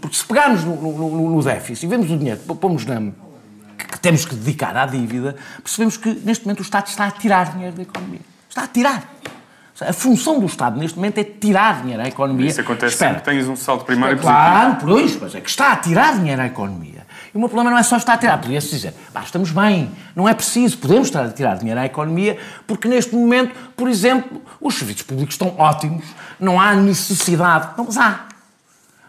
porque 0.00 0.16
se 0.16 0.24
pegarmos 0.24 0.64
no, 0.64 0.74
no- 0.74 1.30
no- 1.32 1.42
déficit 1.42 1.84
e 1.84 1.88
vemos 1.88 2.10
o 2.10 2.16
dinheiro, 2.16 2.40
pomos 2.56 2.86
na, 2.86 2.98
que 3.76 4.00
temos 4.00 4.24
que 4.24 4.34
dedicar 4.34 4.74
à 4.74 4.86
dívida, 4.86 5.36
percebemos 5.62 5.98
que 5.98 6.14
neste 6.24 6.46
momento 6.46 6.60
o 6.60 6.62
Estado 6.62 6.86
está 6.86 7.04
a 7.06 7.10
tirar 7.10 7.52
dinheiro 7.52 7.76
da 7.76 7.82
economia. 7.82 8.20
Está 8.48 8.64
a 8.64 8.66
tirar. 8.66 9.04
A 9.80 9.92
função 9.92 10.38
do 10.38 10.46
Estado 10.46 10.78
neste 10.78 10.96
momento 10.96 11.18
é 11.18 11.24
tirar 11.24 11.80
dinheiro 11.82 12.02
à 12.02 12.06
economia. 12.06 12.48
Isso 12.48 12.60
acontece 12.60 12.94
Espera. 12.94 13.14
sempre 13.14 13.24
que 13.24 13.30
tens 13.30 13.48
um 13.48 13.56
salto 13.56 13.84
primário 13.84 14.16
positivo. 14.16 14.36
Claro, 14.38 14.76
por 14.76 15.00
isso, 15.00 15.18
mas 15.22 15.34
é 15.34 15.40
que 15.40 15.48
está 15.48 15.72
a 15.72 15.76
tirar 15.76 16.16
dinheiro 16.16 16.42
à 16.42 16.46
economia. 16.46 17.06
E 17.32 17.36
o 17.36 17.40
meu 17.40 17.48
problema 17.48 17.70
não 17.70 17.78
é 17.78 17.82
só 17.82 17.96
estar 17.96 18.14
a 18.14 18.18
tirar, 18.18 18.38
podia-se 18.38 18.68
dizer, 18.68 18.94
"Pá, 19.12 19.22
estamos 19.22 19.50
bem, 19.50 19.90
não 20.14 20.28
é 20.28 20.34
preciso, 20.34 20.76
podemos 20.78 21.08
estar 21.08 21.24
a 21.24 21.30
tirar 21.30 21.56
dinheiro 21.56 21.80
à 21.80 21.86
economia, 21.86 22.36
porque 22.66 22.88
neste 22.88 23.14
momento, 23.14 23.54
por 23.76 23.88
exemplo, 23.88 24.42
os 24.60 24.74
serviços 24.74 25.02
públicos 25.02 25.34
estão 25.34 25.54
ótimos, 25.56 26.04
não 26.38 26.60
há 26.60 26.74
necessidade, 26.74 27.70
não, 27.76 27.84
mas 27.86 27.96
há. 27.96 28.26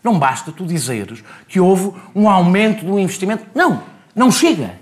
Não 0.04 0.18
basta 0.18 0.52
tu 0.52 0.66
dizeres 0.66 1.24
que 1.48 1.60
houve 1.60 1.94
um 2.16 2.30
aumento 2.30 2.86
do 2.86 2.98
investimento. 2.98 3.46
Não, 3.54 3.84
não 4.16 4.32
chega. 4.32 4.74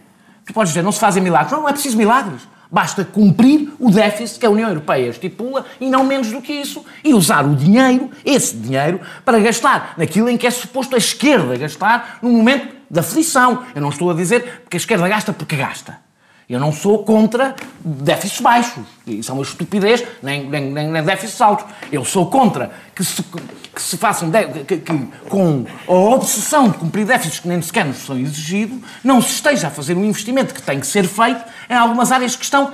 Tu 0.45 0.53
podes 0.53 0.71
dizer, 0.71 0.81
não 0.81 0.91
se 0.91 0.99
fazem 0.99 1.21
milagres. 1.21 1.51
Não, 1.51 1.61
não 1.61 1.69
é 1.69 1.73
preciso 1.73 1.97
milagres. 1.97 2.41
Basta 2.71 3.03
cumprir 3.03 3.73
o 3.79 3.89
déficit 3.89 4.39
que 4.39 4.45
a 4.45 4.49
União 4.49 4.69
Europeia 4.69 5.09
estipula 5.09 5.65
e 5.81 5.89
não 5.89 6.03
menos 6.03 6.31
do 6.31 6.41
que 6.41 6.53
isso. 6.53 6.85
E 7.03 7.13
usar 7.13 7.45
o 7.45 7.55
dinheiro, 7.55 8.11
esse 8.23 8.55
dinheiro, 8.55 8.99
para 9.25 9.39
gastar 9.39 9.95
naquilo 9.97 10.29
em 10.29 10.37
que 10.37 10.45
é 10.45 10.51
suposto 10.51 10.95
a 10.95 10.97
esquerda 10.99 11.57
gastar 11.57 12.19
no 12.21 12.29
momento 12.29 12.75
da 12.89 13.01
aflição. 13.01 13.63
Eu 13.73 13.81
não 13.81 13.89
estou 13.89 14.11
a 14.11 14.13
dizer 14.13 14.63
que 14.69 14.77
a 14.77 14.79
esquerda 14.79 15.07
gasta 15.07 15.33
porque 15.33 15.55
gasta. 15.55 16.08
Eu 16.49 16.59
não 16.59 16.71
sou 16.71 17.03
contra 17.03 17.55
déficits 17.79 18.41
baixos. 18.41 18.83
Isso 19.05 19.29
é 19.29 19.33
uma 19.35 19.43
estupidez, 19.43 20.03
nem, 20.23 20.49
nem, 20.49 20.71
nem, 20.71 20.87
nem 20.89 21.03
déficits 21.03 21.39
altos. 21.39 21.65
Eu 21.91 22.03
sou 22.03 22.25
contra 22.25 22.71
que 22.95 23.03
se, 23.05 23.21
que 23.21 23.79
se 23.81 23.97
façam, 23.97 24.31
de- 24.31 24.63
que, 24.65 24.77
que 24.77 25.07
com 25.29 25.63
a 25.87 25.93
obsessão 25.93 26.69
de 26.69 26.77
cumprir 26.79 27.05
déficits 27.05 27.39
que 27.39 27.47
nem 27.47 27.61
sequer 27.61 27.85
nos 27.85 27.97
são 27.97 28.17
exigidos, 28.17 28.79
não 29.03 29.21
se 29.21 29.33
esteja 29.35 29.67
a 29.67 29.69
fazer 29.69 29.95
um 29.95 30.03
investimento 30.03 30.53
que 30.55 30.61
tem 30.63 30.79
que 30.79 30.87
ser 30.87 31.03
feito 31.07 31.39
em 31.69 31.75
algumas 31.75 32.11
áreas 32.11 32.35
que 32.35 32.43
estão 32.43 32.73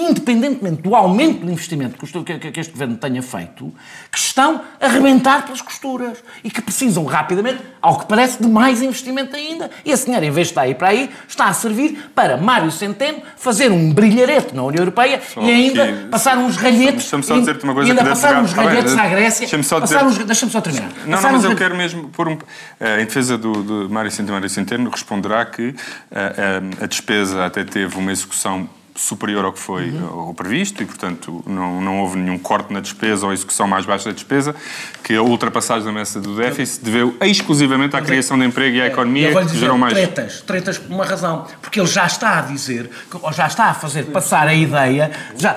independentemente 0.00 0.82
do 0.82 0.94
aumento 0.94 1.44
do 1.44 1.50
investimento 1.50 1.96
que 1.98 2.60
este 2.60 2.72
governo 2.72 2.96
tenha 2.96 3.22
feito, 3.22 3.72
que 4.10 4.18
estão 4.18 4.60
a 4.80 4.86
arrebentar 4.86 5.44
pelas 5.44 5.60
costuras 5.60 6.18
e 6.42 6.50
que 6.50 6.60
precisam 6.62 7.04
rapidamente, 7.04 7.58
ao 7.80 7.98
que 7.98 8.06
parece, 8.06 8.42
de 8.42 8.48
mais 8.48 8.82
investimento 8.82 9.34
ainda. 9.36 9.70
E 9.84 9.90
esse 9.90 10.04
dinheiro, 10.06 10.26
em 10.26 10.30
vez 10.30 10.48
de 10.48 10.52
estar 10.52 10.62
aí 10.62 10.74
para 10.74 10.88
aí, 10.88 11.10
está 11.26 11.46
a 11.46 11.52
servir 11.52 12.10
para 12.14 12.36
Mário 12.36 12.70
Centeno 12.70 13.22
fazer 13.36 13.70
um 13.70 13.92
brilharete 13.92 14.54
na 14.54 14.62
União 14.62 14.80
Europeia 14.82 15.20
Só 15.32 15.40
e 15.42 15.50
ainda 15.50 15.86
que- 15.86 16.04
passar 16.08 16.38
uns 16.38 16.56
ralhetes. 16.56 17.02
Deixa-me 17.02 17.22
só 17.22 17.38
dizer-te 17.38 17.64
uma 17.64 17.74
coisa 17.74 17.88
e 17.88 17.90
ainda 17.90 18.02
que 18.02 18.08
passar 18.08 18.42
uns 18.42 18.52
ralhetes 18.52 18.92
deixa- 18.94 19.02
à 19.02 19.08
Grécia. 19.08 19.40
deixa-me 19.40 19.64
só 19.64 19.80
dizer- 19.80 20.04
uns- 20.04 20.18
Deixa-me 20.18 20.52
só 20.52 20.60
terminar. 20.60 20.88
Não, 21.06 21.12
Passar 21.16 21.28
não, 21.28 21.36
mas 21.38 21.44
uns 21.44 21.50
eu 21.50 21.56
quero 21.56 21.76
mesmo 21.76 22.08
pôr 22.10 22.28
um. 22.28 22.38
eh, 22.80 23.02
em 23.02 23.04
defesa 23.06 23.38
do, 23.38 23.62
do 23.62 23.90
Mário 23.90 24.10
Centeno, 24.10 24.32
Mário 24.34 24.48
Centeno 24.48 24.90
responderá 24.90 25.44
que 25.46 25.74
eh, 26.10 26.34
eh, 26.36 26.84
a 26.84 26.86
despesa 26.86 27.44
até 27.46 27.64
teve 27.64 27.96
uma 27.96 28.12
execução 28.12 28.68
superior 28.98 29.44
ao 29.44 29.52
que 29.52 29.58
foi 29.60 29.90
Uhum. 29.90 30.20
ao 30.28 30.34
previsto 30.34 30.82
e, 30.82 30.86
portanto, 30.86 31.42
não, 31.46 31.80
não 31.80 32.00
houve 32.00 32.18
nenhum 32.18 32.38
corte 32.38 32.72
na 32.72 32.80
despesa 32.80 33.24
ou 33.26 33.32
execução 33.32 33.66
mais 33.68 33.86
baixa 33.86 34.06
da 34.08 34.12
despesa, 34.14 34.54
que 35.02 35.14
a 35.14 35.22
ultrapassagem 35.22 35.84
da 35.84 35.92
messa 35.92 36.20
do 36.20 36.34
déficit 36.36 36.84
deveu 36.84 37.16
exclusivamente 37.20 37.94
à 37.96 38.02
criação 38.02 38.38
de 38.38 38.44
emprego 38.44 38.76
e 38.76 38.82
à 38.82 38.86
economia 38.88 39.28
Eu 39.28 39.32
vou-lhe 39.32 39.46
que 39.46 39.52
dizer 39.52 39.64
gerou 39.64 39.78
mais. 39.78 39.94
tretas, 39.94 40.40
tretas 40.42 40.78
por 40.78 40.92
uma 40.92 41.04
razão. 41.04 41.46
Porque 41.62 41.78
ele 41.80 41.86
já 41.86 42.06
está 42.06 42.38
a 42.38 42.42
dizer, 42.42 42.90
ou 43.22 43.32
já 43.32 43.46
está 43.46 43.66
a 43.66 43.74
fazer 43.74 44.04
passar 44.06 44.48
a 44.48 44.54
ideia, 44.54 45.10
já, 45.36 45.54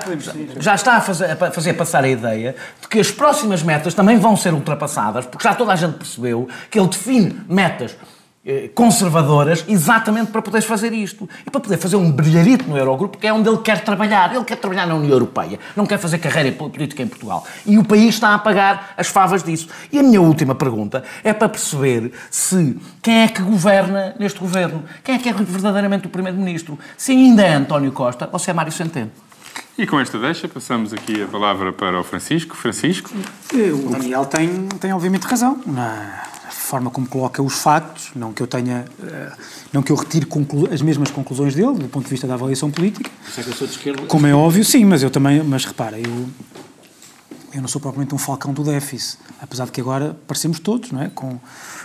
já 0.60 0.74
está 0.74 0.96
a 0.96 1.00
fazer, 1.00 1.30
a 1.32 1.50
fazer 1.50 1.72
passar 1.74 2.04
a 2.04 2.08
ideia 2.08 2.54
de 2.80 2.88
que 2.88 3.00
as 3.00 3.10
próximas 3.10 3.62
metas 3.62 3.92
também 3.92 4.18
vão 4.18 4.36
ser 4.36 4.54
ultrapassadas, 4.54 5.26
porque 5.26 5.46
já 5.46 5.54
toda 5.54 5.72
a 5.72 5.76
gente 5.76 5.94
percebeu 5.98 6.48
que 6.70 6.78
ele 6.78 6.88
define 6.88 7.40
metas 7.48 7.92
eh, 7.92 8.11
conservadoras 8.74 9.64
exatamente 9.68 10.32
para 10.32 10.42
poder 10.42 10.62
fazer 10.62 10.92
isto. 10.92 11.28
E 11.46 11.50
para 11.50 11.60
poder 11.60 11.76
fazer 11.76 11.96
um 11.96 12.10
brilharito 12.10 12.68
no 12.68 12.76
Eurogrupo 12.76 13.18
que 13.18 13.26
é 13.26 13.32
onde 13.32 13.48
ele 13.48 13.58
quer 13.58 13.84
trabalhar. 13.84 14.34
Ele 14.34 14.44
quer 14.44 14.56
trabalhar 14.56 14.86
na 14.86 14.94
União 14.94 15.12
Europeia. 15.12 15.58
Não 15.76 15.86
quer 15.86 15.98
fazer 15.98 16.18
carreira 16.18 16.50
política 16.52 17.02
em 17.02 17.06
Portugal. 17.06 17.46
E 17.64 17.78
o 17.78 17.84
país 17.84 18.14
está 18.14 18.34
a 18.34 18.38
pagar 18.38 18.94
as 18.96 19.08
favas 19.08 19.42
disso. 19.42 19.68
E 19.92 19.98
a 19.98 20.02
minha 20.02 20.20
última 20.20 20.54
pergunta 20.54 21.04
é 21.22 21.32
para 21.32 21.48
perceber 21.48 22.12
se 22.30 22.76
quem 23.00 23.22
é 23.22 23.28
que 23.28 23.42
governa 23.42 24.14
neste 24.18 24.40
governo? 24.40 24.82
Quem 25.04 25.14
é 25.14 25.18
que 25.18 25.28
é 25.28 25.32
verdadeiramente 25.32 26.06
o 26.06 26.10
primeiro-ministro? 26.10 26.78
Se 26.96 27.12
ainda 27.12 27.42
é 27.42 27.54
António 27.54 27.92
Costa 27.92 28.28
ou 28.32 28.38
se 28.38 28.50
é 28.50 28.52
Mário 28.52 28.72
Centeno? 28.72 29.10
E 29.78 29.86
com 29.86 29.98
esta 29.98 30.18
deixa, 30.18 30.48
passamos 30.48 30.92
aqui 30.92 31.22
a 31.22 31.26
palavra 31.26 31.72
para 31.72 31.98
o 31.98 32.04
Francisco. 32.04 32.56
Francisco? 32.56 33.10
O 33.54 33.90
Daniel 33.90 34.26
tem, 34.26 34.68
tem 34.80 34.92
obviamente 34.92 35.24
razão 35.24 35.60
na 35.66 36.31
forma 36.72 36.90
como 36.90 37.06
coloca 37.06 37.42
os 37.42 37.52
factos, 37.52 38.12
não 38.16 38.32
que 38.32 38.42
eu 38.42 38.46
tenha, 38.46 38.86
eh, 39.02 39.32
não 39.74 39.82
que 39.82 39.92
eu 39.92 39.96
retire 39.96 40.26
as 40.72 40.80
mesmas 40.80 41.10
conclusões 41.10 41.54
dele, 41.54 41.74
do 41.74 41.86
ponto 41.86 42.04
de 42.04 42.10
vista 42.10 42.26
da 42.26 42.32
avaliação 42.32 42.70
política. 42.70 43.10
É 43.36 43.42
que 43.42 43.50
eu 43.50 43.54
sou 43.54 43.66
de 43.66 43.74
esquerda. 43.74 44.06
Como 44.06 44.26
é 44.26 44.34
óbvio, 44.34 44.64
sim, 44.64 44.82
mas 44.86 45.02
eu 45.02 45.10
também, 45.10 45.42
mas 45.42 45.66
repara, 45.66 45.98
eu, 45.98 46.28
eu 47.52 47.60
não 47.60 47.68
sou 47.68 47.78
propriamente 47.78 48.14
um 48.14 48.18
falcão 48.18 48.54
do 48.54 48.64
déficit, 48.64 49.18
apesar 49.38 49.66
de 49.66 49.72
que 49.72 49.82
agora 49.82 50.16
parecemos 50.26 50.58
todos, 50.60 50.90
não 50.92 51.02
é? 51.02 51.10
Com, 51.10 51.38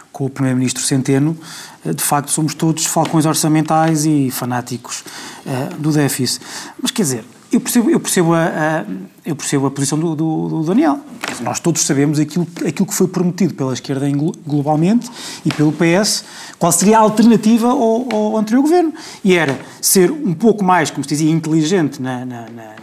com 0.09 0.25
o 0.25 0.29
Primeiro-Ministro 0.29 0.81
Centeno, 0.81 1.37
eh, 1.85 1.91
de 1.91 2.01
facto 2.01 2.31
somos 2.31 2.53
todos 2.53 2.85
falcões 2.85 3.25
orçamentais 3.25 4.05
e 4.05 4.31
fanáticos 4.31 5.03
uh, 5.45 5.75
do 5.77 5.91
déficit. 5.91 6.45
Mas 6.81 6.91
quer 6.91 7.01
dizer, 7.01 7.25
eu 7.51 7.61
percebo, 7.61 7.89
eu 7.89 7.99
percebo, 7.99 8.33
a, 8.33 8.45
a 8.45 8.85
eu 9.25 9.35
percebo 9.35 9.67
a 9.67 9.71
posição 9.71 9.97
do, 9.97 10.15
do, 10.15 10.49
do, 10.49 10.63
Daniel. 10.63 10.99
Nós 11.41 11.59
todos 11.59 11.81
sabemos 11.81 12.19
aquilo, 12.19 12.47
aquilo 12.65 12.85
que 12.85 12.93
foi 12.93 13.07
prometido 13.07 13.53
pela 13.53 13.73
esquerda 13.73 14.05
globalmente 14.45 15.09
e 15.45 15.51
pelo 15.51 15.71
PS, 15.71 16.23
qual 16.57 16.71
seria 16.71 16.97
a 16.97 17.01
alternativa 17.01 17.67
ao, 17.67 18.07
ao 18.13 18.37
anterior 18.37 18.61
governo. 18.61 18.93
E 19.23 19.35
era 19.35 19.59
ser 19.81 20.11
um 20.11 20.33
pouco 20.33 20.63
mais, 20.63 20.89
como 20.89 21.03
se 21.03 21.09
dizia, 21.09 21.31
inteligente 21.31 22.01
na, 22.01 22.25
na, 22.25 22.41
na, 22.49 22.75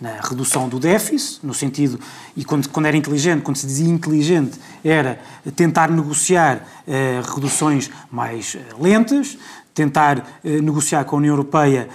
na 0.00 0.20
redução 0.20 0.68
do 0.68 0.78
déficit, 0.78 1.44
no 1.44 1.54
sentido, 1.54 1.98
e 2.36 2.44
quando, 2.44 2.68
quando, 2.68 2.86
era 2.86 2.96
inteligente, 2.96 3.42
quando 3.42 3.56
se 3.56 3.66
dizia 3.66 3.88
inteligente, 3.88 4.58
era 4.84 5.18
tentar 5.54 5.90
negociar 5.90 6.66
eh, 6.86 7.22
reduções 7.34 7.90
mais 8.10 8.56
eh, 8.56 8.64
lentas, 8.78 9.38
tentar 9.76 10.40
eh, 10.42 10.60
negociar 10.62 11.04
com 11.04 11.16
a 11.16 11.18
União 11.18 11.34
Europeia 11.34 11.86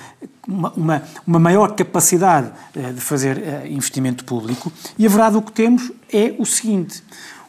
uma, 0.47 0.71
uma, 0.73 1.03
uma 1.25 1.39
maior 1.39 1.75
capacidade 1.75 2.51
eh, 2.75 2.91
de 2.91 3.01
fazer 3.01 3.39
eh, 3.39 3.67
investimento 3.69 4.23
público. 4.23 4.71
E 4.99 5.05
a 5.05 5.09
verdade 5.09 5.35
o 5.35 5.41
que 5.41 5.51
temos 5.51 5.91
é 6.13 6.35
o 6.37 6.45
seguinte: 6.45 7.03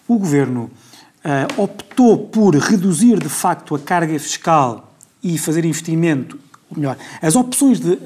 o 0.09 0.19
governo 0.19 0.71
optou 1.57 2.19
por 2.19 2.53
reduzir 2.57 3.17
de 3.21 3.29
facto 3.29 3.77
a 3.77 3.79
carga 3.79 4.19
fiscal 4.19 4.93
e 5.23 5.39
fazer 5.39 5.65
investimento. 5.65 6.37
Ou 6.69 6.77
melhor, 6.77 6.97
as 7.21 7.37
opções, 7.37 7.79
de, 7.79 7.97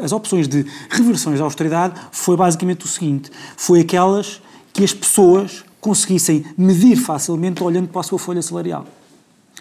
as 0.00 0.12
opções 0.12 0.46
de 0.46 0.64
reversões 0.88 1.40
da 1.40 1.44
austeridade 1.44 2.00
foi 2.12 2.36
basicamente 2.36 2.84
o 2.84 2.88
seguinte: 2.88 3.32
foi 3.56 3.80
aquelas 3.80 4.40
que 4.72 4.84
as 4.84 4.92
pessoas 4.94 5.64
conseguissem 5.80 6.44
medir 6.56 6.94
facilmente 6.96 7.64
olhando 7.64 7.88
para 7.88 8.00
a 8.00 8.04
sua 8.04 8.18
folha 8.18 8.42
salarial. 8.42 8.86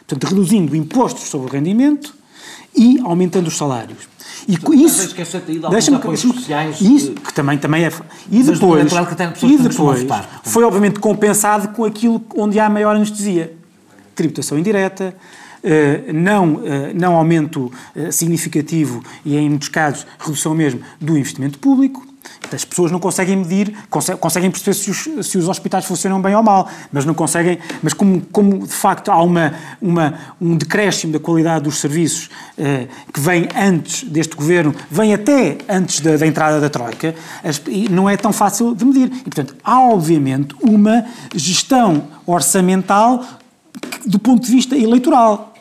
Portanto, 0.08 0.30
reduzindo 0.30 0.76
impostos 0.76 1.24
sobre 1.24 1.50
o 1.50 1.52
rendimento 1.52 2.14
e 2.76 3.00
aumentando 3.04 3.48
os 3.48 3.58
salários. 3.58 4.10
E 4.48 4.58
isso. 4.84 5.14
Deixa-me 5.70 5.98
sociais. 6.22 6.82
Isso, 6.82 7.12
que 7.12 7.34
também, 7.34 7.58
também 7.58 7.86
é. 7.86 7.92
E 8.32 8.44
depois. 8.44 8.92
E 9.44 9.58
depois 9.58 10.06
foi 10.44 10.64
obviamente 10.64 11.00
compensado 11.00 11.70
com 11.70 11.86
aquilo 11.86 12.22
onde 12.36 12.60
há 12.60 12.70
maior 12.70 12.96
anestesia. 12.96 13.54
Tributação 14.16 14.58
indireta, 14.58 15.16
Uh, 15.64 16.12
não, 16.12 16.56
uh, 16.56 16.62
não 16.96 17.14
aumento 17.14 17.72
uh, 17.96 18.12
significativo 18.12 19.04
e, 19.24 19.38
em 19.38 19.48
muitos 19.48 19.68
casos, 19.68 20.08
redução 20.18 20.56
mesmo 20.56 20.82
do 21.00 21.16
investimento 21.16 21.60
público, 21.60 22.04
as 22.54 22.66
pessoas 22.66 22.92
não 22.92 23.00
conseguem 23.00 23.38
medir, 23.38 23.74
conseguem 24.20 24.52
perceber 24.52 24.74
se 24.74 24.92
os, 24.92 25.28
se 25.28 25.38
os 25.38 25.48
hospitais 25.48 25.86
funcionam 25.86 26.22
bem 26.22 26.36
ou 26.36 26.44
mal, 26.44 26.68
mas 26.92 27.06
não 27.06 27.14
conseguem, 27.14 27.60
mas 27.82 27.94
como, 27.94 28.22
como 28.32 28.68
de 28.68 28.74
facto 28.74 29.10
há 29.10 29.22
uma, 29.22 29.54
uma, 29.82 30.14
um 30.40 30.58
decréscimo 30.58 31.14
da 31.14 31.20
qualidade 31.20 31.64
dos 31.64 31.80
serviços 31.80 32.30
eh, 32.58 32.88
que 33.14 33.20
vem 33.20 33.48
antes 33.56 34.04
deste 34.04 34.36
governo, 34.36 34.76
vem 34.90 35.14
até 35.14 35.58
antes 35.70 36.02
da, 36.02 36.18
da 36.18 36.28
entrada 36.28 36.60
da 36.60 36.70
Troika, 36.70 37.16
as, 37.44 37.62
não 37.90 38.10
é 38.10 38.18
tão 38.18 38.34
fácil 38.34 38.76
de 38.76 38.84
medir. 38.84 39.08
E, 39.08 39.24
portanto, 39.24 39.56
há 39.64 39.80
obviamente 39.80 40.56
uma 40.62 41.06
gestão 41.34 42.04
orçamental 42.26 43.24
do 44.06 44.20
ponto 44.20 44.46
de 44.46 44.52
vista 44.52 44.76
eleitoral 44.76 45.52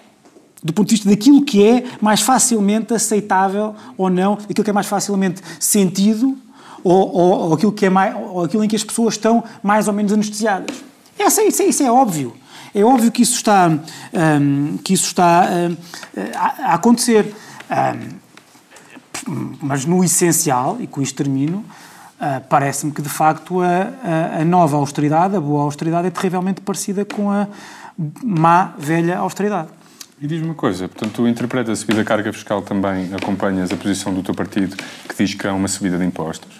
do 0.63 0.75
ponto 0.75 0.89
de 0.89 0.97
vista 0.97 1.09
daquilo 1.09 1.43
que 1.43 1.65
é 1.65 1.85
mais 2.03 2.21
facilmente 2.21 2.93
aceitável 2.93 3.75
ou 3.97 4.11
não, 4.11 4.37
daquilo 4.37 4.63
que 4.63 4.69
é 4.69 4.73
mais 4.75 4.87
facilmente 4.87 5.41
sentido 5.59 6.37
ou, 6.83 7.15
ou, 7.15 7.31
ou, 7.49 7.55
aquilo 7.55 7.73
que 7.73 7.87
é 7.87 7.91
mais, 7.91 8.15
ou 8.15 8.45
aquilo 8.45 8.65
em 8.65 8.69
que 8.69 8.77
as 8.77 8.85
pessoas 8.85 9.15
estão 9.15 9.45
mais 9.63 9.89
ou 9.89 9.95
menos 9.95 10.13
anestesiadas. 10.13 10.77
Essa, 11.19 11.43
isso, 11.43 11.63
é, 11.63 11.67
isso 11.67 11.83
é 11.83 11.91
óbvio. 11.91 12.35
É 12.75 12.85
óbvio 12.85 13.11
que 13.11 13.23
isso 13.23 13.35
está, 13.35 13.69
um, 13.69 14.79
que 14.79 14.95
isso 14.95 15.07
está 15.07 15.49
um, 15.51 15.77
a, 16.35 16.71
a, 16.71 16.75
acontecer. 16.75 17.35
Um, 17.71 18.31
mas 19.61 19.85
no 19.85 20.03
essencial, 20.03 20.79
e 20.81 20.87
com 20.87 21.03
isto 21.03 21.17
termino, 21.17 21.59
uh, 21.59 22.41
parece-me 22.49 22.93
que 22.93 23.03
de 23.03 23.09
facto 23.09 23.61
a, 23.61 23.67
a, 23.67 24.41
a, 24.41 24.45
nova 24.45 24.77
austeridade, 24.77 25.37
a 25.37 25.41
boa 25.41 25.63
austeridade, 25.63 26.09
é 26.09 26.11
terrivelmente 26.11 26.61
parecida 26.61 27.05
com 27.05 27.31
a 27.31 27.47
má, 28.23 28.73
velha 28.79 29.19
austeridade. 29.19 29.69
E 30.21 30.27
diz-me 30.27 30.47
uma 30.47 30.55
coisa, 30.55 30.87
portanto, 30.89 31.13
tu 31.15 31.27
interpretas 31.27 31.79
a 31.79 31.81
subida 31.81 31.99
da 31.99 32.05
carga 32.05 32.33
fiscal 32.33 32.61
também, 32.61 33.13
acompanhas 33.15 33.73
a 33.73 33.77
posição 33.77 34.13
do 34.13 34.23
teu 34.23 34.35
partido 34.35 34.77
que 35.09 35.17
diz 35.17 35.35
que 35.35 35.47
há 35.47 35.53
uma 35.53 35.69
subida 35.69 35.97
de 35.97 36.05
impostos? 36.05 36.60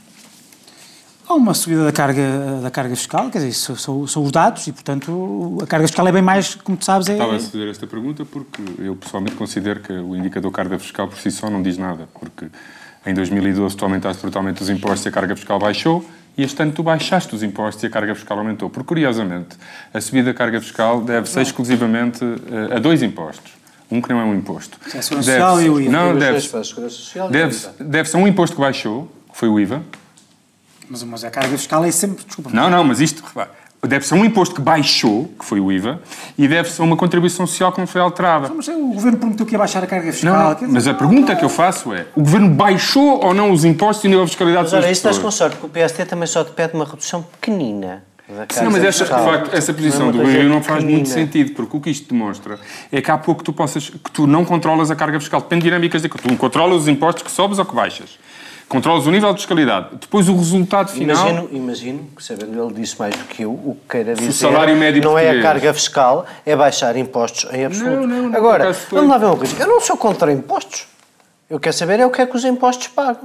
Há 1.31 1.35
uma 1.35 1.55
subida 1.55 1.85
da 1.85 1.93
carga, 1.93 2.59
da 2.61 2.73
carga 2.73 2.97
fiscal, 2.97 3.31
quer 3.31 3.39
dizer, 3.39 3.53
são, 3.53 3.77
são, 3.77 4.05
são 4.05 4.25
os 4.25 4.33
dados 4.33 4.67
e, 4.67 4.73
portanto, 4.73 5.59
a 5.63 5.67
carga 5.69 5.87
fiscal 5.87 6.09
é 6.09 6.11
bem 6.11 6.23
mais, 6.23 6.57
como 6.57 6.77
tu 6.77 6.85
sabes, 6.85 7.09
é... 7.09 7.13
Estava 7.13 7.37
a 7.37 7.39
fazer 7.39 7.69
esta 7.69 7.87
pergunta 7.87 8.25
porque 8.25 8.61
eu 8.81 8.97
pessoalmente 8.97 9.37
considero 9.37 9.79
que 9.79 9.93
o 9.93 10.17
indicador 10.17 10.51
carga 10.51 10.77
fiscal 10.77 11.07
por 11.07 11.17
si 11.17 11.31
só 11.31 11.49
não 11.49 11.63
diz 11.63 11.79
nada, 11.79 12.09
porque 12.19 12.47
em 13.07 13.15
2012 13.15 13.77
tu 13.77 13.85
aumentaste 13.85 14.21
brutalmente 14.21 14.61
os 14.61 14.69
impostos 14.69 15.07
e 15.07 15.09
a 15.09 15.13
carga 15.13 15.37
fiscal 15.37 15.61
baixou, 15.61 16.05
e 16.37 16.43
este 16.43 16.61
ano 16.63 16.73
tu 16.73 16.83
baixaste 16.83 17.33
os 17.33 17.45
impostos 17.45 17.85
e 17.85 17.87
a 17.87 17.91
carga 17.91 18.13
fiscal 18.13 18.37
aumentou. 18.37 18.69
Porque, 18.69 18.89
curiosamente, 18.89 19.57
a 19.95 20.01
subida 20.01 20.33
da 20.33 20.35
carga 20.35 20.61
fiscal 20.61 21.01
deve-se 21.01 21.41
exclusivamente 21.41 22.25
eh, 22.25 22.75
a 22.75 22.81
dois 22.81 23.05
impostos. 23.05 23.53
Um 23.89 24.03
que 24.03 24.09
não 24.09 24.19
é 24.21 24.25
um 24.25 24.35
imposto. 24.35 24.79
É 24.93 24.99
a 24.99 25.03
Social 25.03 25.63
e 25.63 25.71
o 25.71 25.81
IVA. 25.81 25.93
Não, 25.93 26.19
deve-se 26.19 26.53
deve 27.31 27.57
deve 27.79 28.17
a 28.17 28.19
um 28.19 28.27
imposto 28.27 28.57
que 28.57 28.63
baixou, 28.63 29.09
que 29.31 29.39
foi 29.39 29.49
o 29.49 29.61
IVA, 29.61 29.81
mas, 30.91 31.03
mas 31.05 31.25
a 31.25 31.31
carga 31.31 31.57
fiscal 31.57 31.85
é 31.85 31.91
sempre. 31.93 32.25
Desculpa. 32.25 32.51
Não, 32.53 32.69
não, 32.69 32.83
mas 32.83 33.01
isto. 33.01 33.23
Deve-se 33.83 34.13
a 34.13 34.17
um 34.17 34.23
imposto 34.27 34.55
que 34.55 34.61
baixou, 34.61 35.33
que 35.39 35.45
foi 35.45 35.59
o 35.59 35.73
IVA, 35.73 36.03
e 36.37 36.47
deve-se 36.47 36.79
a 36.83 36.85
uma 36.85 36.99
contribuição 36.99 37.47
social 37.47 37.73
que 37.73 37.79
não 37.79 37.87
foi 37.87 37.99
alterada. 37.99 38.53
Mas 38.55 38.69
o 38.69 38.93
governo 38.93 39.17
prometeu 39.17 39.47
que 39.47 39.53
ia 39.53 39.59
baixar 39.59 39.83
a 39.83 39.87
carga 39.87 40.13
fiscal. 40.13 40.35
Não, 40.35 40.61
não 40.61 40.75
mas 40.75 40.87
a 40.87 40.93
pergunta 40.93 41.35
que 41.35 41.43
eu 41.43 41.49
faço 41.49 41.95
é: 41.95 42.07
o 42.15 42.21
governo 42.21 42.51
baixou 42.51 43.25
ou 43.25 43.33
não 43.33 43.53
os 43.53 43.65
impostos 43.65 44.05
e 44.05 44.09
o 44.09 44.11
nível 44.11 44.25
de 44.25 44.33
fiscalidade 44.33 44.65
mas, 44.65 44.75
olha, 44.75 44.91
isso 44.91 44.93
estás 44.93 45.17
com 45.17 45.31
sorte, 45.31 45.57
porque 45.57 45.81
o 45.81 45.87
PST 45.87 46.05
também 46.05 46.27
só 46.27 46.45
te 46.45 46.51
pede 46.51 46.75
uma 46.75 46.85
redução 46.85 47.23
pequenina. 47.23 48.03
Sim, 48.51 48.69
mas 48.71 48.85
essa, 48.85 49.05
de 49.05 49.11
facto, 49.11 49.57
essa 49.57 49.75
posição 49.75 50.11
é 50.11 50.13
do 50.13 50.19
governo 50.19 50.51
não 50.51 50.63
faz 50.63 50.85
muito 50.85 51.09
sentido, 51.09 51.53
porque 51.53 51.77
o 51.77 51.81
que 51.81 51.91
isto 51.91 52.13
demonstra 52.13 52.61
é 52.93 53.01
que 53.01 53.11
há 53.11 53.19
pouco 53.19 53.43
tu 53.43 53.53
possas, 53.53 53.89
que 53.89 54.11
tu 54.13 54.25
não 54.27 54.45
controlas 54.45 54.89
a 54.89 54.95
carga 54.95 55.19
fiscal. 55.19 55.41
Depende 55.41 55.63
de 55.63 55.69
dinâmicas 55.69 56.03
de 56.03 56.09
que 56.09 56.17
tu 56.17 56.29
não 56.29 56.37
controlas 56.37 56.83
os 56.83 56.89
impostos 56.89 57.23
que 57.23 57.31
sobes 57.31 57.59
ou 57.59 57.65
que 57.65 57.75
baixas 57.75 58.19
controlas 58.71 59.05
o 59.05 59.11
nível 59.11 59.31
de 59.35 59.41
fiscalidade. 59.41 59.89
Depois 60.01 60.29
o 60.29 60.37
resultado 60.37 60.93
final... 60.93 61.29
Imagino, 61.29 61.49
imagino 61.53 62.09
que, 62.17 62.23
sabendo 62.23 62.63
ele 62.63 62.73
disse 62.75 62.97
mais 62.97 63.15
do 63.17 63.25
que 63.25 63.43
eu, 63.43 63.51
o 63.51 63.77
que 63.83 63.97
queira 63.97 64.15
dizer... 64.15 64.31
O 64.31 64.33
salário 64.33 64.77
médio 64.77 65.03
Não 65.03 65.11
português. 65.11 65.37
é 65.37 65.41
a 65.41 65.43
carga 65.43 65.75
fiscal, 65.75 66.25
é 66.47 66.55
baixar 66.55 66.97
impostos 66.97 67.53
em 67.53 67.65
absoluto. 67.65 68.07
Não, 68.07 68.29
não, 68.29 68.37
Agora, 68.37 68.73
vamos 68.91 69.11
lá 69.11 69.19
ver 69.19 69.27
uma 69.27 69.37
coisa. 69.37 69.61
Eu 69.61 69.67
não 69.67 69.81
sou 69.81 69.97
contra 69.97 70.33
impostos. 70.33 70.87
Eu 71.51 71.59
quero 71.59 71.75
saber 71.75 71.99
é 71.99 72.07
o 72.07 72.11
que 72.11 72.23
é 72.23 72.27
que 72.27 72.37
os 72.37 72.45
impostos 72.45 72.87
pagam. 72.87 73.23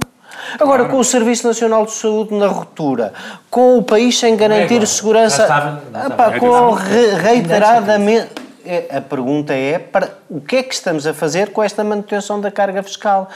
Agora, 0.54 0.78
claro. 0.78 0.90
com 0.90 0.98
o 0.98 1.04
Serviço 1.04 1.46
Nacional 1.46 1.86
de 1.86 1.92
Saúde 1.92 2.34
na 2.34 2.48
ruptura, 2.48 3.14
com 3.48 3.78
o 3.78 3.84
país 3.84 4.18
sem 4.18 4.36
garantir 4.36 4.82
é 4.82 4.86
segurança... 4.86 5.42
Estava, 5.42 5.82
epá, 6.06 6.38
com 6.40 6.72
reiteradamente... 6.72 8.46
É, 8.68 8.96
a 8.96 9.00
pergunta 9.00 9.54
é 9.54 9.78
para 9.78 10.18
o 10.28 10.40
que 10.40 10.56
é 10.56 10.62
que 10.64 10.74
estamos 10.74 11.06
a 11.06 11.14
fazer 11.14 11.52
com 11.52 11.62
esta 11.62 11.84
manutenção 11.84 12.40
da 12.40 12.50
carga 12.50 12.82
fiscal? 12.82 13.30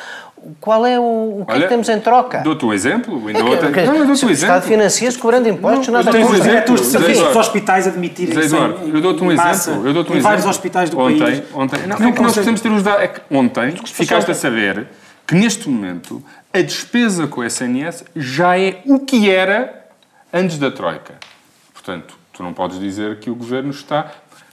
Qual 0.60 0.86
é 0.86 0.98
o, 0.98 1.40
o 1.40 1.44
que, 1.46 1.52
Olha, 1.52 1.60
é 1.60 1.62
que 1.62 1.68
temos 1.68 1.88
em 1.88 2.00
troca? 2.00 2.38
Dou-te 2.38 2.64
um 2.64 2.72
exemplo. 2.72 3.26
Ainda 3.26 3.38
é 3.38 3.42
que, 3.42 3.48
outra... 3.48 3.86
não, 3.86 3.96
eu 3.96 4.06
dou-te 4.06 4.24
um 4.24 4.30
exemplo. 4.30 4.56
Estado 4.56 4.62
financia-se 4.62 5.18
cobrando 5.18 5.48
impostos, 5.48 5.88
não, 5.88 6.02
nada 6.02 6.18
contra. 6.18 6.36
Exemplo, 6.36 6.74
os 6.74 7.36
hospitais 7.36 7.86
admitirem 7.86 8.38
Eduardo, 8.38 8.88
eu 8.88 9.00
dou-te 9.00 9.22
um 9.22 9.32
exemplo. 9.32 9.86
Eu 9.86 9.92
dou-te 9.92 10.08
um 10.08 10.12
exemplo. 10.12 10.22
vários 10.22 10.46
hospitais 10.46 10.90
do 10.90 10.98
ontem, 10.98 11.18
país. 11.18 11.42
Ontem, 11.54 11.86
não, 11.86 11.98
não 11.98 12.08
é 12.08 12.12
que 12.12 12.22
nós 12.22 12.32
precisamos 12.32 12.60
ter 12.60 12.70
os 12.70 12.82
dados. 12.82 13.02
É 13.02 13.08
que 13.08 13.20
ontem 13.30 13.74
ficaste 13.84 14.30
a 14.30 14.34
saber 14.34 14.86
que 15.26 15.34
neste 15.34 15.68
momento 15.68 16.22
a 16.52 16.60
despesa 16.60 17.26
com 17.26 17.40
o 17.40 17.44
SNS 17.44 18.04
já 18.16 18.58
é 18.58 18.80
o 18.86 18.98
que 18.98 19.30
era 19.30 19.86
antes 20.32 20.58
da 20.58 20.70
Troika. 20.70 21.14
Portanto, 21.72 22.14
tu 22.32 22.42
não 22.42 22.52
podes 22.52 22.80
dizer 22.80 23.18
que 23.18 23.30
o 23.30 23.34
governo 23.34 23.70
está 23.70 24.10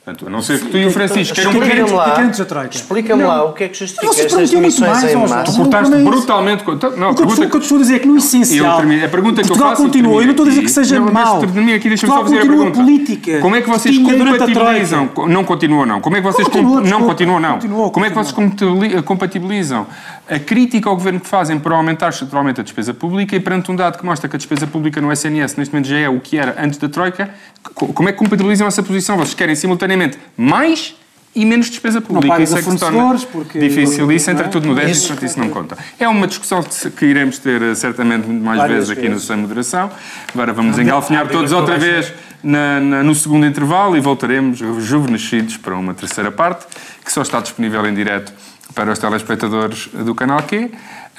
Portanto, 0.08 0.26
a 0.26 0.30
não 0.30 0.42
ser 0.42 0.62
que 0.62 0.68
tu 0.68 0.78
e 0.78 0.86
o 0.86 0.92
Francisco 0.92 1.36
queiram 1.36 1.52
Explica-me 1.52 1.82
perder. 1.82 1.94
lá, 1.94 2.12
querentes 2.16 2.40
da 2.40 2.46
Troika. 2.46 2.76
explica-me 2.78 3.22
Não. 3.24 3.28
lá 3.30 3.44
o 3.44 3.52
que 3.52 3.66
é 3.66 3.68
que 3.68 3.78
justifica 3.78 4.08
Vocês 4.08 4.26
estas 4.28 4.50
demissões 4.52 4.90
mais, 4.90 5.04
em 5.14 5.16
massa. 5.18 5.44
Tu 5.44 5.58
cortaste 5.58 5.92
Não 5.92 6.00
é 6.00 6.04
brutalmente. 6.04 6.64
Não, 6.66 6.72
a 6.72 6.76
O 6.76 6.78
que 6.78 6.88
eu 6.88 7.10
estou- 7.10 7.28
pergunta 7.28 7.46
o 7.46 7.50
que 7.50 7.56
eu 7.58 7.60
te 7.60 7.64
estou 7.64 7.78
a 7.78 7.82
dizer 7.82 7.96
é 7.96 8.00
que 8.00 8.08
no 8.08 8.16
essencial. 8.18 8.72
Eu 8.72 8.78
termino- 8.78 9.06
a 9.06 9.10
pergunta 9.10 9.36
que 9.36 9.42
eu 9.42 9.48
Portugal 9.48 9.70
faço, 9.72 9.82
continua, 9.84 10.22
eu 10.22 10.24
não 10.24 10.32
estou 10.32 10.46
a 10.46 10.50
dizer 10.50 10.62
que 10.62 10.72
seja 10.72 10.98
Não, 10.98 11.12
mau. 11.12 11.42
mas 11.42 11.52
termina 11.52 11.76
aqui, 11.76 11.90
deixa-me 11.90 12.10
só 12.14 12.20
Portugal 12.20 12.24
fazer 12.24 12.38
a 12.38 12.40
continua 12.40 12.72
pergunta. 12.72 13.04
política. 13.04 13.40
Como 13.42 13.56
é 13.58 13.62
que 13.62 13.70
vocês 13.70 13.98
compatibilizam? 13.98 15.10
Não 15.28 15.44
continua, 15.44 15.86
não. 15.86 16.00
Como 16.00 16.16
é 16.16 16.22
que 16.22 16.26
vocês 16.26 16.48
Continua, 16.48 16.80
não 16.82 17.02
continuam, 17.04 17.40
não. 17.42 17.54
Continua, 17.56 17.90
Como 17.92 18.06
é 18.06 18.10
que 18.10 18.16
vocês 18.16 18.32
compatibili- 18.32 19.02
compatibilizam 19.04 19.88
a 20.30 20.40
crítica 20.40 20.90
ao 20.90 20.96
governo 20.96 21.20
que 21.20 21.28
fazem 21.28 21.58
para 21.60 21.76
aumentar 21.76 22.10
estruturalmente 22.10 22.60
a 22.60 22.64
despesa 22.64 22.94
pública 22.94 23.36
e 23.36 23.40
perante 23.40 23.72
um 23.72 23.76
dado 23.76 23.98
que 23.98 24.06
mostra 24.06 24.28
que 24.30 24.36
a 24.36 24.38
despesa 24.38 24.68
pública 24.68 25.00
no 25.02 25.12
SNS 25.12 25.56
neste 25.58 25.74
momento 25.74 25.88
já 25.88 25.98
é 25.98 26.10
o 26.10 26.20
que 26.20 26.38
era 26.38 26.56
antes 26.62 26.78
da 26.78 26.90
Troika, 26.90 27.30
co- 27.74 27.88
como 27.94 28.10
é 28.10 28.12
que 28.12 28.18
compatibilizam 28.18 28.68
essa 28.68 28.84
posição? 28.84 29.16
Vocês 29.18 29.34
querem 29.34 29.56
simultaneamente 29.56 30.18
mais 30.36 30.96
e 31.36 31.46
menos 31.46 31.70
despesa 31.70 32.02
pública. 32.02 32.30
pagas 32.30 32.50
isso 32.50 32.58
é 32.58 32.62
que 32.64 32.72
se 32.72 32.78
torna 32.80 33.16
porque- 33.32 33.60
difícil. 33.60 34.12
Isso 34.12 34.30
entra 34.32 34.44
não 34.44 34.50
é? 34.50 34.52
tudo 34.52 34.68
no 34.68 34.74
déficit, 34.76 34.98
Isso- 34.98 35.08
portanto 35.10 35.30
isso 35.30 35.40
não 35.40 35.50
conta. 35.50 35.78
É 36.00 36.08
uma 36.08 36.26
discussão 36.26 36.64
que 36.64 37.06
iremos 37.06 37.38
ter 37.38 37.62
eh, 37.62 37.76
certamente 37.76 38.26
muito 38.26 38.44
mais 38.44 38.58
Várias 38.58 38.78
vezes 38.78 38.90
aqui 38.92 39.04
no 39.04 39.10
vezes. 39.14 39.28
Sem 39.28 39.38
Moderação. 39.38 39.92
Agora 40.34 40.52
vamos 40.52 40.80
engalfinhar 40.80 41.28
todos 41.28 41.52
outra 41.52 41.78
vez 41.78 42.12
na- 42.44 42.80
na- 42.80 43.04
no 43.04 43.14
segundo 43.14 43.46
intervalo 43.46 43.96
e 43.96 44.00
voltaremos 44.00 44.62
rejuvenescidos 44.62 45.58
para 45.58 45.76
uma 45.76 45.94
terceira 45.94 46.32
parte, 46.32 46.66
que 47.06 47.12
só 47.12 47.22
está 47.22 47.40
disponível 47.40 47.86
em 47.88 47.94
direto 47.94 48.34
para 48.78 48.92
os 48.92 49.00
telespectadores 49.00 49.90
do 49.92 50.14
canal 50.14 50.40
Q. 50.44 50.70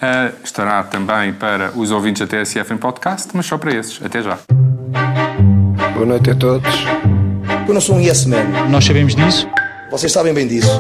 Ah, 0.00 0.30
estará 0.44 0.84
também 0.84 1.32
para 1.32 1.72
os 1.74 1.90
ouvintes 1.90 2.24
da 2.24 2.44
TSF 2.44 2.72
em 2.72 2.76
podcast, 2.76 3.30
mas 3.34 3.46
só 3.46 3.58
para 3.58 3.74
esses. 3.74 4.00
Até 4.00 4.22
já. 4.22 4.38
Boa 5.92 6.06
noite 6.06 6.30
a 6.30 6.36
todos. 6.36 6.72
Eu 7.66 7.74
não 7.74 7.80
sou 7.80 7.96
um 7.96 8.00
yes 8.00 8.26
man. 8.26 8.44
Nós 8.70 8.84
sabemos 8.84 9.16
disso. 9.16 9.48
Vocês 9.90 10.12
sabem 10.12 10.32
bem 10.32 10.46
disso. 10.46 10.70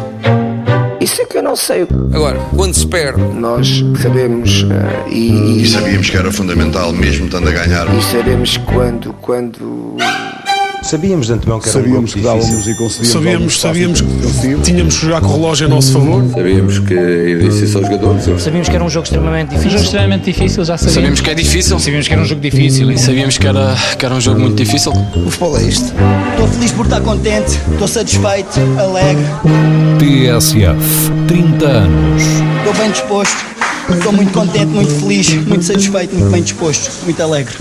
Isso 1.00 1.20
é 1.20 1.24
que 1.24 1.36
eu 1.38 1.42
não 1.42 1.56
sei. 1.56 1.82
Agora, 2.14 2.38
quando 2.54 2.74
se 2.74 2.86
perde, 2.86 3.22
nós 3.22 3.82
sabemos 4.00 4.64
eh, 4.70 5.10
e, 5.10 5.62
E 5.62 5.66
sabíamos 5.66 6.08
que 6.08 6.16
era 6.16 6.30
fundamental, 6.30 6.92
mesmo 6.92 7.26
estando 7.26 7.48
a 7.48 7.52
ganhar. 7.52 7.92
e 7.92 8.02
sabemos 8.02 8.56
quando, 8.58 9.12
quando 9.14 9.96
Sabíamos 10.82 11.26
de 11.26 11.32
antemão 11.34 11.60
que 11.60 11.68
era 11.68 11.78
Sabíamos 11.80 12.10
um 12.10 12.14
que 12.14 12.22
jogo 12.22 12.24
dávamos 12.38 12.46
difícil. 12.64 12.72
e 12.72 12.76
conseguíamos. 12.76 13.12
Sabíamos, 13.12 13.60
sabíamos 13.60 14.00
que 14.00 14.54
tínhamos 14.62 14.94
que 14.96 15.02
jogar 15.02 15.20
com 15.20 15.28
o 15.28 15.32
relógio 15.34 15.66
a 15.66 15.68
nosso 15.70 15.92
favor. 15.92 16.24
Sabíamos 16.32 16.78
que 16.78 16.94
ia 16.94 17.46
existir 17.46 17.66
só 17.66 17.82
jogadores. 17.82 18.42
Sabíamos 18.42 18.68
que 18.68 18.74
era 18.74 18.84
um 18.84 18.88
jogo 18.88 19.04
extremamente 19.04 19.48
difícil. 19.50 19.68
Um 19.68 19.72
jogo 19.72 19.84
extremamente 19.84 20.24
difícil, 20.24 20.64
já 20.64 20.78
sabíamos. 20.78 20.94
Sabíamos 20.94 21.20
que 21.20 21.30
é 21.30 21.34
difícil. 21.34 21.78
Sabíamos 21.78 22.06
que 22.08 22.12
era 22.14 22.22
um 22.22 22.24
jogo 22.24 22.40
difícil. 22.40 22.90
E 22.90 22.98
sabíamos 22.98 23.38
que 23.38 23.46
era, 23.46 23.76
que 23.98 24.06
era 24.06 24.14
um 24.14 24.20
jogo 24.20 24.40
muito 24.40 24.56
difícil. 24.56 24.92
o 24.92 25.30
futebol 25.30 25.58
é 25.58 25.62
isto. 25.64 25.92
Estou 26.32 26.48
feliz 26.48 26.72
por 26.72 26.84
estar 26.86 27.00
contente, 27.00 27.58
estou 27.72 27.88
satisfeito, 27.88 28.60
alegre, 28.78 29.24
TSF. 29.98 31.10
30 31.26 31.66
anos. 31.66 32.22
estou 32.58 32.74
bem 32.74 32.90
disposto, 32.90 33.36
estou 33.90 34.12
muito 34.12 34.32
contente, 34.32 34.66
muito 34.66 34.92
feliz, 35.00 35.28
muito 35.46 35.64
satisfeito, 35.64 36.14
muito 36.14 36.30
bem 36.30 36.42
disposto, 36.42 36.90
muito 37.04 37.22
alegre. 37.22 37.54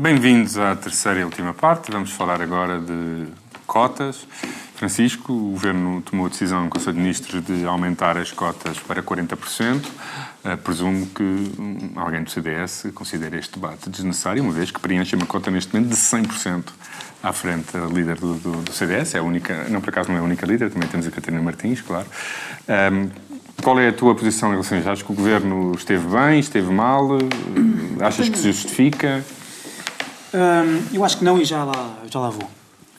Bem-vindos 0.00 0.56
à 0.56 0.74
terceira 0.74 1.20
e 1.20 1.24
última 1.24 1.52
parte. 1.52 1.92
Vamos 1.92 2.12
falar 2.12 2.40
agora 2.40 2.80
de 2.80 3.26
cotas. 3.66 4.26
Francisco, 4.74 5.30
o 5.30 5.50
Governo 5.50 6.00
tomou 6.00 6.24
a 6.24 6.30
decisão 6.30 6.64
no 6.64 6.70
Conselho 6.70 6.94
de 6.94 7.00
Ministros 7.00 7.44
de 7.44 7.66
aumentar 7.66 8.16
as 8.16 8.32
cotas 8.32 8.78
para 8.78 9.02
40%. 9.02 9.84
Uh, 9.84 10.56
presumo 10.64 11.04
que 11.04 11.22
hum, 11.22 11.92
alguém 11.96 12.22
do 12.22 12.30
CDS 12.30 12.86
considere 12.94 13.36
este 13.36 13.52
debate 13.52 13.90
desnecessário, 13.90 14.42
uma 14.42 14.54
vez 14.54 14.70
que 14.70 14.80
preenche 14.80 15.14
uma 15.14 15.26
cota 15.26 15.50
neste 15.50 15.74
momento 15.74 15.90
de 15.90 15.96
100% 15.96 16.64
à 17.22 17.30
frente 17.34 17.70
da 17.70 17.84
líder 17.84 18.16
do, 18.16 18.36
do, 18.36 18.52
do 18.62 18.72
CDS. 18.72 19.16
É 19.16 19.18
a 19.18 19.22
única, 19.22 19.68
não 19.68 19.82
por 19.82 19.90
acaso 19.90 20.08
não 20.08 20.16
é 20.16 20.20
a 20.20 20.24
única 20.24 20.46
líder, 20.46 20.70
também 20.70 20.88
temos 20.88 21.06
a 21.06 21.10
Catarina 21.10 21.42
Martins, 21.42 21.82
claro. 21.82 22.06
Um, 22.66 23.10
qual 23.62 23.78
é 23.78 23.88
a 23.88 23.92
tua 23.92 24.14
posição 24.14 24.48
em 24.48 24.52
relação 24.52 24.78
a 24.78 24.80
isso? 24.80 24.88
Achas 24.88 25.04
que 25.04 25.12
o 25.12 25.14
Governo 25.14 25.74
esteve 25.76 26.08
bem, 26.08 26.40
esteve 26.40 26.72
mal? 26.72 27.04
Uh, 27.06 27.18
Achas 28.00 28.30
que 28.30 28.38
se 28.38 28.50
justifica? 28.50 29.22
Eu 30.92 31.04
acho 31.04 31.18
que 31.18 31.24
não 31.24 31.40
e 31.40 31.44
já 31.44 31.64
lá, 31.64 31.98
já 32.10 32.20
lá 32.20 32.30
vou. 32.30 32.44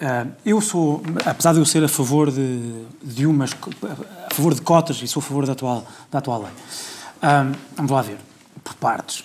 Hum, 0.02 0.32
eu 0.44 0.60
sou, 0.60 1.02
apesar 1.26 1.54
de 1.54 1.60
eu 1.60 1.66
ser 1.66 1.84
a 1.84 1.88
favor 1.88 2.32
de, 2.32 2.86
de 3.04 3.26
umas, 3.28 3.52
a 3.54 4.34
favor 4.34 4.54
de 4.56 4.62
cotas 4.62 5.00
e 5.02 5.08
sou 5.08 5.22
a 5.22 5.24
favor 5.24 5.46
da 5.46 5.54
atual, 5.54 5.86
da 6.12 6.18
atual 6.18 6.42
lei. 6.42 6.52
Vamos 7.76 7.92
lá 7.92 8.02
ver, 8.02 8.18
por 8.64 8.74
partes. 8.74 9.24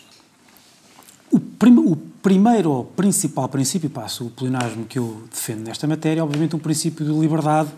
O, 1.31 1.41
prim, 1.41 1.77
o 1.79 1.97
primeiro 1.97 2.71
ou 2.71 2.85
principal 2.85 3.49
princípio, 3.49 3.89
passo 3.89 4.27
o 4.27 4.31
pleonasmo 4.31 4.85
que 4.85 4.99
eu 4.99 5.23
defendo 5.31 5.67
nesta 5.67 5.87
matéria, 5.87 6.21
é 6.21 6.23
obviamente 6.23 6.55
um 6.55 6.59
princípio 6.59 7.05
de 7.07 7.13
liberdade 7.13 7.71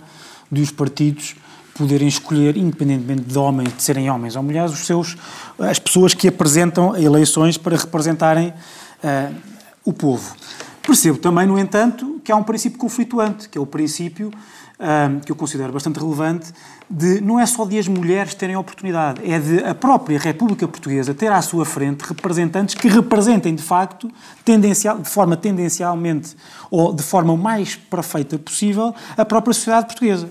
de 0.51 0.61
os 0.61 0.71
partidos 0.71 1.37
poderem 1.75 2.09
escolher, 2.09 2.57
independentemente 2.57 3.23
de 3.23 3.39
homens, 3.39 3.77
de 3.77 3.83
serem 3.83 4.11
homens 4.11 4.35
ou 4.35 4.43
mulheres, 4.43 4.73
os 4.73 4.81
seus, 4.81 5.17
as 5.59 5.79
pessoas 5.79 6.13
que 6.13 6.27
apresentam 6.27 6.97
eleições 6.97 7.57
para 7.57 7.77
representarem 7.77 8.49
uh, 8.49 9.35
o 9.89 9.93
povo. 9.93 10.35
Percebo 10.83 11.19
também, 11.19 11.47
no 11.47 11.59
entanto, 11.59 12.21
que 12.23 12.31
há 12.31 12.37
um 12.37 12.43
princípio 12.43 12.79
conflituante, 12.79 13.49
que 13.49 13.57
é 13.57 13.61
o 13.61 13.67
princípio 13.67 14.31
um, 14.79 15.21
que 15.21 15.33
eu 15.33 15.37
considero 15.37 15.73
bastante 15.73 15.99
relevante, 15.99 16.53
de 16.89 17.21
não 17.21 17.39
é 17.39 17.45
só 17.47 17.65
de 17.65 17.79
as 17.79 17.89
mulheres 17.89 18.35
terem 18.35 18.57
oportunidade, 18.57 19.21
é 19.31 19.39
de 19.39 19.65
a 19.65 19.75
própria 19.75 20.19
República 20.19 20.67
Portuguesa 20.69 21.13
ter 21.13 21.31
à 21.33 21.43
sua 21.43 21.65
frente 21.65 22.03
representantes 22.03 22.75
que 22.75 22.89
representem, 22.89 23.55
de 23.55 23.63
facto, 23.63 24.11
tendencial, 24.45 24.99
de 24.99 25.09
forma 25.09 25.37
tendencialmente 25.37 26.37
ou 26.71 26.93
de 26.93 27.03
forma 27.03 27.37
mais 27.37 27.75
perfeita 27.75 28.39
possível, 28.39 28.95
a 29.17 29.25
própria 29.25 29.53
sociedade 29.53 29.87
portuguesa. 29.87 30.29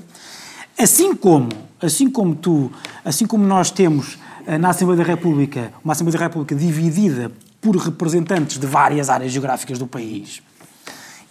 Assim 0.78 1.16
como, 1.16 1.50
assim 1.82 2.10
como 2.10 2.36
tu, 2.36 2.72
assim 3.04 3.26
como 3.26 3.44
nós 3.46 3.70
temos 3.72 4.18
eh, 4.46 4.58
na 4.58 4.70
Assembleia 4.70 5.04
da 5.04 5.08
República, 5.08 5.72
uma 5.84 5.94
Assembleia 5.94 6.18
da 6.20 6.26
República 6.26 6.56
dividida 6.56 7.32
por 7.62 7.76
representantes 7.76 8.58
de 8.58 8.68
várias 8.68 9.10
áreas 9.10 9.32
geográficas 9.32 9.78
do 9.78 9.88
país, 9.88 10.42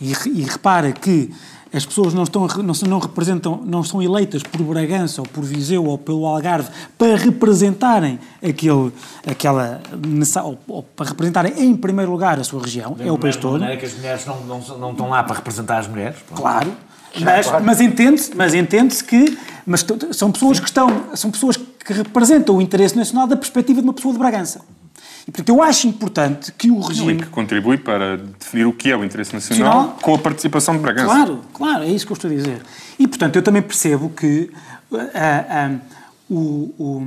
e, 0.01 0.13
e 0.29 0.43
repara 0.43 0.93
que 0.93 1.31
as 1.73 1.85
pessoas 1.85 2.15
não, 2.15 2.23
estão, 2.23 2.47
não, 2.47 2.75
não, 2.89 2.99
representam, 2.99 3.61
não 3.65 3.83
são 3.83 4.01
eleitas 4.01 4.43
por 4.43 4.63
Bragança 4.63 5.21
ou 5.21 5.27
por 5.27 5.45
Viseu 5.45 5.85
ou 5.85 5.99
pelo 5.99 6.25
Algarve 6.25 6.71
para 6.97 7.17
representarem 7.17 8.19
aquele, 8.43 8.93
aquela 9.27 9.81
ou, 10.43 10.59
ou 10.69 10.83
para 10.83 11.09
representarem 11.09 11.53
em 11.59 11.77
primeiro 11.77 12.11
lugar 12.11 12.39
a 12.39 12.45
sua 12.45 12.63
região, 12.63 12.97
é 12.99 13.11
o 13.11 13.19
país 13.19 13.37
todo. 13.37 13.63
É 13.65 13.77
que 13.77 13.85
as 13.85 13.95
mulheres 13.95 14.25
não, 14.25 14.41
não, 14.45 14.61
não 14.79 14.91
estão 14.93 15.09
lá 15.09 15.23
para 15.23 15.37
representar 15.37 15.79
as 15.79 15.89
mulheres. 15.89 16.17
Claro. 16.35 16.73
Mas, 17.21 17.51
mas 17.63 17.81
entende-se 17.81 18.35
mas 18.37 18.55
entende 18.55 19.03
que 19.03 19.39
mas 19.67 19.85
são 20.13 20.31
pessoas 20.31 20.61
que 20.61 20.67
estão 20.67 20.89
são 21.15 21.31
pessoas 21.31 21.57
que 21.57 21.93
representam 21.93 22.57
o 22.57 22.63
interesse 22.63 22.97
nacional 22.97 23.27
da 23.27 23.37
perspectiva 23.37 23.81
de 23.81 23.87
uma 23.87 23.95
pessoa 23.95 24.13
de 24.13 24.19
Bragança. 24.19 24.61
E, 25.27 25.31
portanto, 25.33 25.49
eu 25.49 25.61
acho 25.61 25.89
importante 25.89 26.53
que 26.53 26.71
o 26.71 26.79
regime... 26.79 27.15
Não, 27.15 27.21
que 27.23 27.27
contribui 27.31 27.77
para 27.77 28.17
definir 28.17 28.65
o 28.65 28.73
que 28.73 28.93
é 28.93 28.97
o 28.97 29.05
interesse 29.05 29.35
nacional, 29.35 29.99
com 30.01 30.15
a 30.15 30.19
participação 30.19 30.77
de 30.77 30.81
Bragança. 30.81 31.07
Claro, 31.07 31.41
claro, 31.53 31.83
é 31.83 31.89
isso 31.89 32.07
que 32.07 32.13
eu 32.13 32.15
estou 32.15 32.31
a 32.31 32.35
dizer. 32.35 32.63
E, 32.97 33.09
portanto, 33.09 33.35
eu 33.35 33.43
também 33.43 33.61
percebo 33.61 34.09
que 34.11 34.51
uh, 34.93 34.97
uh, 34.97 35.81
o, 36.31 37.03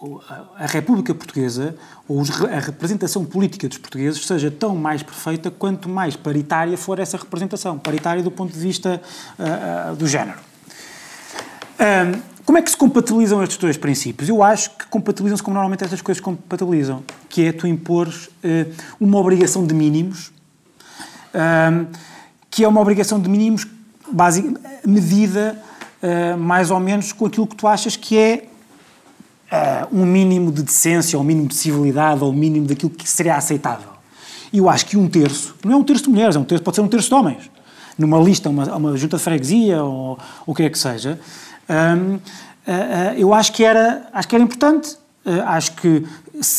o, 0.00 0.20
a 0.56 0.66
República 0.66 1.14
Portuguesa, 1.14 1.76
ou 2.08 2.22
a 2.50 2.60
representação 2.60 3.26
política 3.26 3.68
dos 3.68 3.76
portugueses, 3.76 4.26
seja 4.26 4.50
tão 4.50 4.74
mais 4.74 5.02
perfeita 5.02 5.50
quanto 5.50 5.90
mais 5.90 6.16
paritária 6.16 6.78
for 6.78 6.98
essa 6.98 7.18
representação. 7.18 7.78
Paritária 7.78 8.22
do 8.22 8.30
ponto 8.30 8.54
de 8.54 8.58
vista 8.58 9.02
do 9.98 10.06
género. 10.06 10.38
Como 12.44 12.58
é 12.58 12.62
que 12.62 12.70
se 12.70 12.76
compatibilizam 12.76 13.42
estes 13.42 13.56
dois 13.56 13.76
princípios? 13.76 14.28
Eu 14.28 14.42
acho 14.42 14.70
que 14.70 14.86
compatibilizam-se 14.86 15.42
como 15.42 15.54
normalmente 15.54 15.84
estas 15.84 16.02
coisas 16.02 16.20
compatibilizam, 16.20 17.02
que 17.28 17.46
é 17.46 17.52
tu 17.52 17.66
impores 17.66 18.26
uh, 18.26 18.72
uma 19.00 19.18
obrigação 19.18 19.64
de 19.64 19.72
mínimos, 19.74 20.32
uh, 21.34 21.86
que 22.50 22.64
é 22.64 22.68
uma 22.68 22.80
obrigação 22.80 23.20
de 23.20 23.28
mínimos 23.28 23.66
basic, 24.10 24.56
medida 24.84 25.56
uh, 26.02 26.36
mais 26.36 26.70
ou 26.70 26.80
menos 26.80 27.12
com 27.12 27.26
aquilo 27.26 27.46
que 27.46 27.56
tu 27.56 27.66
achas 27.66 27.96
que 27.96 28.18
é 28.18 28.44
um 29.92 30.06
mínimo 30.06 30.50
de 30.50 30.62
decência, 30.62 31.18
ou 31.18 31.22
um 31.22 31.26
mínimo 31.26 31.46
de 31.46 31.54
civilidade, 31.54 32.24
ou 32.24 32.30
um 32.30 32.34
mínimo 32.34 32.66
daquilo 32.66 32.88
que 32.88 33.06
seria 33.06 33.36
aceitável. 33.36 33.90
E 34.50 34.56
eu 34.56 34.66
acho 34.66 34.86
que 34.86 34.96
um 34.96 35.06
terço, 35.06 35.54
não 35.62 35.72
é 35.72 35.76
um 35.76 35.84
terço 35.84 36.04
de 36.04 36.08
mulheres, 36.08 36.36
é 36.36 36.38
um 36.38 36.44
terço, 36.44 36.64
pode 36.64 36.76
ser 36.76 36.80
um 36.80 36.88
terço 36.88 37.08
de 37.10 37.14
homens, 37.14 37.50
numa 37.98 38.18
lista, 38.18 38.48
uma, 38.48 38.74
uma 38.74 38.96
junta 38.96 39.18
de 39.18 39.22
freguesia, 39.22 39.84
ou 39.84 40.18
o 40.46 40.54
que 40.54 40.62
é 40.62 40.70
que 40.70 40.78
seja, 40.78 41.20
um, 41.72 42.14
uh, 42.14 42.18
uh, 42.18 42.20
eu 43.16 43.32
acho 43.32 43.52
que 43.52 43.64
era, 43.64 44.06
acho 44.12 44.28
que 44.28 44.34
era 44.34 44.44
importante, 44.44 44.96
uh, 45.24 45.42
acho 45.46 45.72
que 45.72 46.04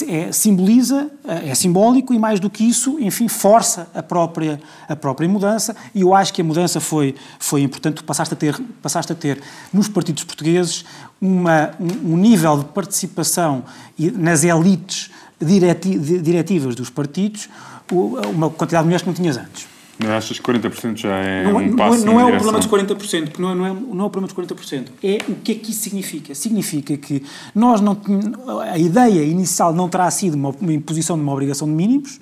é, 0.08 0.32
simboliza, 0.32 1.12
é 1.28 1.54
simbólico 1.54 2.14
e 2.14 2.20
mais 2.20 2.40
do 2.40 2.50
que 2.50 2.64
isso, 2.64 2.98
enfim, 3.00 3.28
força 3.28 3.88
a 3.94 4.02
própria, 4.02 4.62
a 4.88 4.96
própria 4.96 5.28
mudança 5.28 5.76
e 5.94 6.02
eu 6.02 6.14
acho 6.16 6.34
que 6.34 6.42
a 6.42 6.44
mudança 6.44 6.80
foi, 6.80 7.16
foi 7.38 7.64
importante, 7.64 7.96
tu 7.96 8.04
passaste 8.04 8.34
a 8.34 8.38
ter, 8.38 8.58
passaste 8.82 9.12
a 9.12 9.16
ter 9.16 9.42
nos 9.74 9.90
partidos 9.90 10.24
portugueses 10.24 10.86
uma, 11.20 11.72
um, 11.80 12.14
um 12.14 12.18
nível 12.18 12.60
de 12.60 12.66
participação 12.66 13.64
nas 13.98 14.44
elites 14.44 15.12
direti, 15.42 15.98
diretivas 15.98 16.76
dos 16.76 16.90
partidos, 16.90 17.50
uma 17.92 18.50
quantidade 18.50 18.84
de 18.84 18.86
mulheres 18.86 19.02
que 19.02 19.08
não 19.08 19.16
tinhas 19.16 19.38
antes. 19.38 19.73
Achas 20.00 20.40
que 20.40 20.44
40% 20.44 20.98
já 20.98 21.16
é 21.16 21.44
Não, 21.44 21.60
é- 21.60 21.64
um 21.64 21.68
não, 21.70 21.76
passo 21.78 22.02
é- 22.02 22.06
não 22.06 22.16
na 22.16 22.22
é 22.22 22.26
o 22.26 22.30
problema 22.32 22.58
dos 22.58 22.68
40%, 22.68 23.26
porque 23.30 23.42
não 23.42 23.52
é, 23.52 23.56
não, 23.56 23.66
é, 23.66 23.70
não 23.74 24.04
é 24.04 24.08
o 24.08 24.10
problema 24.10 24.28
dos 24.28 24.34
40%. 24.34 24.92
É 25.04 25.18
o 25.30 25.36
que 25.36 25.52
é 25.52 25.56
que 25.56 25.72
isso 25.72 25.82
significa. 25.82 26.34
Significa 26.34 26.98
que 26.98 27.24
nós 27.54 27.80
não 27.80 27.96
a 28.72 28.78
ideia 28.78 29.24
inicial 29.24 29.74
não 29.74 29.88
terá 29.88 30.10
sido 30.10 30.34
uma, 30.34 30.50
uma 30.50 30.74
imposição 30.74 31.16
de 31.16 31.22
uma 31.22 31.32
obrigação 31.32 31.68
de 31.68 31.74
mínimos 31.74 32.20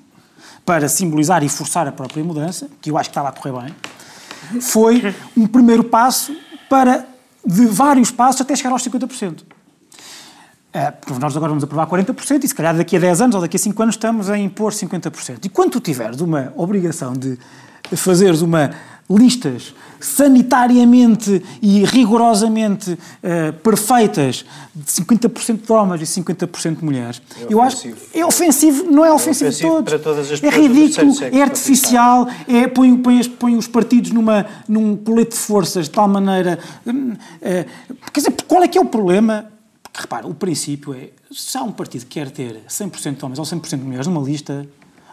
para 0.66 0.88
simbolizar 0.90 1.44
e 1.44 1.50
forçar 1.50 1.88
a 1.88 1.92
própria 1.92 2.24
mudança, 2.24 2.70
que 2.82 2.92
eu 2.92 2.98
acho 2.98 3.10
que 3.10 3.12
estava 3.12 3.30
a 3.30 3.32
correr 3.32 3.54
bem. 3.62 4.62
Foi 4.62 5.02
um 5.36 5.48
primeiro 5.48 5.84
passo 5.86 6.36
para 6.70 7.08
de 7.46 7.66
vários 7.66 8.12
passos 8.12 8.42
até 8.42 8.56
chegar 8.56 8.72
aos 8.72 8.84
50%. 8.84 9.44
É, 10.74 10.90
porque 10.90 11.20
nós 11.20 11.36
agora 11.36 11.50
vamos 11.50 11.64
aprovar 11.64 11.86
40% 11.86 12.44
e 12.44 12.48
se 12.48 12.56
calhar 12.56 12.76
daqui 12.76 12.96
a 12.96 13.00
10 13.00 13.22
anos 13.22 13.36
ou 13.36 13.42
daqui 13.42 13.58
a 13.58 13.60
5 13.60 13.84
anos 13.84 13.96
estamos 13.96 14.30
a 14.30 14.38
impor 14.38 14.72
50%. 14.72 15.46
E 15.46 15.50
quando 15.50 15.72
tu 15.72 15.80
tiveres 15.82 16.22
uma 16.22 16.54
obrigação 16.56 17.14
de 17.14 17.38
fazeres 17.94 18.42
uma 18.42 18.72
listas 19.10 19.74
sanitariamente 20.00 21.44
e 21.62 21.84
rigorosamente 21.84 22.98
eh, 23.22 23.52
perfeitas 23.52 24.46
de 24.74 24.92
50% 24.92 25.66
de 25.66 25.72
homens 25.72 26.02
e 26.02 26.22
50% 26.22 26.78
de 26.78 26.86
mulheres, 26.86 27.22
É 27.40 27.54
eu 27.54 27.62
acho 27.62 27.82
que 27.82 27.94
é 28.14 28.26
ofensivo, 28.26 28.90
não 28.90 29.06
é 29.06 29.12
ofensivo, 29.12 29.50
ofensivo 29.50 29.70
de 29.70 29.76
todos. 29.76 29.94
para 29.94 30.00
todas 30.00 30.32
as 30.32 30.42
é 30.42 30.50
ridículo, 30.50 31.14
é 31.32 31.42
artificial, 31.42 32.28
é, 32.48 32.68
põe, 32.68 32.96
põe, 32.98 33.24
põe 33.30 33.56
os 33.56 33.68
partidos 33.68 34.12
numa, 34.12 34.46
num 34.68 34.96
colete 34.96 35.32
de 35.32 35.38
forças 35.38 35.86
de 35.86 35.92
tal 35.92 36.08
maneira. 36.08 36.58
eh, 37.42 37.66
quer 38.12 38.20
dizer, 38.20 38.36
qual 38.48 38.64
é 38.64 38.68
que 38.68 38.78
é 38.78 38.82
o 38.82 38.86
problema? 38.86 39.52
Porque 39.92 40.02
repara, 40.02 40.28
o 40.28 40.34
princípio 40.34 40.94
é: 40.94 41.10
se 41.32 41.58
há 41.58 41.64
um 41.64 41.72
partido 41.72 42.02
que 42.06 42.08
quer 42.20 42.30
ter 42.32 42.62
100% 42.70 43.18
de 43.18 43.26
homens 43.26 43.40
ou 43.40 43.46
100% 43.46 43.78
de 43.78 43.84
mulheres 43.84 44.08
numa 44.08 44.22
lista, 44.22 44.66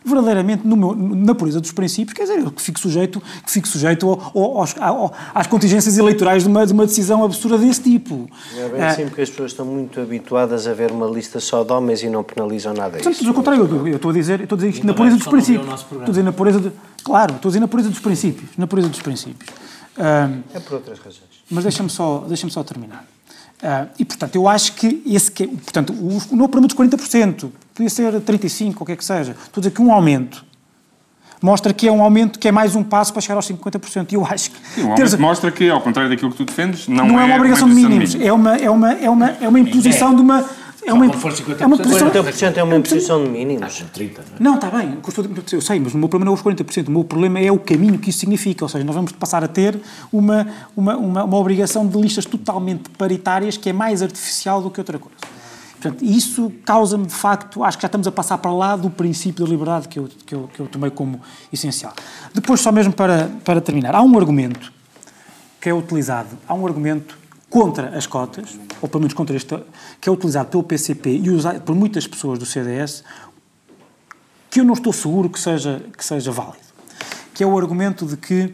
verdadeiramente, 0.05 0.64
no 0.66 0.76
meu- 0.76 0.95
na 0.95 1.35
pureza 1.35 1.61
dos 1.61 1.72
princípios, 1.72 2.14
quer 2.16 2.22
dizer, 2.22 2.39
eu 2.39 2.51
que 2.53 2.62
fico 2.62 2.79
sujeito, 2.79 3.20
que 3.45 3.51
fico 3.51 3.66
sujeito 3.66 4.09
ao- 4.09 4.33
ao- 4.35 4.59
aos- 4.61 4.76
ao- 4.79 5.12
às 5.35 5.47
contingências 5.49 5.99
eleitorais 5.99 6.45
de 6.45 6.49
uma, 6.49 6.64
de 6.64 6.72
uma 6.72 6.87
decisão 6.87 7.24
absurda 7.24 7.59
desse 7.59 7.83
tipo. 7.83 8.31
É 8.57 8.68
bem 8.68 8.81
Ah, 8.81 8.91
assim 8.91 9.07
porque 9.07 9.22
as 9.22 9.29
pessoas 9.31 9.51
estão 9.51 9.66
muito 9.66 10.01
habituadas 10.01 10.66
a 10.68 10.72
ver 10.72 10.93
uma 10.93 11.07
lista 11.07 11.41
só 11.41 11.64
de 11.64 11.72
homens 11.72 12.03
e 12.05 12.09
não 12.09 12.22
penalizam 12.22 12.72
nada 12.72 12.99
Portanto, 12.99 13.18
pelo 13.18 13.35
contrário, 13.35 13.64
eu, 13.68 13.89
eu 13.89 13.97
estou 13.97 14.11
a 14.12 14.14
dizer, 14.14 14.41
estou 14.41 14.55
a 14.55 14.59
dizer 14.59 14.70
isto 14.70 14.87
na 14.87 14.95
pureza 14.95 15.16
dos 15.16 15.26
princípios. 15.26 15.81
Estou 15.81 16.01
a 16.03 16.05
dizer 16.05 16.22
na 16.22 16.33
pureza 16.33 16.61
de, 16.61 16.72
claro, 17.03 17.35
estou 17.35 17.49
a 17.49 17.51
dizer 17.51 17.61
na 17.61 17.68
pureza 17.68 17.89
dos 17.91 17.99
princípios, 18.01 18.51
na 18.57 18.66
pureza 18.68 18.89
dos 18.89 19.01
princípios. 19.03 19.51
Ah, 19.99 20.31
É 20.55 20.61
por 20.61 20.74
outras 20.74 20.99
razões. 21.01 21.24
mas 21.51 21.64
deixa-me 21.64 21.91
só, 21.91 22.24
deixa 22.29 22.49
só 22.49 22.62
terminar. 22.62 23.05
Ah, 23.63 23.87
e, 23.99 24.05
portanto, 24.05 24.37
eu 24.37 24.49
acho 24.49 24.73
que 24.75 25.03
esse 25.07 25.31
que 25.31 25.45
é, 25.45 25.47
portanto, 25.47 25.93
o, 25.93 26.07
o 26.31 26.37
novo 26.37 26.49
problema 26.49 26.67
dos 26.69 26.77
40%, 26.77 27.51
podia 27.75 27.91
ser 27.91 28.13
35%, 28.21 28.75
ou 28.77 28.83
o 28.83 28.87
que 28.87 28.93
é 28.93 28.97
que 28.97 29.05
seja, 29.05 29.33
estou 29.33 29.61
a 29.61 29.63
dizer 29.63 29.71
que 29.73 29.83
um 29.83 29.93
aumento 29.93 30.45
mostra 31.41 31.73
que 31.73 31.87
é 31.87 31.93
um 31.93 32.03
aumento 32.03 32.39
que 32.39 32.49
é 32.49 32.53
mais 32.53 32.75
um 32.75 32.83
passo 32.83 33.13
para 33.13 33.23
chegar 33.23 33.37
aos 33.37 33.49
50%. 33.49 34.13
E 34.13 34.15
eu 34.15 34.25
acho 34.27 34.51
que 34.51 34.57
Sim, 34.75 34.95
teres- 34.95 35.15
mostra 35.17 35.51
que, 35.51 35.69
ao 35.71 35.81
contrário 35.81 36.11
daquilo 36.11 36.31
que 36.31 36.37
tu 36.37 36.45
defendes, 36.45 36.89
não, 36.89 37.07
não, 37.07 37.21
é 37.21 37.25
uma 37.25 37.37
obrigação 37.37 37.69
de 37.69 37.75
imposição 37.81 37.91
mínimos, 37.91 38.27
é 38.27 38.33
uma, 38.33 38.57
é 38.57 38.71
uma, 38.71 38.93
é 38.93 39.11
uma, 39.11 39.31
é 39.41 39.49
uma 39.49 39.61
imposição 39.61 40.15
de 40.15 40.21
uma. 40.21 40.45
É 40.89 40.93
uma, 40.93 41.05
é 41.05 41.66
uma 41.66 41.76
posição, 41.76 42.11
40% 42.11 42.57
é 42.57 42.62
uma 42.62 42.76
imposição 42.76 43.22
de 43.22 43.30
mínimos. 43.30 43.61
não, 44.41 44.55
está 44.55 44.70
bem, 44.70 44.97
estou 45.07 45.22
a 45.22 45.28
dizer, 45.28 45.57
eu 45.57 45.61
sei, 45.61 45.78
mas 45.78 45.93
o 45.93 45.99
meu 45.99 46.09
problema 46.09 46.30
não 46.30 46.32
é 46.32 46.41
os 46.41 46.43
40%, 46.43 46.89
o 46.89 46.91
meu 46.91 47.05
problema 47.05 47.39
é 47.39 47.53
o 47.53 47.59
caminho 47.59 47.99
que 47.99 48.09
isso 48.09 48.20
significa, 48.20 48.64
ou 48.64 48.68
seja, 48.70 48.84
nós 48.84 48.95
vamos 48.95 49.12
passar 49.12 49.45
a 49.45 49.49
ter 49.49 49.78
uma, 50.11 50.47
uma, 50.74 50.97
uma, 50.97 51.24
uma 51.24 51.36
obrigação 51.36 51.86
de 51.86 52.01
listas 52.01 52.24
totalmente 52.24 52.89
paritárias 52.97 53.59
que 53.59 53.68
é 53.68 53.72
mais 53.72 54.03
artificial 54.03 54.62
do 54.62 54.70
que 54.70 54.80
outra 54.80 54.99
coisa. 54.99 55.18
Portanto, 55.80 56.03
isso 56.03 56.53
causa-me, 56.64 57.07
de 57.07 57.14
facto, 57.14 57.62
acho 57.62 57.76
que 57.76 57.82
já 57.82 57.86
estamos 57.86 58.07
a 58.07 58.12
passar 58.12 58.39
para 58.39 58.53
lá 58.53 58.74
do 58.74 58.89
princípio 58.89 59.45
da 59.45 59.51
liberdade 59.51 59.89
que 59.89 59.99
eu, 59.99 60.09
que 60.26 60.34
eu, 60.34 60.51
que 60.53 60.61
eu 60.61 60.66
tomei 60.66 60.91
como 60.91 61.20
essencial. 61.53 61.93
Depois, 62.34 62.61
só 62.61 62.72
mesmo 62.72 62.93
para, 62.93 63.30
para 63.45 63.61
terminar, 63.61 63.95
há 63.95 64.03
um 64.03 64.18
argumento 64.18 64.72
que 65.61 65.68
é 65.68 65.74
utilizado, 65.74 66.30
há 66.49 66.55
um 66.55 66.66
argumento 66.66 67.16
contra 67.51 67.97
as 67.97 68.07
cotas, 68.07 68.59
ou 68.81 68.89
pelo 68.89 69.01
menos 69.01 69.15
contra 69.15 69.35
este, 69.35 69.59
que 70.01 70.09
é 70.09 70.13
utilizado 70.13 70.51
pelo 70.51 70.63
PCP 70.63 71.11
e 71.11 71.31
usado 71.31 71.61
por 71.63 71.75
muitas 71.75 72.07
pessoas 72.07 72.39
do 72.39 72.45
CDS, 72.45 73.03
que 74.51 74.61
eu 74.61 74.65
não 74.65 74.75
estou 74.75 74.93
seguro 74.93 75.29
que 75.29 75.41
seja, 75.41 75.83
que 75.97 76.05
seja 76.05 76.31
válido. 76.31 76.69
Que 77.35 77.45
é 77.45 77.47
o 77.47 77.57
argumento 77.57 78.07
de 78.07 78.17
que, 78.17 78.53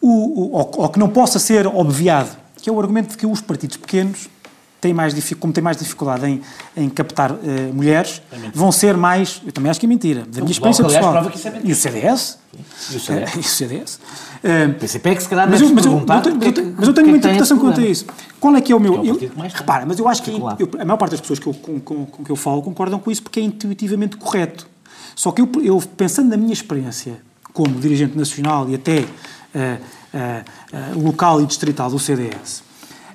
o, 0.00 0.08
o, 0.08 0.52
ou, 0.52 0.70
ou 0.76 0.88
que 0.88 0.98
não 0.98 1.08
possa 1.08 1.38
ser 1.38 1.66
obviado, 1.66 2.36
que 2.60 2.68
é 2.68 2.72
o 2.72 2.80
argumento 2.80 3.10
de 3.10 3.16
que 3.16 3.26
os 3.26 3.40
partidos 3.40 3.76
pequenos, 3.76 4.28
têm 4.86 4.94
mais, 4.94 5.34
como 5.34 5.52
têm 5.52 5.62
mais 5.64 5.76
dificuldade 5.76 6.26
em, 6.26 6.40
em 6.76 6.88
captar 6.88 7.32
eh, 7.32 7.70
mulheres, 7.72 8.22
vão 8.54 8.70
ser 8.72 8.96
mais. 8.96 9.42
Eu 9.44 9.52
também 9.52 9.70
acho 9.70 9.80
que 9.80 9.86
é 9.86 9.88
mentira. 9.88 10.20
Da 10.20 10.26
minha 10.26 10.32
Bloco, 10.38 10.52
experiência 10.52 10.84
aliás, 10.84 10.96
pessoal. 11.04 11.12
prova 11.14 11.30
que 11.30 11.36
isso 11.38 11.48
é 11.48 11.50
mentira. 11.50 11.68
E 11.68 11.72
o 11.72 11.76
CDS? 11.76 12.38
E 12.92 12.96
o 12.96 13.00
CDS? 13.00 13.30
Eh, 13.34 13.36
e 13.36 13.40
o 13.40 13.42
CDS? 13.44 14.00
O 14.70 14.74
PCP 14.78 15.08
é 15.10 15.14
que 15.16 15.22
se 15.22 15.28
calhar 15.28 15.50
mas 15.50 15.60
eu, 15.60 15.68
mas, 15.74 15.84
eu, 15.86 16.04
mas 16.06 16.16
eu 16.16 16.22
tenho- 16.22 16.38
que 16.38 16.44
é 16.46 16.46
mas 16.46 16.46
eu 16.46 16.52
que- 16.52 16.60
tenho- 16.62 16.74
mas 16.76 16.86
eu 16.86 16.90
o 16.90 16.94
tenho 16.94 16.94
que 16.94 17.00
é 17.00 17.02
uma 17.02 17.04
tem 17.04 17.16
interpretação 17.18 17.58
quanto 17.58 17.80
a 17.80 17.84
isso. 17.84 18.06
Qual 18.38 18.54
é 18.56 18.60
que 18.60 18.72
é 18.72 18.76
o 18.76 18.80
meu. 18.80 18.94
É 18.94 18.98
o 19.00 19.04
eu- 19.06 19.30
repara, 19.52 19.84
mas 19.86 19.98
eu 19.98 20.08
acho 20.08 20.22
que 20.22 20.30
eu- 20.30 20.46
a 20.46 20.84
maior 20.84 20.96
parte 20.96 21.10
das 21.12 21.20
pessoas 21.20 21.38
que 21.38 21.46
eu, 21.48 21.54
com, 21.54 21.80
com, 21.80 22.06
com 22.06 22.24
que 22.24 22.30
eu 22.30 22.36
falo 22.36 22.62
concordam 22.62 22.98
com 23.00 23.10
isso 23.10 23.22
porque 23.22 23.40
é 23.40 23.42
intuitivamente 23.42 24.16
correto. 24.16 24.66
Só 25.14 25.32
que 25.32 25.40
eu, 25.42 25.48
eu 25.62 25.82
pensando 25.96 26.28
na 26.30 26.36
minha 26.36 26.52
experiência 26.52 27.16
como 27.52 27.74
dirigente 27.80 28.16
nacional 28.16 28.68
e 28.68 28.74
até 28.74 29.04
eh, 29.54 29.78
eh, 30.14 30.44
eh, 30.72 30.92
local 30.94 31.40
e 31.40 31.46
distrital 31.46 31.90
do 31.90 31.98
CDS, 31.98 32.62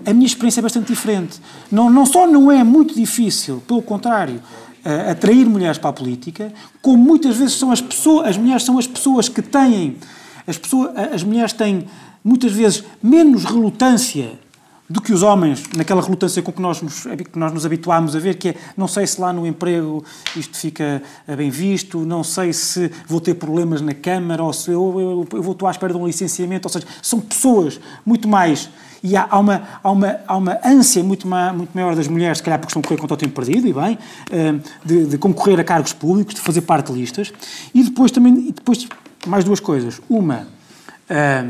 a 0.05 0.13
minha 0.13 0.25
experiência 0.25 0.59
é 0.59 0.63
bastante 0.63 0.87
diferente. 0.87 1.39
Não, 1.71 1.89
não 1.89 2.05
só 2.05 2.27
não 2.27 2.51
é 2.51 2.63
muito 2.63 2.93
difícil, 2.93 3.61
pelo 3.67 3.81
contrário, 3.81 4.41
eh, 4.83 5.11
atrair 5.11 5.45
mulheres 5.45 5.77
para 5.77 5.89
a 5.89 5.93
política, 5.93 6.51
como 6.81 6.97
muitas 6.97 7.37
vezes 7.37 7.53
são 7.53 7.71
as 7.71 7.81
pessoas, 7.81 8.29
as 8.29 8.37
mulheres 8.37 8.63
são 8.63 8.77
as 8.79 8.87
pessoas 8.87 9.29
que 9.29 9.41
têm, 9.41 9.97
as, 10.47 10.57
pessoas, 10.57 10.91
as 11.13 11.23
mulheres 11.23 11.53
têm 11.53 11.85
muitas 12.23 12.51
vezes 12.51 12.83
menos 13.01 13.45
relutância 13.45 14.39
do 14.91 15.01
que 15.01 15.13
os 15.13 15.23
homens, 15.23 15.63
naquela 15.75 16.01
relutância 16.01 16.41
com 16.41 16.51
que 16.51 16.61
nós, 16.61 16.81
nos, 16.81 17.03
que 17.03 17.39
nós 17.39 17.53
nos 17.53 17.65
habituámos 17.65 18.15
a 18.15 18.19
ver, 18.19 18.35
que 18.35 18.49
é 18.49 18.55
não 18.75 18.87
sei 18.87 19.07
se 19.07 19.19
lá 19.19 19.31
no 19.31 19.47
emprego 19.47 20.03
isto 20.35 20.57
fica 20.57 21.01
eh, 21.27 21.35
bem 21.35 21.49
visto, 21.49 21.99
não 21.99 22.23
sei 22.23 22.51
se 22.51 22.91
vou 23.07 23.21
ter 23.21 23.35
problemas 23.35 23.81
na 23.81 23.93
Câmara, 23.93 24.43
ou 24.43 24.51
se 24.51 24.69
eu, 24.69 24.99
eu, 24.99 25.37
eu 25.37 25.41
vou 25.41 25.53
estou 25.53 25.67
à 25.67 25.71
espera 25.71 25.93
de 25.93 25.99
um 25.99 26.05
licenciamento, 26.05 26.67
ou 26.67 26.71
seja, 26.71 26.85
são 27.01 27.19
pessoas 27.19 27.79
muito 28.05 28.27
mais. 28.27 28.69
E 29.03 29.15
há, 29.15 29.27
há 29.29 29.39
uma, 29.39 29.63
há, 29.81 29.91
uma, 29.91 30.19
há 30.27 30.37
uma 30.37 30.59
ânsia 30.63 31.03
muito, 31.03 31.25
ma, 31.27 31.53
muito 31.53 31.71
maior 31.73 31.95
das 31.95 32.07
mulheres, 32.07 32.39
se 32.39 32.43
calhar 32.43 32.59
porque 32.59 32.69
estão 32.69 32.81
a 32.81 32.83
correr 32.83 32.99
contra 32.99 33.13
o 33.15 33.17
tempo 33.17 33.33
perdido, 33.33 33.67
e 33.67 33.73
bem, 33.73 33.97
eh, 34.29 34.55
de, 34.83 35.05
de 35.05 35.17
concorrer 35.17 35.59
a 35.59 35.63
cargos 35.63 35.93
públicos, 35.93 36.35
de 36.35 36.41
fazer 36.41 36.61
parte 36.61 36.91
de 36.91 36.99
listas. 36.99 37.31
E 37.73 37.81
depois 37.81 38.11
também, 38.11 38.49
e 38.49 38.51
depois, 38.51 38.87
mais 39.25 39.45
duas 39.45 39.61
coisas. 39.61 40.01
Uma, 40.09 40.47
eh, 41.09 41.45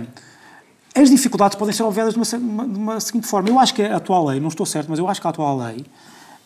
as 0.95 1.09
dificuldades 1.09 1.55
podem 1.57 1.73
ser 1.73 1.83
obviadas 1.83 2.13
de 2.13 2.19
uma, 2.19 2.67
de 2.67 2.77
uma- 2.77 2.99
seguinte 2.99 3.27
forma. 3.27 3.47
Eu 3.49 3.57
acho 3.59 3.73
que 3.73 3.81
a 3.81 3.95
atual 3.97 4.25
lei, 4.25 4.39
não 4.39 4.49
estou 4.49 4.65
certo, 4.65 4.87
mas 4.89 4.99
eu 4.99 5.07
acho 5.07 5.21
que 5.21 5.27
a 5.27 5.29
atual 5.29 5.57
lei 5.57 5.85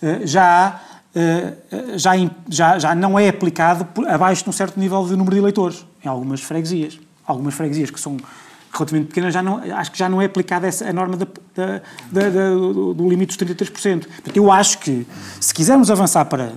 eh, 0.02 0.22
já, 0.26 0.82
eh, 1.16 1.54
já, 1.96 2.12
já, 2.48 2.78
já 2.80 2.94
não 2.96 3.18
é 3.18 3.28
aplicado 3.30 3.88
abaixo 4.08 4.44
de 4.44 4.50
um 4.50 4.54
certo 4.54 4.80
nível 4.80 5.04
de 5.06 5.16
número 5.16 5.32
de 5.36 5.40
eleitores, 5.42 5.86
em 6.04 6.08
algumas 6.08 6.42
freguesias. 6.42 7.00
Algumas 7.26 7.54
freguesias 7.56 7.90
que 7.90 8.00
são 8.00 8.18
relativamente 8.72 9.08
pequenas, 9.08 9.34
já 9.34 9.42
não, 9.42 9.58
acho 9.78 9.92
que 9.92 9.98
já 9.98 10.08
não 10.10 10.22
é 10.22 10.26
aplicada 10.26 10.68
essa, 10.68 10.88
a 10.88 10.94
norma 10.94 11.16
da- 11.18 11.28
da- 11.56 11.82
da- 12.12 12.30
do, 12.50 12.94
do 12.94 13.10
limite 13.10 13.36
dos 13.38 13.38
33%. 13.38 14.06
Portanto, 14.06 14.36
eu 14.38 14.52
acho 14.52 14.78
que, 14.80 15.08
se 15.40 15.54
quisermos 15.54 15.90
avançar 15.90 16.26
para 16.26 16.54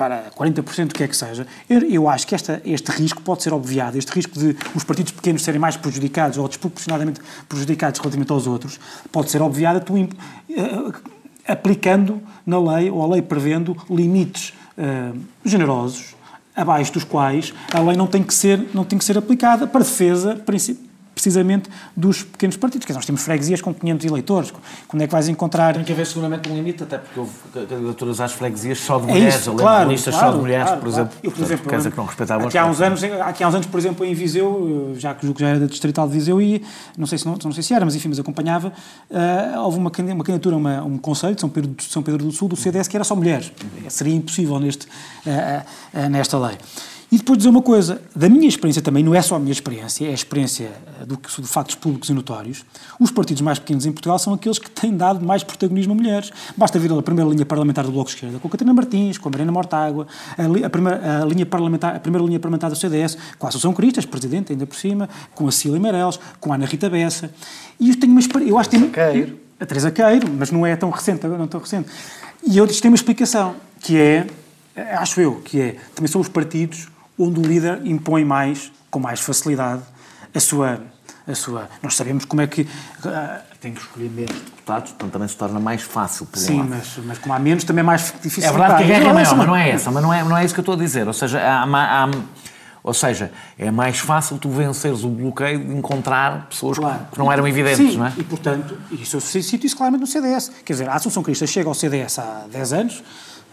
para 0.00 0.30
40% 0.30 0.86
do 0.86 0.94
que 0.94 1.04
é 1.04 1.08
que 1.08 1.14
seja, 1.14 1.46
eu, 1.68 1.82
eu 1.82 2.08
acho 2.08 2.26
que 2.26 2.34
esta, 2.34 2.62
este 2.64 2.90
risco 2.90 3.20
pode 3.20 3.42
ser 3.42 3.52
obviado, 3.52 3.98
este 3.98 4.10
risco 4.12 4.38
de 4.38 4.56
os 4.74 4.82
partidos 4.82 5.12
pequenos 5.12 5.42
serem 5.44 5.60
mais 5.60 5.76
prejudicados 5.76 6.38
ou 6.38 6.48
desproporcionadamente 6.48 7.20
prejudicados 7.46 8.00
relativamente 8.00 8.32
aos 8.32 8.46
outros, 8.46 8.80
pode 9.12 9.30
ser 9.30 9.42
obviado 9.42 9.78
tu, 9.82 9.98
imp- 9.98 10.14
eh, 10.48 11.52
aplicando 11.52 12.18
na 12.46 12.58
lei, 12.58 12.90
ou 12.90 13.02
a 13.04 13.08
lei 13.12 13.20
prevendo 13.20 13.76
limites 13.90 14.54
eh, 14.78 15.12
generosos, 15.44 16.14
abaixo 16.56 16.94
dos 16.94 17.04
quais 17.04 17.52
a 17.70 17.80
lei 17.80 17.94
não 17.94 18.06
tem 18.06 18.22
que 18.22 18.32
ser, 18.32 18.68
não 18.72 18.84
tem 18.84 18.98
que 18.98 19.04
ser 19.04 19.18
aplicada 19.18 19.66
para 19.66 19.80
defesa, 19.80 20.34
princi- 20.34 20.78
precisamente 21.20 21.68
dos 21.94 22.22
pequenos 22.22 22.56
partidos. 22.56 22.86
Quer 22.86 22.92
dizer, 22.92 22.98
nós 22.98 23.06
temos 23.06 23.22
freguesias 23.22 23.60
com 23.60 23.74
500 23.74 24.06
eleitores. 24.06 24.52
Quando 24.88 25.02
é 25.02 25.06
que 25.06 25.12
vais 25.12 25.28
encontrar... 25.28 25.74
Tem 25.74 25.84
que 25.84 25.92
haver 25.92 26.06
seguramente 26.06 26.48
um 26.50 26.54
limite, 26.54 26.82
até 26.82 26.96
porque 26.98 27.20
houve 27.20 27.32
candidaturas 27.52 28.20
às 28.20 28.32
freguesias 28.32 28.78
só 28.78 28.98
de 28.98 29.04
É 29.10 29.12
mulheres. 29.12 29.34
isso, 29.34 29.48
eu 29.48 29.52
lembro 29.52 29.64
claro, 29.64 29.90
listas 29.90 30.14
claro, 30.14 30.28
só 30.28 30.32
de 30.36 30.42
mulheres, 30.42 30.64
claro, 30.66 30.80
por 30.80 30.88
exemplo. 30.88 31.12
Eu, 31.22 31.30
por 31.30 31.42
exemplo, 31.44 31.68
quer 31.68 31.76
dizer 31.76 31.90
que 31.90 31.96
não 31.98 32.04
respeitavam 32.06 32.46
aqui 32.48 32.58
há 32.58 32.66
uns 32.66 32.80
anos, 32.80 33.04
aqui 33.04 33.44
há 33.44 33.48
uns 33.48 33.54
anos, 33.54 33.66
por 33.66 33.78
exemplo, 33.78 34.04
em 34.06 34.14
Viseu, 34.14 34.94
já 34.96 35.14
que 35.14 35.26
já 35.38 35.48
era 35.48 35.60
da 35.60 35.66
Distrital 35.66 36.08
de 36.08 36.14
Viseu 36.14 36.40
e 36.40 36.64
não 36.96 37.06
sei 37.06 37.18
se 37.18 37.26
não, 37.26 37.36
não 37.44 37.52
sei 37.52 37.62
se 37.62 37.74
era, 37.74 37.84
mas 37.84 37.94
enfim, 37.94 38.08
mas 38.08 38.18
acompanhava, 38.18 38.72
ah, 39.12 39.60
houve 39.60 39.76
uma, 39.78 39.90
uma 39.90 40.24
candidatura 40.24 40.56
a 40.56 40.58
uma- 40.58 40.82
um 40.84 40.96
conselho 40.98 41.34
de 41.34 41.40
São 41.42 41.50
Pedro, 41.50 41.70
de 41.72 41.84
São 41.84 42.02
Pedro 42.02 42.24
do 42.24 42.32
Sul 42.32 42.48
do 42.48 42.56
CDS 42.56 42.88
que 42.88 42.96
era 42.96 43.04
só 43.04 43.14
mulheres. 43.14 43.52
Seria 43.88 44.14
impossível 44.14 44.58
neste, 44.58 44.86
ah, 45.26 45.64
ah, 45.94 46.08
nesta 46.08 46.38
lei. 46.38 46.56
E 47.12 47.18
depois 47.18 47.38
dizer 47.38 47.50
uma 47.50 47.60
coisa, 47.60 48.00
da 48.14 48.28
minha 48.28 48.46
experiência 48.46 48.80
também, 48.80 49.02
não 49.02 49.12
é 49.12 49.20
só 49.20 49.34
a 49.34 49.38
minha 49.40 49.50
experiência, 49.50 50.06
é 50.06 50.10
a 50.10 50.14
experiência 50.14 50.70
do, 51.04 51.16
de 51.16 51.48
factos 51.48 51.74
públicos 51.74 52.08
e 52.08 52.12
notórios, 52.12 52.64
os 53.00 53.10
partidos 53.10 53.42
mais 53.42 53.58
pequenos 53.58 53.84
em 53.84 53.90
Portugal 53.90 54.16
são 54.16 54.32
aqueles 54.32 54.60
que 54.60 54.70
têm 54.70 54.96
dado 54.96 55.24
mais 55.24 55.42
protagonismo 55.42 55.92
a 55.92 55.96
mulheres. 55.96 56.30
Basta 56.56 56.78
vir 56.78 56.92
a 56.92 57.02
primeira 57.02 57.28
linha 57.28 57.44
parlamentar 57.44 57.84
do 57.84 57.90
Bloco 57.90 58.10
de 58.10 58.14
Esquerda, 58.14 58.38
com 58.38 58.46
a 58.46 58.50
Catarina 58.52 58.72
Martins, 58.72 59.18
com 59.18 59.28
a 59.28 59.32
Mariana 59.32 59.50
Mortágua, 59.50 60.06
a, 60.38 60.66
a, 60.66 60.70
primeira, 60.70 61.22
a, 61.22 61.24
linha 61.24 61.44
parlamentar, 61.44 61.96
a 61.96 61.98
primeira 61.98 62.24
linha 62.24 62.38
parlamentar 62.38 62.70
do 62.70 62.76
CDS, 62.76 63.18
com 63.38 63.46
a 63.46 63.48
Associação 63.48 63.72
Cristas, 63.72 64.06
presidente 64.06 64.52
ainda 64.52 64.64
por 64.64 64.76
cima, 64.76 65.08
com 65.34 65.48
a 65.48 65.52
Cília 65.52 65.80
Meireles, 65.80 66.20
com 66.38 66.52
a 66.52 66.54
Ana 66.54 66.66
Rita 66.66 66.88
Bessa. 66.88 67.28
E 67.80 67.90
eu 67.90 67.98
tenho 67.98 68.12
uma 68.12 68.20
experiência... 68.20 68.52
Eu 68.52 68.58
acho 68.58 68.70
que 68.70 68.78
tem, 68.78 69.36
a 69.58 69.66
Teresa 69.66 69.90
Queiro, 69.90 70.28
mas 70.38 70.52
não 70.52 70.64
é 70.64 70.76
tão 70.76 70.88
recente, 70.90 71.26
não 71.26 71.42
é 71.42 71.46
tão 71.48 71.60
recente. 71.60 71.90
E 72.46 72.56
eu 72.56 72.64
isto 72.64 72.80
tem 72.80 72.90
uma 72.90 72.94
explicação, 72.94 73.56
que 73.80 73.98
é, 73.98 74.26
acho 74.94 75.20
eu, 75.20 75.40
que 75.44 75.60
é, 75.60 75.76
também 75.94 76.08
são 76.08 76.20
os 76.20 76.28
partidos 76.28 76.88
onde 77.20 77.40
o 77.40 77.42
líder 77.42 77.80
impõe 77.84 78.24
mais, 78.24 78.72
com 78.90 78.98
mais 78.98 79.20
facilidade, 79.20 79.82
a 80.34 80.40
sua. 80.40 80.80
A 81.26 81.34
sua 81.34 81.68
nós 81.82 81.94
sabemos 81.94 82.24
como 82.24 82.42
é 82.42 82.46
que. 82.46 82.62
Uh, 82.62 83.50
tem 83.60 83.74
que 83.74 83.80
escolher 83.80 84.10
menos 84.10 84.34
deputados, 84.34 84.90
portanto 84.92 85.12
também 85.12 85.28
se 85.28 85.36
torna 85.36 85.60
mais 85.60 85.82
fácil. 85.82 86.24
Por 86.26 86.38
Sim, 86.38 86.62
mas, 86.62 86.98
mas 87.04 87.18
como 87.18 87.34
há 87.34 87.38
menos, 87.38 87.62
também 87.62 87.80
é 87.80 87.84
mais 87.84 88.14
difícil. 88.22 88.48
É 88.48 88.52
verdade 88.52 88.76
que 88.78 88.84
a 88.84 88.86
guerra 88.86 89.10
é 89.10 89.12
maior, 89.12 89.36
mas 89.36 89.46
não 89.46 89.56
é 89.56 89.70
essa, 89.70 89.90
mas 89.90 90.02
não 90.02 90.12
é, 90.12 90.24
não 90.24 90.36
é 90.36 90.44
isso 90.44 90.54
que 90.54 90.60
eu 90.60 90.62
estou 90.62 90.74
a 90.74 90.78
dizer. 90.78 91.06
Ou 91.06 91.12
seja, 91.12 91.38
há, 91.40 91.64
há, 91.64 92.04
há 92.04 92.10
ou 92.82 92.94
seja, 92.94 93.30
é 93.58 93.70
mais 93.70 93.98
fácil 93.98 94.38
tu 94.38 94.48
venceres 94.48 95.04
o 95.04 95.08
bloqueio 95.08 95.58
de 95.58 95.74
encontrar 95.74 96.46
pessoas 96.48 96.78
claro. 96.78 97.06
que 97.12 97.18
não 97.18 97.30
eram 97.30 97.46
evidentes, 97.46 97.92
Sim, 97.92 97.98
não 97.98 98.06
é? 98.06 98.12
e 98.16 98.24
portanto, 98.24 98.78
isso 98.90 99.16
eu 99.16 99.20
cito 99.20 99.66
isso 99.66 99.76
claramente 99.76 100.00
no 100.00 100.06
CDS. 100.06 100.50
Quer 100.64 100.72
dizer, 100.72 100.88
a 100.88 100.94
Assunção 100.94 101.22
Crista 101.22 101.46
chega 101.46 101.68
ao 101.68 101.74
CDS 101.74 102.18
há 102.18 102.46
10 102.50 102.72
anos, 102.72 103.02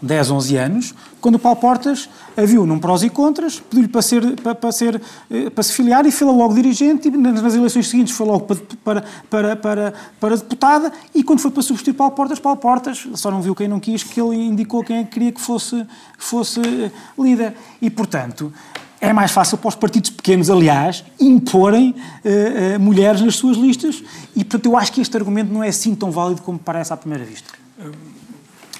10, 0.00 0.30
11 0.30 0.56
anos, 0.56 0.94
quando 1.20 1.34
o 1.34 1.38
Paulo 1.38 1.58
Portas 1.58 2.08
a 2.36 2.42
viu 2.42 2.64
num 2.64 2.78
prós 2.78 3.02
e 3.02 3.10
contras, 3.10 3.58
pediu-lhe 3.58 3.88
para, 3.88 4.02
ser, 4.02 4.40
para, 4.40 4.54
para, 4.54 4.70
ser, 4.70 5.02
eh, 5.28 5.50
para 5.50 5.62
se 5.64 5.72
filiar 5.72 6.06
e 6.06 6.12
foi 6.12 6.26
logo 6.28 6.54
dirigente 6.54 7.08
e 7.08 7.10
nas 7.10 7.54
eleições 7.54 7.88
seguintes 7.88 8.14
foi 8.14 8.26
logo 8.26 8.46
para, 8.84 9.02
para, 9.28 9.56
para, 9.56 9.94
para, 10.20 10.36
deputada 10.36 10.92
e 11.12 11.24
quando 11.24 11.40
foi 11.40 11.50
para 11.50 11.62
substituir 11.62 11.94
Paulo 11.94 12.14
Portas, 12.14 12.38
Paulo 12.38 12.58
Portas 12.58 13.08
só 13.14 13.30
não 13.30 13.42
viu 13.42 13.56
quem 13.56 13.66
não 13.66 13.80
quis, 13.80 14.04
que 14.04 14.20
ele 14.20 14.36
indicou 14.36 14.84
quem 14.84 14.98
é 14.98 15.04
queria 15.04 15.32
que 15.32 15.40
fosse, 15.40 15.84
fosse 16.16 16.60
eh, 16.60 16.90
líder. 17.18 17.54
E, 17.82 17.90
portanto, 17.90 18.52
é 19.00 19.12
mais 19.12 19.32
fácil 19.32 19.58
para 19.58 19.68
os 19.68 19.74
partidos 19.74 20.10
pequenos, 20.10 20.50
aliás, 20.50 21.04
imporem 21.20 21.90
uh, 21.90 22.76
uh, 22.76 22.80
mulheres 22.80 23.20
nas 23.20 23.36
suas 23.36 23.56
listas 23.56 24.02
e, 24.34 24.44
portanto, 24.44 24.66
eu 24.66 24.76
acho 24.76 24.92
que 24.92 25.00
este 25.00 25.16
argumento 25.16 25.52
não 25.52 25.62
é 25.62 25.68
assim 25.68 25.94
tão 25.94 26.10
válido 26.10 26.42
como 26.42 26.58
parece 26.58 26.92
à 26.92 26.96
primeira 26.96 27.24
vista. 27.24 27.52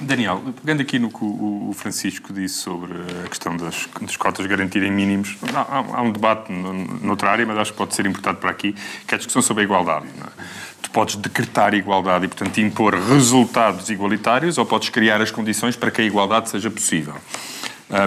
Daniel, 0.00 0.40
pegando 0.60 0.82
aqui 0.82 0.98
no 0.98 1.08
que 1.08 1.24
o 1.24 1.72
Francisco 1.74 2.32
disse 2.32 2.54
sobre 2.54 2.92
a 3.24 3.28
questão 3.28 3.56
das, 3.56 3.88
das 4.00 4.16
cotas 4.16 4.46
garantirem 4.46 4.92
mínimos, 4.92 5.36
há, 5.52 5.98
há 5.98 6.02
um 6.02 6.12
debate 6.12 6.52
noutra 6.52 7.30
área, 7.30 7.44
mas 7.44 7.58
acho 7.58 7.72
que 7.72 7.78
pode 7.78 7.94
ser 7.94 8.06
importante 8.06 8.38
para 8.38 8.50
aqui, 8.50 8.74
que 9.06 9.14
é 9.14 9.16
a 9.16 9.18
discussão 9.18 9.42
sobre 9.42 9.62
a 9.62 9.64
igualdade. 9.64 10.06
É? 10.06 10.42
Tu 10.82 10.90
podes 10.90 11.16
decretar 11.16 11.74
igualdade 11.74 12.26
e, 12.26 12.28
portanto, 12.28 12.58
impor 12.58 12.94
resultados 12.94 13.90
igualitários 13.90 14.56
ou 14.56 14.64
podes 14.64 14.88
criar 14.88 15.20
as 15.20 15.30
condições 15.30 15.74
para 15.74 15.90
que 15.90 16.00
a 16.00 16.04
igualdade 16.04 16.48
seja 16.48 16.70
possível. 16.70 17.14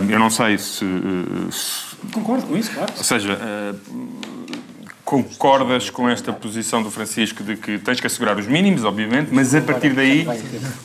eu 0.09 0.19
não 0.19 0.29
sei 0.29 0.57
se, 0.57 0.85
se... 1.51 1.91
Concordo 2.13 2.47
com 2.47 2.55
isso, 2.55 2.71
claro. 2.71 2.93
Ou 2.97 3.03
seja, 3.03 3.37
concordas 5.11 5.89
com 5.89 6.07
esta 6.07 6.31
posição 6.31 6.81
do 6.81 6.89
Francisco 6.89 7.43
de 7.43 7.57
que 7.57 7.77
tens 7.77 7.99
que 7.99 8.07
assegurar 8.07 8.37
os 8.37 8.47
mínimos, 8.47 8.85
obviamente, 8.85 9.27
mas 9.29 9.53
a 9.53 9.59
partir 9.59 9.93
daí, 9.93 10.25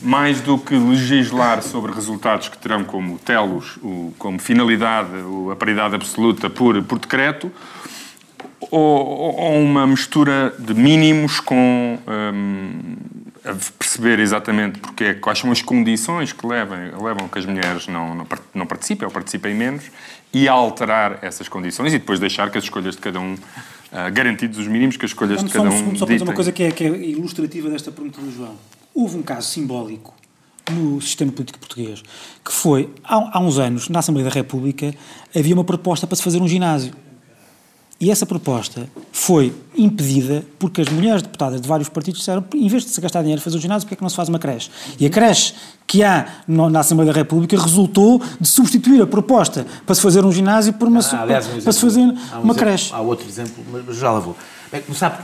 mais 0.02 0.40
do 0.40 0.58
que 0.58 0.74
legislar 0.74 1.62
sobre 1.62 1.92
resultados 1.92 2.48
que 2.48 2.58
terão 2.58 2.82
como 2.82 3.20
telos, 3.20 3.78
como 4.18 4.40
finalidade 4.40 5.10
a 5.52 5.54
paridade 5.54 5.94
absoluta 5.94 6.50
por, 6.50 6.82
por 6.82 6.98
decreto, 6.98 7.52
ou, 8.68 9.36
ou 9.36 9.62
uma 9.62 9.86
mistura 9.86 10.52
de 10.58 10.74
mínimos 10.74 11.38
com 11.38 11.96
um, 12.04 12.96
a 13.44 13.54
perceber 13.78 14.18
exatamente 14.18 14.80
porque, 14.80 15.04
é, 15.04 15.14
quais 15.14 15.38
são 15.38 15.52
as 15.52 15.62
condições 15.62 16.32
que 16.32 16.44
levam, 16.44 16.76
levam 17.00 17.28
que 17.28 17.38
as 17.38 17.46
mulheres 17.46 17.86
não, 17.86 18.12
não, 18.12 18.26
não 18.52 18.66
participem 18.66 19.06
ou 19.06 19.12
participem 19.12 19.54
menos 19.54 19.84
e 20.34 20.48
alterar 20.48 21.20
essas 21.22 21.48
condições 21.48 21.94
e 21.94 21.98
depois 22.00 22.18
deixar 22.18 22.50
que 22.50 22.58
as 22.58 22.64
escolhas 22.64 22.96
de 22.96 23.00
cada 23.00 23.20
um 23.20 23.36
uh, 23.96 24.12
garantidos 24.12 24.58
os 24.58 24.68
mínimos 24.68 24.96
que 24.96 25.04
as 25.04 25.10
escolhas 25.10 25.42
de 25.42 25.50
cada 25.50 25.68
um. 25.68 25.72
Segundo, 25.72 25.98
só 25.98 26.06
para 26.06 26.14
dizer 26.14 26.24
uma 26.24 26.34
coisa 26.34 26.52
que 26.52 26.62
é, 26.62 26.70
que 26.70 26.84
é 26.84 26.88
ilustrativa 26.88 27.70
desta 27.70 27.90
pergunta 27.90 28.20
do 28.20 28.30
João. 28.30 28.54
Houve 28.94 29.16
um 29.16 29.22
caso 29.22 29.48
simbólico 29.48 30.14
no 30.70 31.00
sistema 31.00 31.30
político 31.30 31.58
português, 31.60 32.02
que 32.44 32.52
foi, 32.52 32.90
há, 33.04 33.38
há 33.38 33.40
uns 33.40 33.58
anos, 33.58 33.88
na 33.88 34.00
Assembleia 34.00 34.28
da 34.28 34.34
República, 34.34 34.92
havia 35.34 35.54
uma 35.54 35.64
proposta 35.64 36.06
para 36.06 36.16
se 36.16 36.22
fazer 36.22 36.40
um 36.42 36.48
ginásio. 36.48 36.92
E 37.98 38.10
essa 38.10 38.26
proposta 38.26 38.86
foi 39.10 39.54
impedida 39.74 40.44
porque 40.58 40.82
as 40.82 40.88
mulheres 40.88 41.22
deputadas 41.22 41.62
de 41.62 41.66
vários 41.66 41.88
partidos 41.88 42.20
disseram 42.20 42.44
em 42.54 42.68
vez 42.68 42.84
de 42.84 42.90
se 42.90 43.00
gastar 43.00 43.22
dinheiro 43.22 43.40
a 43.40 43.42
fazer 43.42 43.56
um 43.56 43.60
ginásio, 43.60 43.86
porque 43.86 43.94
é 43.94 43.96
que 43.96 44.02
não 44.02 44.10
se 44.10 44.16
faz 44.16 44.28
uma 44.28 44.38
creche? 44.38 44.70
E 45.00 45.06
a 45.06 45.10
creche 45.10 45.54
que 45.86 46.04
há 46.04 46.26
na 46.46 46.80
Assembleia 46.80 47.10
da 47.10 47.18
República 47.18 47.58
resultou 47.58 48.20
de 48.38 48.46
substituir 48.46 49.00
a 49.00 49.06
proposta 49.06 49.66
para 49.86 49.94
se 49.94 50.02
fazer 50.02 50.26
um 50.26 50.32
ginásio 50.32 50.74
por 50.74 50.88
uma, 50.88 51.00
ah, 51.00 51.22
aliás, 51.22 51.46
um 51.46 51.48
exemplo, 51.48 51.64
para 51.64 51.72
se 51.72 51.80
fazer 51.80 52.00
um 52.00 52.04
uma 52.04 52.16
exemplo, 52.18 52.54
creche. 52.54 52.92
Há 52.92 53.00
outro 53.00 53.26
exemplo, 53.26 53.64
mas 53.72 53.96
já 53.96 54.12
lá 54.12 54.20
vou. 54.20 54.36
Bem, 54.70 54.82
sabe, 54.94 55.18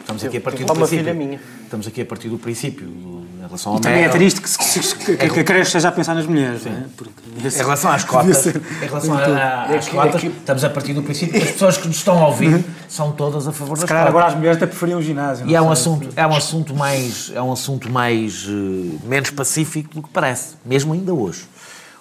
estamos 0.00 0.24
aqui 0.24 0.38
a 0.38 0.40
partir 0.40 0.64
do 0.64 0.72
princípio. 0.72 1.40
Estamos 1.62 1.86
aqui 1.86 2.00
a 2.00 2.06
partir 2.06 2.28
do 2.30 2.38
princípio 2.38 3.23
relação 3.46 3.76
e 3.76 3.80
também 3.80 4.04
é 4.04 4.08
triste 4.08 4.40
que, 4.40 4.48
que, 4.48 5.16
que, 5.16 5.28
que 5.28 5.40
a 5.40 5.44
creche 5.44 5.62
esteja 5.62 5.88
a 5.88 5.92
pensar 5.92 6.14
nas 6.14 6.26
mulheres. 6.26 6.66
É? 6.66 6.70
Porque 6.96 7.12
em 7.36 7.48
relação 7.48 7.90
às 7.90 8.04
cotas, 8.04 8.46
em 8.46 8.86
relação 8.86 9.16
às 9.16 9.88
cotas, 9.88 10.22
estamos 10.22 10.64
a 10.64 10.70
partir 10.70 10.92
do 10.92 11.02
princípio 11.02 11.40
que 11.40 11.46
as 11.46 11.52
pessoas 11.52 11.76
que 11.76 11.86
nos 11.86 11.96
estão 11.96 12.22
a 12.22 12.28
ouvir 12.28 12.54
uhum. 12.54 12.64
são 12.88 13.12
todas 13.12 13.46
a 13.46 13.52
favor 13.52 13.78
das 13.78 13.88
cotas. 13.88 14.06
agora 14.06 14.26
as 14.26 14.34
mulheres 14.34 14.56
até 14.56 14.66
preferiam 14.66 14.98
o 14.98 15.02
ginásio. 15.02 15.46
E 15.48 15.54
é 15.54 15.60
um, 15.60 15.70
assunto, 15.70 16.08
é 16.16 16.26
um 16.26 16.34
assunto 16.34 16.74
mais, 16.74 17.32
é 17.34 17.42
um 17.42 17.52
assunto 17.52 17.90
mais, 17.90 18.46
uh, 18.46 19.00
menos 19.04 19.30
pacífico 19.30 19.94
do 19.94 20.02
que 20.02 20.08
parece, 20.10 20.54
mesmo 20.64 20.92
ainda 20.92 21.12
hoje. 21.12 21.46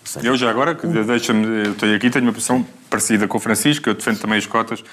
Seja, 0.06 0.28
eu 0.28 0.36
já 0.36 0.50
agora, 0.50 0.74
deixa-me, 0.74 1.66
eu 1.66 1.72
estou 1.72 1.94
aqui, 1.94 2.10
tenho 2.10 2.26
uma 2.26 2.34
posição 2.34 2.66
parecida 2.90 3.28
com 3.28 3.38
o 3.38 3.40
Francisco, 3.40 3.90
eu 3.90 3.96
defendo 3.96 4.20
também 4.20 4.38
as 4.38 4.46
cotas 4.46 4.84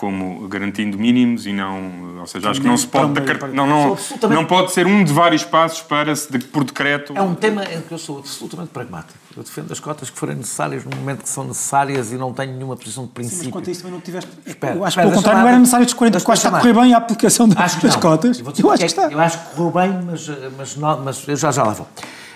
como 0.00 0.48
garantindo 0.48 0.96
mínimos 0.96 1.46
e 1.46 1.52
não, 1.52 2.18
ou 2.20 2.26
seja, 2.26 2.48
acho 2.48 2.58
que 2.58 2.66
não 2.66 2.76
se 2.76 2.86
pode, 2.86 3.12
não, 3.52 3.66
não, 3.66 3.98
não 4.30 4.46
pode 4.46 4.72
ser 4.72 4.86
um 4.86 5.04
de 5.04 5.12
vários 5.12 5.44
passos 5.44 5.82
para 5.82 6.16
se, 6.16 6.32
de, 6.32 6.38
por 6.38 6.64
decreto. 6.64 7.12
É 7.14 7.20
um 7.20 7.34
tema 7.34 7.64
em 7.64 7.82
que 7.82 7.92
eu 7.92 7.98
sou 7.98 8.20
absolutamente 8.20 8.70
pragmático. 8.70 9.18
Eu 9.36 9.42
defendo 9.42 9.70
as 9.70 9.78
cotas 9.78 10.08
que 10.08 10.18
forem 10.18 10.36
necessárias 10.36 10.84
no 10.86 10.96
momento 10.96 11.22
que 11.24 11.28
são 11.28 11.44
necessárias 11.44 12.12
e 12.12 12.16
não 12.16 12.32
tenho 12.32 12.54
nenhuma 12.54 12.78
posição 12.78 13.04
de 13.04 13.10
princípio. 13.10 13.38
Sim, 13.38 13.44
mas 13.44 13.52
quanto 13.52 13.68
a 13.68 13.72
isso 13.72 13.82
também 13.82 13.94
não 13.94 14.00
tiveste. 14.00 14.30
Espera, 14.46 14.74
eu 14.74 14.84
acho 14.86 14.96
que, 14.96 15.02
pelo 15.02 15.14
contrário, 15.14 15.40
não 15.42 15.48
era 15.48 15.58
necessário 15.58 15.84
discorrer 15.84 16.16
de 16.16 16.24
quais 16.24 16.38
está 16.38 16.56
a 16.56 16.60
correr 16.60 16.72
bem 16.72 16.94
a 16.94 16.96
aplicação 16.96 17.46
das, 17.46 17.74
das 17.74 17.96
cotas. 17.96 18.38
Eu, 18.38 18.46
eu 18.58 18.70
acho 18.70 18.80
que 18.80 18.86
está. 18.86 19.02
Eu 19.10 19.20
acho 19.20 19.38
que 19.38 19.54
correu 19.54 19.70
bem, 19.70 20.02
mas, 20.06 20.30
mas, 20.56 20.76
não, 20.76 21.00
mas 21.02 21.28
eu 21.28 21.36
já, 21.36 21.52
já 21.52 21.62
lá 21.62 21.74
vou. 21.74 21.86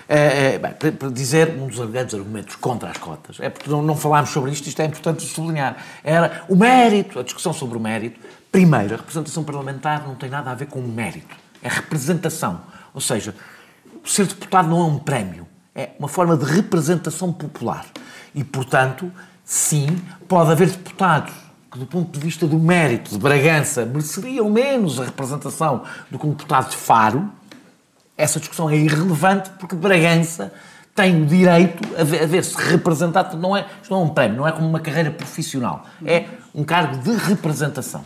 É, 0.08 0.54
é, 0.54 0.58
bem, 0.58 0.92
para 0.92 1.08
dizer 1.08 1.50
um 1.56 1.66
dos 1.66 1.78
grandes 1.90 2.14
argumentos 2.14 2.56
contra 2.56 2.90
as 2.90 2.98
cotas, 2.98 3.38
é 3.40 3.48
porque 3.48 3.70
não, 3.70 3.82
não 3.82 3.96
falámos 3.96 4.30
sobre 4.30 4.50
isto, 4.50 4.66
isto 4.66 4.80
é 4.82 4.84
importante 4.84 5.22
sublinhar, 5.22 5.76
era 6.02 6.44
o 6.48 6.54
mérito, 6.54 7.18
a 7.18 7.22
discussão 7.22 7.52
sobre 7.52 7.78
o 7.78 7.80
mérito. 7.80 8.20
Primeiro, 8.52 8.94
a 8.94 8.96
representação 8.98 9.42
parlamentar 9.42 10.06
não 10.06 10.14
tem 10.14 10.28
nada 10.28 10.50
a 10.50 10.54
ver 10.54 10.66
com 10.66 10.78
o 10.78 10.88
mérito, 10.88 11.34
é 11.62 11.68
representação. 11.68 12.60
Ou 12.92 13.00
seja, 13.00 13.34
ser 14.04 14.26
deputado 14.26 14.68
não 14.68 14.80
é 14.80 14.84
um 14.84 14.98
prémio, 14.98 15.46
é 15.74 15.90
uma 15.98 16.08
forma 16.08 16.36
de 16.36 16.44
representação 16.44 17.32
popular. 17.32 17.86
E, 18.34 18.44
portanto, 18.44 19.10
sim, 19.44 19.86
pode 20.28 20.52
haver 20.52 20.68
deputados 20.68 21.32
que, 21.72 21.78
do 21.78 21.86
ponto 21.86 22.12
de 22.12 22.24
vista 22.24 22.46
do 22.46 22.58
mérito 22.58 23.10
de 23.10 23.18
Bragança, 23.18 23.84
mereceriam 23.84 24.48
menos 24.50 25.00
a 25.00 25.04
representação 25.04 25.82
do 26.10 26.18
que 26.18 26.26
um 26.26 26.30
deputado 26.30 26.70
de 26.70 26.76
Faro, 26.76 27.30
essa 28.16 28.38
discussão 28.38 28.70
é 28.70 28.76
irrelevante 28.76 29.50
porque 29.58 29.74
Bragança 29.74 30.52
tem 30.94 31.22
o 31.22 31.26
direito 31.26 31.82
a 31.98 32.04
ver-se 32.04 32.54
representado. 32.56 33.36
Não 33.36 33.56
é, 33.56 33.66
isto 33.82 33.92
não 33.92 34.02
é 34.02 34.04
um 34.04 34.08
prémio, 34.08 34.36
não 34.38 34.48
é 34.48 34.52
como 34.52 34.68
uma 34.68 34.80
carreira 34.80 35.10
profissional. 35.10 35.84
É 36.04 36.26
um 36.54 36.62
cargo 36.62 36.98
de 36.98 37.10
representação. 37.16 38.04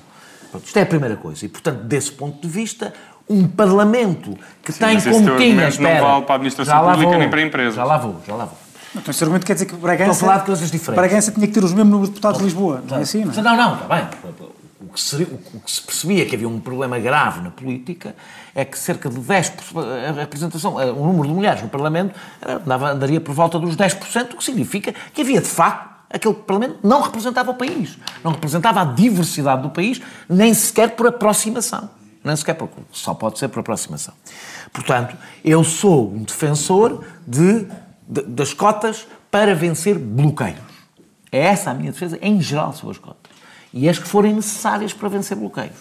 Pronto, 0.51 0.65
isto 0.65 0.77
é 0.79 0.83
a 0.83 0.87
primeira 0.87 1.17
coisa. 1.17 1.45
E, 1.45 1.49
portanto, 1.49 1.83
desse 1.83 2.11
ponto 2.11 2.41
de 2.41 2.49
vista, 2.49 2.95
um 3.29 3.47
Parlamento 3.47 4.35
que 4.63 4.73
Sim, 4.73 4.79
tem 4.79 5.01
como 5.03 5.37
tinha. 5.37 5.69
Espera, 5.69 6.01
não 6.01 6.07
vale 6.07 6.25
para 6.25 6.33
a 6.33 6.37
administração 6.37 6.81
pública 6.81 7.11
vou, 7.11 7.19
nem 7.19 7.29
para 7.29 7.41
a 7.41 7.43
empresa. 7.43 7.77
Já 7.77 7.85
lá 7.85 7.99
vou, 7.99 8.23
já 8.27 8.35
lá 8.35 8.47
vou. 8.47 8.57
Então, 8.97 9.11
esse 9.11 9.23
argumento 9.23 9.45
quer 9.45 9.53
dizer 9.53 9.67
que 9.67 9.77
Bragança. 9.77 10.13
Estou 10.13 10.27
a 10.27 10.31
falar 10.31 10.41
de 10.41 10.47
coisas 10.47 10.71
diferentes. 10.71 11.09
Bragança 11.09 11.31
tinha 11.31 11.47
que 11.47 11.53
ter 11.53 11.63
os 11.63 11.75
mesmos 11.75 11.91
números 11.91 12.09
de 12.09 12.15
deputados 12.15 12.39
de 12.39 12.45
Lisboa. 12.45 12.83
Não 12.89 12.97
é 12.97 13.03
assim, 13.03 13.23
não? 13.23 13.35
Não, 13.35 13.57
não, 13.57 13.75
está 13.75 13.95
bem 13.95 14.09
o 14.81 14.93
que, 14.93 15.01
seria, 15.01 15.27
o 15.27 15.61
que 15.61 15.71
se 15.71 15.83
percebia 15.83 16.25
que 16.25 16.37
havia 16.37 16.49
um 16.49 16.61
problema 16.61 16.99
grave 16.99 17.41
na 17.41 17.51
política 17.51 18.15
é 18.55 18.65
que 18.65 18.79
cerca 18.79 19.11
de 19.11 19.19
10%, 19.19 20.09
a 20.09 20.13
representação, 20.13 20.77
o 20.77 21.07
número 21.07 21.29
de 21.29 21.35
mulheres 21.35 21.63
no 21.63 21.69
Parlamento 21.69 22.15
andava, 22.47 22.91
andaria 22.93 23.21
por 23.21 23.35
volta 23.35 23.59
dos 23.59 23.77
10%, 23.77 24.35
o 24.35 24.37
que 24.37 24.45
significa 24.45 24.95
que 25.13 25.23
havia, 25.23 25.41
de 25.41 25.49
facto, 25.49 25.99
aquele 26.09 26.35
Parlamento 26.35 26.79
não 26.83 27.01
representava 27.01 27.51
o 27.51 27.55
país, 27.55 27.99
não 28.23 28.33
representava 28.33 28.83
a 28.83 28.85
diversidade 28.85 29.63
do 29.63 29.71
país, 29.71 30.01
nem 30.29 30.55
sequer 30.55 30.95
por 30.95 31.09
aproximação. 31.09 31.91
Nem 32.23 32.37
sequer 32.37 32.55
por, 32.55 32.69
só 32.93 33.15
pode 33.15 33.39
ser 33.39 33.49
por 33.49 33.61
aproximação. 33.61 34.15
Portanto, 34.73 35.17
eu 35.45 35.63
sou 35.65 36.13
um 36.13 36.23
defensor 36.23 37.05
de, 37.27 37.67
de 38.09 38.23
das 38.23 38.53
cotas 38.53 39.07
para 39.31 39.55
vencer 39.55 39.99
bloqueios. 39.99 40.59
É 41.31 41.39
essa 41.39 41.71
a 41.71 41.75
minha 41.75 41.93
defesa, 41.93 42.19
em 42.21 42.41
geral, 42.41 42.73
sobre 42.73 42.93
as 42.93 42.99
cotas. 42.99 43.28
E 43.73 43.89
as 43.89 43.99
que 43.99 44.09
forem 44.09 44.35
necessárias 44.35 44.93
para 44.93 45.09
vencer 45.09 45.37
bloqueios. 45.37 45.77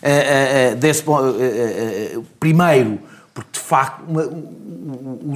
Uh, 0.00 0.72
uh, 0.72 0.76
desse, 0.76 1.02
primeiro, 2.38 3.00
porque 3.34 3.50
de 3.52 3.58
facto 3.58 4.04
uma, 4.08 4.22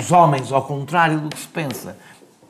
os 0.01 0.11
homens, 0.11 0.53
ao 0.53 0.63
contrário 0.63 1.21
do 1.21 1.29
que 1.29 1.39
se 1.39 1.49
pensa, 1.49 1.97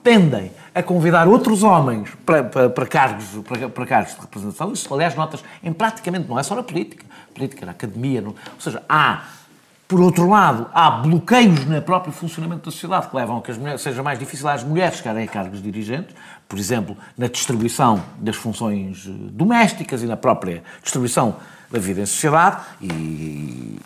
tendem 0.03 0.51
a 0.74 0.82
convidar 0.82 1.28
outros 1.28 1.62
homens 1.62 2.11
para, 2.26 2.43
para, 2.45 2.70
para 2.70 2.86
cargos, 2.86 3.24
para, 3.47 3.68
para, 3.68 3.86
cargos 3.86 4.14
de 4.14 4.20
representação. 4.20 4.72
Isso, 4.72 4.93
aliás, 4.93 5.14
notas 5.14 5.45
em 5.62 5.72
praticamente, 5.72 6.28
não 6.28 6.38
é 6.38 6.43
só 6.43 6.55
na 6.55 6.62
política, 6.62 7.05
política, 7.34 7.66
na 7.66 7.72
academia, 7.72 8.20
no, 8.20 8.30
ou 8.30 8.61
seja, 8.61 8.82
há, 8.88 9.24
por 9.93 10.01
outro 10.01 10.26
lado, 10.26 10.70
há 10.72 10.90
bloqueios 10.90 11.66
no 11.66 11.82
próprio 11.82 12.14
funcionamento 12.14 12.64
da 12.64 12.70
sociedade 12.70 13.09
que 13.09 13.14
levam 13.14 13.36
a 13.36 13.43
que 13.43 13.51
as 13.51 13.59
mulheres, 13.59 13.82
seja 13.82 14.03
mais 14.03 14.18
difícil 14.18 14.49
às 14.49 14.64
mulheres 14.64 14.97
chegarem 14.97 15.24
a 15.24 15.28
cargos 15.28 15.62
dirigentes, 15.62 16.16
por 16.49 16.59
exemplo, 16.59 16.97
na 17.16 17.26
distribuição 17.26 18.03
das 18.16 18.34
funções 18.34 19.05
domésticas 19.07 20.03
e 20.03 20.07
na 20.07 20.16
própria 20.16 20.62
distribuição 20.82 21.36
da 21.70 21.78
vida 21.78 22.01
em 22.01 22.07
sociedade, 22.07 22.62
e, 22.80 23.78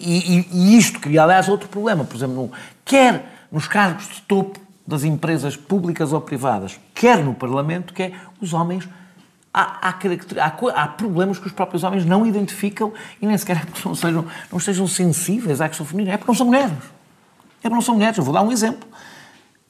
e, 0.00 0.48
e 0.50 0.78
isto 0.78 0.98
cria, 0.98 1.24
aliás, 1.24 1.46
outro 1.46 1.68
problema, 1.68 2.04
por 2.04 2.16
exemplo, 2.16 2.36
no, 2.36 2.52
quer 2.82 3.30
nos 3.52 3.68
cargos 3.68 4.08
de 4.08 4.22
topo 4.22 4.58
das 4.86 5.04
empresas 5.04 5.58
públicas 5.58 6.14
ou 6.14 6.22
privadas, 6.22 6.80
quer 6.94 7.22
no 7.22 7.34
Parlamento, 7.34 7.92
que 7.92 8.04
é 8.04 8.12
os 8.40 8.54
homens. 8.54 8.88
Há, 9.52 9.88
há, 9.88 9.90
há, 9.90 10.82
há, 10.82 10.88
problemas 10.88 11.38
que 11.38 11.46
os 11.48 11.52
próprios 11.52 11.82
homens 11.82 12.04
não 12.04 12.24
identificam 12.24 12.92
e 13.20 13.26
nem 13.26 13.36
sequer 13.36 13.56
é 13.56 13.64
porque 13.64 13.88
não, 13.88 13.96
sejam, 13.96 14.24
não 14.50 14.58
estejam 14.58 14.86
sensíveis 14.86 15.60
à 15.60 15.68
questão 15.68 15.84
feminina, 15.84 16.14
é 16.14 16.16
porque 16.16 16.30
não 16.30 16.36
são 16.36 16.46
mulheres. 16.46 16.72
É 16.72 17.62
porque 17.62 17.74
não 17.74 17.80
são 17.80 17.94
mulheres. 17.96 18.16
Eu 18.16 18.24
vou 18.24 18.32
dar 18.32 18.42
um 18.42 18.52
exemplo. 18.52 18.88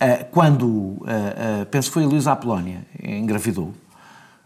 Uh, 0.02 0.24
quando, 0.30 0.66
uh, 0.66 1.02
uh, 1.02 1.66
penso 1.70 1.88
que 1.88 1.94
foi 1.94 2.04
a 2.04 2.06
Luísa 2.06 2.32
Apolónia, 2.32 2.86
engravidou, 3.02 3.74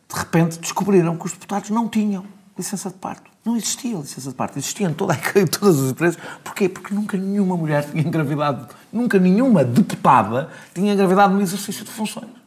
de 0.09 0.19
repente 0.19 0.59
descobriram 0.59 1.17
que 1.17 1.27
os 1.27 1.33
deputados 1.33 1.71
não 1.71 1.89
tinham 1.89 2.25
licença 2.57 2.89
de 2.89 2.97
parto. 2.97 3.31
Não 3.45 3.57
existia 3.57 3.97
licença 3.97 4.31
de 4.31 4.35
parto. 4.37 4.59
Existia 4.59 4.89
em, 4.89 4.95
toda, 4.95 5.15
em 5.35 5.47
todas 5.47 5.83
as 5.83 5.91
empresas. 5.91 6.19
Porquê? 6.43 6.69
Porque 6.69 6.95
nunca 6.95 7.17
nenhuma 7.17 7.57
mulher 7.57 7.89
tinha 7.91 8.03
engravidado, 8.03 8.69
nunca 8.93 9.19
nenhuma 9.19 9.65
deputada 9.65 10.49
tinha 10.73 10.93
engravidado 10.93 11.35
no 11.35 11.43
exercício 11.43 11.85
de 11.85 11.91
funções. 11.91 12.44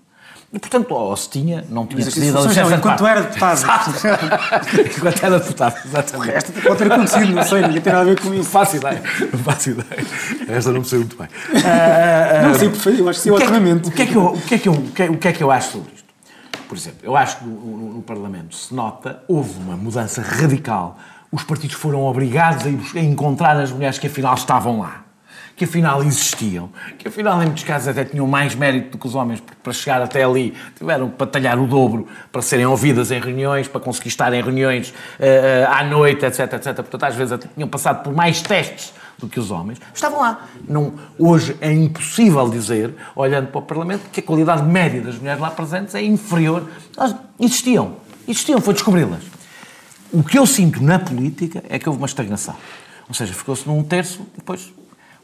E, 0.51 0.59
portanto, 0.59 0.93
ou 0.93 1.15
se 1.17 1.29
tinha, 1.29 1.65
não 1.69 1.85
tinha 1.85 2.05
decidido 2.05 2.37
a 2.37 2.41
licença 2.41 2.69
de 2.69 2.75
enquanto 2.75 3.05
era 3.05 3.21
deputado. 3.21 3.59
enquanto 4.97 5.23
era 5.23 5.39
deputado, 5.39 5.75
exatamente. 5.85 6.31
Esta 6.31 6.61
pode 6.61 6.77
ter 6.77 6.91
acontecido, 6.93 7.33
não 7.33 7.43
sei, 7.43 7.61
ninguém 7.63 7.81
tem 7.81 7.91
nada 7.91 8.05
a 8.05 8.13
ver 8.13 8.21
com 8.21 8.33
isso. 8.33 8.37
Não 8.37 8.43
faço 8.43 8.77
ideia, 8.77 9.03
não 9.33 9.39
faço 9.39 9.69
ideia. 9.71 10.05
Esta 10.47 10.71
não 10.71 10.79
me 10.79 10.85
sei 10.85 10.99
muito 10.99 11.17
bem. 11.17 11.27
não, 12.43 12.55
sei, 12.55 12.69
perfeito, 12.69 12.99
eu 12.99 13.09
acho 13.09 13.19
que 13.19 13.23
sim, 13.23 13.31
o 13.31 13.35
que, 13.35 13.43
é 13.43 13.47
que, 13.47 13.57
o, 13.57 13.91
que 13.91 14.01
é 14.01 14.05
que 14.05 14.17
eu, 14.17 14.23
o, 14.23 14.41
que 14.41 14.55
é 14.55 14.57
que 14.57 14.69
eu, 14.69 14.73
o 15.13 15.17
que 15.17 15.27
é 15.27 15.33
que 15.33 15.43
eu 15.43 15.51
acho 15.51 15.73
sobre 15.73 15.93
isto? 15.93 16.07
Por 16.69 16.77
exemplo, 16.77 16.99
eu 17.03 17.15
acho 17.17 17.39
que 17.39 17.45
no, 17.45 17.55
no, 17.55 17.93
no, 17.95 18.01
Parlamento 18.01 18.55
se 18.55 18.73
nota, 18.73 19.23
houve 19.27 19.59
uma 19.59 19.75
mudança 19.75 20.21
radical. 20.21 20.97
Os 21.29 21.43
partidos 21.43 21.75
foram 21.75 22.05
obrigados 22.05 22.65
a, 22.65 22.69
ir, 22.69 22.79
a 22.95 22.99
encontrar 22.99 23.57
as 23.57 23.71
mulheres 23.71 23.99
que 23.99 24.07
afinal 24.07 24.33
estavam 24.33 24.79
lá, 24.79 25.03
que 25.57 25.65
afinal 25.65 26.03
existiam, 26.03 26.69
que 26.99 27.07
afinal 27.07 27.41
em 27.41 27.47
muitos 27.47 27.63
casos 27.63 27.87
até 27.87 28.05
tinham 28.05 28.27
mais 28.27 28.53
mérito 28.53 28.91
do 28.91 28.97
que 28.99 29.07
os 29.07 29.15
homens 29.15 29.41
para 29.63 29.73
chegar 29.73 29.99
até 30.03 30.23
ali. 30.23 30.53
Tiveram 30.77 31.09
que 31.09 31.17
batalhar 31.17 31.59
o 31.59 31.65
dobro 31.65 32.07
para 32.31 32.43
serem 32.43 32.67
ouvidas 32.67 33.09
em 33.09 33.19
reuniões, 33.19 33.67
para 33.67 33.81
conseguir 33.81 34.09
estar 34.09 34.31
em 34.31 34.41
reuniões 34.41 34.91
uh, 34.91 35.67
à 35.71 35.83
noite, 35.83 36.23
etc, 36.23 36.53
etc. 36.53 36.75
Portanto, 36.75 37.03
às 37.03 37.15
vezes 37.15 37.31
até 37.31 37.47
tinham 37.55 37.67
passado 37.67 38.03
por 38.03 38.13
mais 38.13 38.39
testes 38.39 38.93
do 39.17 39.27
que 39.27 39.39
os 39.39 39.49
homens, 39.49 39.81
estavam 39.91 40.19
lá. 40.19 40.47
Não, 40.69 40.93
hoje 41.17 41.57
é 41.59 41.73
impossível 41.73 42.47
dizer, 42.49 42.93
olhando 43.15 43.47
para 43.47 43.57
o 43.57 43.63
Parlamento, 43.63 44.11
que 44.11 44.19
a 44.19 44.23
qualidade 44.23 44.61
média 44.61 45.01
das 45.01 45.17
mulheres 45.17 45.41
lá 45.41 45.49
presentes 45.49 45.95
é 45.95 46.03
inferior. 46.03 46.69
Elas 46.95 47.15
existiam. 47.39 47.95
Existiam, 48.27 48.61
foi 48.61 48.75
descobri-las. 48.75 49.23
O 50.13 50.21
que 50.21 50.37
eu 50.37 50.45
sinto 50.45 50.83
na 50.83 50.99
política 50.99 51.63
é 51.67 51.79
que 51.79 51.89
houve 51.89 51.99
uma 51.99 52.05
estagnação. 52.05 52.55
Ou 53.07 53.15
seja, 53.15 53.33
ficou-se 53.33 53.67
num 53.67 53.81
terço 53.81 54.21
e 54.35 54.37
depois 54.37 54.71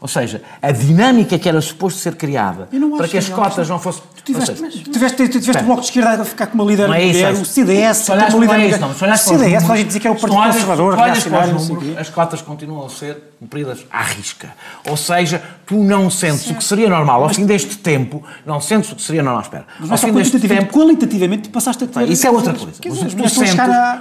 ou 0.03 0.09
seja, 0.09 0.41
a 0.61 0.69
dinâmica 0.69 1.39
que 1.39 1.47
era 1.47 1.61
suposto 1.61 1.97
ser 1.97 2.15
criada 2.17 2.67
para 2.97 3.07
que 3.07 3.17
as 3.17 3.29
cotas 3.29 3.69
não 3.69 3.79
fossem. 3.79 4.03
Tu 4.17 4.23
tiveste, 4.33 4.57
seja, 4.57 4.83
tu 4.83 4.91
tiveste, 4.91 5.29
tu 5.29 5.39
tiveste 5.39 5.63
o 5.63 5.65
Bloco 5.65 5.79
de 5.79 5.87
Esquerda 5.87 6.21
a 6.21 6.25
ficar 6.25 6.47
com 6.47 6.55
uma 6.55 6.65
líder 6.65 6.87
não 6.89 6.93
é 6.93 7.05
isso, 7.05 7.19
mulher, 7.19 7.33
o 7.33 7.45
CDS, 7.45 7.97
se 7.99 8.11
olhares 8.11 8.33
uma 8.33 8.41
líder 8.41 8.59
é 8.59 8.67
isso, 8.67 8.79
não, 8.79 8.93
se 8.93 9.05
o 9.05 9.17
CDS, 9.17 9.63
vai 9.63 9.81
dizer 9.81 9.99
que 10.01 10.07
é 10.07 10.11
o 10.11 10.15
Partido 10.15 10.43
Conservador, 10.43 10.95
reacionário, 10.95 11.57
as 11.97 12.09
cotas 12.09 12.41
continuam 12.41 12.85
a 12.85 12.89
ser 12.89 13.17
cumpridas 13.39 13.85
à 13.89 14.03
risca. 14.03 14.53
Ou 14.89 14.97
seja, 14.97 15.41
tu 15.65 15.75
não 15.75 16.09
sentes 16.09 16.49
o 16.49 16.55
que 16.55 16.63
seria 16.65 16.89
normal, 16.89 17.23
ao 17.23 17.29
fim 17.29 17.45
deste 17.45 17.77
tempo, 17.77 18.21
não 18.45 18.59
sentes 18.59 18.91
o 18.91 18.97
que 18.97 19.01
seria 19.01 19.23
normal. 19.23 19.41
Espera, 19.41 19.65
mas 19.79 19.89
ao 19.89 19.97
fim 19.97 20.11
deste 20.11 20.37
tempo. 20.37 20.73
Qualitativamente, 20.73 21.47
passaste 21.47 21.85
a 21.85 21.87
ter. 21.87 22.09
Isso 22.09 22.27
é 22.27 22.29
outra 22.29 22.53
coisa. 22.53 22.73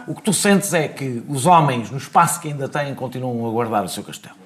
O 0.09 0.15
que 0.17 0.23
tu 0.23 0.33
sentes 0.33 0.75
é 0.75 0.89
que 0.89 1.23
os 1.29 1.47
homens, 1.47 1.93
no 1.93 1.99
espaço 1.99 2.41
que 2.41 2.49
ainda 2.49 2.69
têm, 2.69 2.93
continuam 2.93 3.47
a 3.47 3.51
guardar 3.53 3.85
o 3.85 3.89
seu 3.89 4.03
castelo 4.03 4.43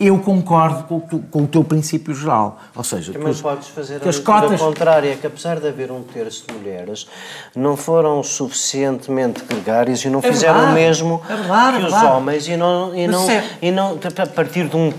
eu 0.00 0.18
concordo 0.18 0.84
com 0.84 1.00
tu, 1.00 1.18
com 1.30 1.42
o 1.42 1.46
teu 1.46 1.64
princípio 1.64 2.14
geral. 2.14 2.58
Ou 2.74 2.84
seja, 2.84 3.12
Também 3.12 3.34
que, 3.34 3.42
podes 3.42 3.68
fazer 3.68 3.98
que 3.98 4.06
a 4.06 4.10
as 4.10 4.18
cotas... 4.18 4.60
contrária, 4.60 5.16
que 5.16 5.26
apesar 5.26 5.58
de 5.58 5.66
haver 5.66 5.90
um 5.90 6.02
terço 6.02 6.44
de 6.46 6.54
mulheres, 6.54 7.08
não 7.54 7.76
foram 7.76 8.22
suficientemente 8.22 9.42
gregários 9.44 10.04
e 10.04 10.08
não 10.08 10.20
é 10.20 10.22
fizeram 10.22 10.54
verdade, 10.54 10.72
o 10.72 10.74
mesmo 10.74 11.22
é 11.28 11.34
verdade, 11.34 11.76
que 11.78 11.82
é 11.82 11.86
os 11.86 12.02
homens 12.04 12.48
e 12.48 12.56
não, 12.56 12.94
e 12.94 13.08
não, 13.08 13.30
é... 13.30 13.44
e 13.60 13.70
não 13.70 13.98
a 14.22 14.26
partir 14.26 14.68
de 14.68 14.76
um... 14.76 14.92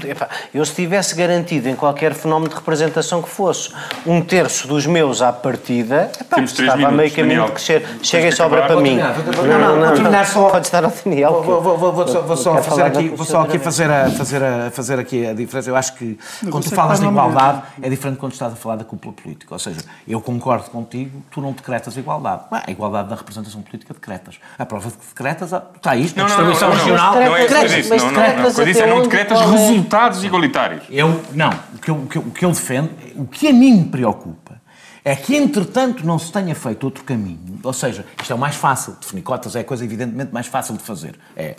Eu 0.54 0.66
se 0.66 0.76
tivesse 0.76 1.16
garantido 1.16 1.70
em 1.70 1.76
qualquer 1.76 2.14
fenómeno 2.14 2.50
de 2.50 2.56
representação 2.56 3.22
que 3.22 3.30
fosse 3.30 3.70
um 4.06 4.22
terço 4.22 4.68
dos 4.68 4.86
meus 4.86 5.22
à 5.22 5.32
partida, 5.32 6.12
epá, 6.20 6.36
Temos 6.36 6.52
estava 6.52 6.76
minutos, 6.76 6.94
a 6.94 6.98
meio 6.98 7.12
caminho 7.12 7.30
Daniel. 7.30 7.46
de 7.46 7.52
crescer. 7.54 7.88
Chega 8.04 8.28
e 8.28 8.32
sobra 8.32 8.66
para 8.66 8.76
mim. 8.82 8.98
Não, 8.98 9.60
não, 9.60 9.96
não, 9.96 10.12
não, 10.12 10.26
só... 10.26 10.50
Podes 10.50 10.70
dar 10.70 10.84
ao 10.84 10.92
Daniel. 10.92 11.42
Vou, 11.42 11.62
vou, 11.62 11.78
vou, 11.78 11.94
vou, 11.94 12.24
vou 12.24 12.38
só 12.38 12.62
fazer 12.62 12.84
aqui, 12.84 13.10
vou 13.10 13.26
só 13.26 13.42
aqui 13.42 13.60
fazer 13.60 13.90
a, 13.90 14.10
fazer 14.10 14.44
a, 14.44 14.72
fazer 14.72 14.89
fazer 14.90 15.00
aqui 15.00 15.28
a 15.28 15.34
diferença. 15.34 15.70
Eu 15.70 15.76
acho 15.76 15.94
que 15.96 16.18
quando 16.50 16.64
tu 16.64 16.74
falas 16.74 17.00
de 17.00 17.06
igualdade 17.06 17.64
é 17.82 17.90
diferente 17.90 18.18
quando 18.18 18.34
estás 18.34 18.54
a 18.54 18.56
falar 18.56 18.78
da 18.78 18.84
cúpula 18.84 19.14
política. 19.14 19.54
Ou 19.54 19.60
seja, 19.60 19.82
eu 20.08 20.20
concordo 20.20 20.70
contigo, 20.70 21.22
tu 21.30 21.42
não 21.42 21.52
decretas 21.52 21.96
igualdade. 21.96 22.44
Bem, 22.52 22.62
a 22.66 22.72
igualdade 22.72 23.10
da 23.10 23.16
representação 23.16 23.62
política 23.62 23.94
decretas. 23.94 24.40
A 24.58 24.66
prova 24.66 24.90
de 24.90 24.98
que 24.98 25.08
decretas 25.08 25.52
está 25.76 25.96
isto, 25.96 26.18
não, 26.18 26.26
a 26.26 26.28
distribuição 26.28 26.70
não, 26.70 26.76
não, 26.76 26.84
regional. 26.84 27.16
Não, 27.16 27.26
não 27.26 27.36
é 27.36 27.46
isso, 27.46 27.90
não, 27.90 27.98
não, 27.98 28.12
não. 28.12 28.42
Coisa 28.44 28.70
isso 28.70 28.82
é 28.82 28.88
não 28.88 29.02
decretas 29.04 29.40
resultados 29.40 30.24
igualitários. 30.24 30.84
Eu, 30.90 31.22
não, 31.34 31.50
o 31.76 31.78
que 31.78 31.92
eu, 31.92 31.96
o, 31.96 32.08
que 32.08 32.18
eu, 32.18 32.22
o 32.22 32.32
que 32.32 32.46
eu 32.46 32.50
defendo, 32.50 32.90
o 33.16 33.26
que 33.26 33.48
a 33.48 33.54
mim 33.54 33.74
me 33.74 33.86
preocupa 33.86 34.60
é 35.04 35.16
que, 35.16 35.36
entretanto, 35.36 36.06
não 36.06 36.20
se 36.20 36.32
tenha 36.32 36.54
feito 36.54 36.84
outro 36.84 37.04
caminho. 37.04 37.40
Ou 37.64 37.74
seja, 37.74 38.06
isto 38.20 38.32
é 38.32 38.36
o 38.36 38.40
mais 38.40 38.56
fácil. 38.56 38.96
Definir 39.00 39.22
cotas 39.22 39.56
é 39.56 39.62
a 39.62 39.64
coisa, 39.64 39.84
evidentemente, 39.84 40.34
mais 40.34 40.48
fácil 40.48 40.76
de 40.76 40.84
fazer. 40.84 41.16
É 41.36 41.56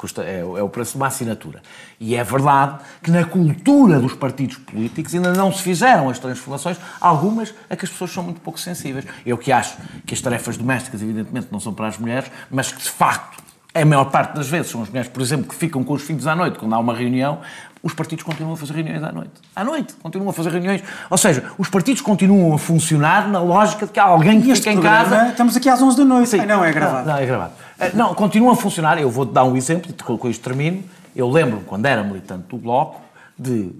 Custa, 0.00 0.22
é, 0.22 0.40
é, 0.40 0.44
o 0.44 0.68
preço 0.70 0.92
de 0.92 0.96
uma 0.96 1.08
assinatura. 1.08 1.60
E 2.00 2.16
é 2.16 2.24
verdade 2.24 2.78
que 3.02 3.10
na 3.10 3.22
cultura 3.22 4.00
dos 4.00 4.14
partidos 4.14 4.56
políticos 4.56 5.14
ainda 5.14 5.34
não 5.34 5.52
se 5.52 5.62
fizeram 5.62 6.08
as 6.08 6.18
transformações, 6.18 6.78
algumas 6.98 7.52
a 7.68 7.76
que 7.76 7.84
as 7.84 7.90
pessoas 7.90 8.10
são 8.10 8.22
muito 8.22 8.40
pouco 8.40 8.58
sensíveis. 8.58 9.04
Eu 9.26 9.36
que 9.36 9.52
acho 9.52 9.76
que 10.06 10.14
as 10.14 10.20
tarefas 10.22 10.56
domésticas, 10.56 11.02
evidentemente, 11.02 11.48
não 11.50 11.60
são 11.60 11.74
para 11.74 11.86
as 11.86 11.98
mulheres, 11.98 12.30
mas 12.50 12.72
que 12.72 12.80
de 12.80 12.88
facto, 12.88 13.42
a 13.74 13.84
maior 13.84 14.06
parte 14.06 14.36
das 14.36 14.48
vezes, 14.48 14.70
são 14.70 14.80
as 14.80 14.88
mulheres, 14.88 15.10
por 15.10 15.20
exemplo, 15.20 15.46
que 15.46 15.54
ficam 15.54 15.84
com 15.84 15.92
os 15.92 16.00
filhos 16.00 16.26
à 16.26 16.34
noite 16.34 16.58
quando 16.58 16.74
há 16.74 16.78
uma 16.78 16.94
reunião, 16.94 17.42
os 17.82 17.94
partidos 17.94 18.24
continuam 18.24 18.54
a 18.54 18.56
fazer 18.56 18.74
reuniões 18.74 19.02
à 19.02 19.10
noite. 19.10 19.32
À 19.56 19.64
noite, 19.64 19.94
continuam 20.02 20.30
a 20.30 20.32
fazer 20.32 20.50
reuniões. 20.50 20.82
Ou 21.08 21.16
seja, 21.16 21.50
os 21.56 21.68
partidos 21.68 22.02
continuam 22.02 22.54
a 22.54 22.58
funcionar 22.58 23.28
na 23.28 23.40
lógica 23.40 23.86
de 23.86 23.92
que 23.92 23.98
há 23.98 24.04
alguém 24.04 24.40
que 24.40 24.54
fica 24.54 24.72
em 24.72 24.80
casa. 24.80 25.28
Estamos 25.28 25.56
aqui 25.56 25.68
às 25.68 25.80
11 25.80 25.96
da 25.96 26.04
noite. 26.04 26.28
Sim. 26.28 26.44
não, 26.44 26.62
é 26.62 26.72
gravado. 26.72 27.06
Não, 27.06 27.14
não, 27.14 27.22
é 27.22 27.26
gravado. 27.26 27.52
Eh, 27.78 27.92
não, 27.94 28.14
continuam 28.14 28.52
a 28.52 28.56
funcionar. 28.56 29.00
Eu 29.00 29.10
vou-te 29.10 29.32
dar 29.32 29.44
um 29.44 29.56
exemplo, 29.56 29.90
e 29.90 30.18
com 30.18 30.28
isto 30.28 30.42
termino. 30.42 30.84
Eu 31.16 31.30
lembro-me, 31.30 31.64
quando 31.64 31.86
era 31.86 32.04
militante 32.04 32.48
do 32.48 32.58
Bloco, 32.58 33.00
de 33.38 33.72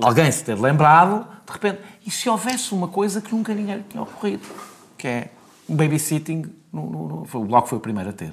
alguém 0.00 0.30
se 0.30 0.44
ter 0.44 0.58
lembrado, 0.58 1.26
de 1.44 1.52
repente, 1.52 1.80
e 2.06 2.10
se 2.10 2.28
houvesse 2.28 2.72
uma 2.72 2.88
coisa 2.88 3.20
que 3.20 3.34
nunca 3.34 3.52
ninguém 3.52 3.84
tinha 3.88 4.02
ocorrido, 4.02 4.46
que 4.96 5.08
é 5.08 5.28
um 5.68 5.74
babysitting, 5.74 6.44
no, 6.72 6.86
no, 6.88 7.08
no, 7.08 7.40
o 7.40 7.44
Bloco 7.44 7.68
foi 7.68 7.78
o 7.78 7.80
primeiro 7.80 8.10
a 8.10 8.12
ter. 8.12 8.32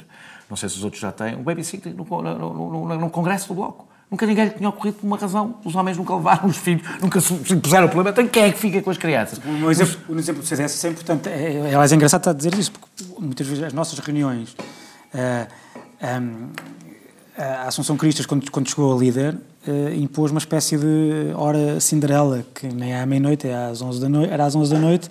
Não 0.49 0.55
sei 0.55 0.69
se 0.69 0.75
os 0.75 0.83
outros 0.83 1.01
já 1.01 1.11
têm, 1.11 1.35
um 1.35 1.43
babysitting 1.43 1.89
no, 1.89 2.05
no, 2.05 2.97
no 2.97 3.09
Congresso 3.09 3.47
do 3.47 3.55
Bloco. 3.55 3.90
Nunca 4.11 4.25
ninguém 4.25 4.43
lhe 4.43 4.51
tinha 4.51 4.67
ocorrido 4.67 4.97
por 4.97 5.07
uma 5.07 5.15
razão. 5.15 5.55
Os 5.63 5.73
homens 5.73 5.97
nunca 5.97 6.13
levaram 6.13 6.49
os 6.49 6.57
filhos, 6.57 6.85
nunca 7.01 7.21
se 7.21 7.33
puseram 7.55 7.85
o 7.85 7.89
problema. 7.89 8.09
Então 8.09 8.27
quem 8.27 8.43
é 8.43 8.51
que 8.51 8.59
fica 8.59 8.81
com 8.81 8.91
as 8.91 8.97
crianças? 8.97 9.39
Um 9.45 9.71
exemplo, 9.71 9.97
um 10.09 10.19
exemplo 10.19 10.41
do 10.41 10.47
CDS 10.47 10.83
é 10.83 10.89
importante. 10.89 11.29
É, 11.29 11.53
é, 11.53 11.73
é 11.73 11.95
engraçado 11.95 12.19
estar 12.19 12.31
a 12.31 12.33
dizer 12.33 12.53
isso, 12.55 12.73
porque 12.73 13.05
muitas 13.17 13.47
vezes 13.47 13.63
as 13.63 13.71
nossas 13.71 13.97
reuniões, 13.99 14.49
uh, 14.51 15.47
eh, 16.01 16.19
um, 16.19 16.49
a 17.37 17.67
Assunção 17.67 17.95
Cristas, 17.95 18.25
quando, 18.25 18.51
quando 18.51 18.69
chegou 18.69 18.93
a 18.93 18.99
líder, 18.99 19.35
uh, 19.65 19.95
impôs 19.95 20.29
uma 20.29 20.39
espécie 20.39 20.77
de 20.77 21.31
hora 21.33 21.79
Cinderela, 21.79 22.45
que 22.53 22.67
nem 22.67 22.91
é 22.91 23.01
à 23.01 23.05
meia-noite, 23.05 23.47
é 23.47 23.55
às 23.55 23.81
11 23.81 24.01
da 24.01 24.09
noite, 24.09 24.33
era 24.33 24.43
às 24.45 24.53
11 24.53 24.73
da 24.73 24.79
noite, 24.79 25.09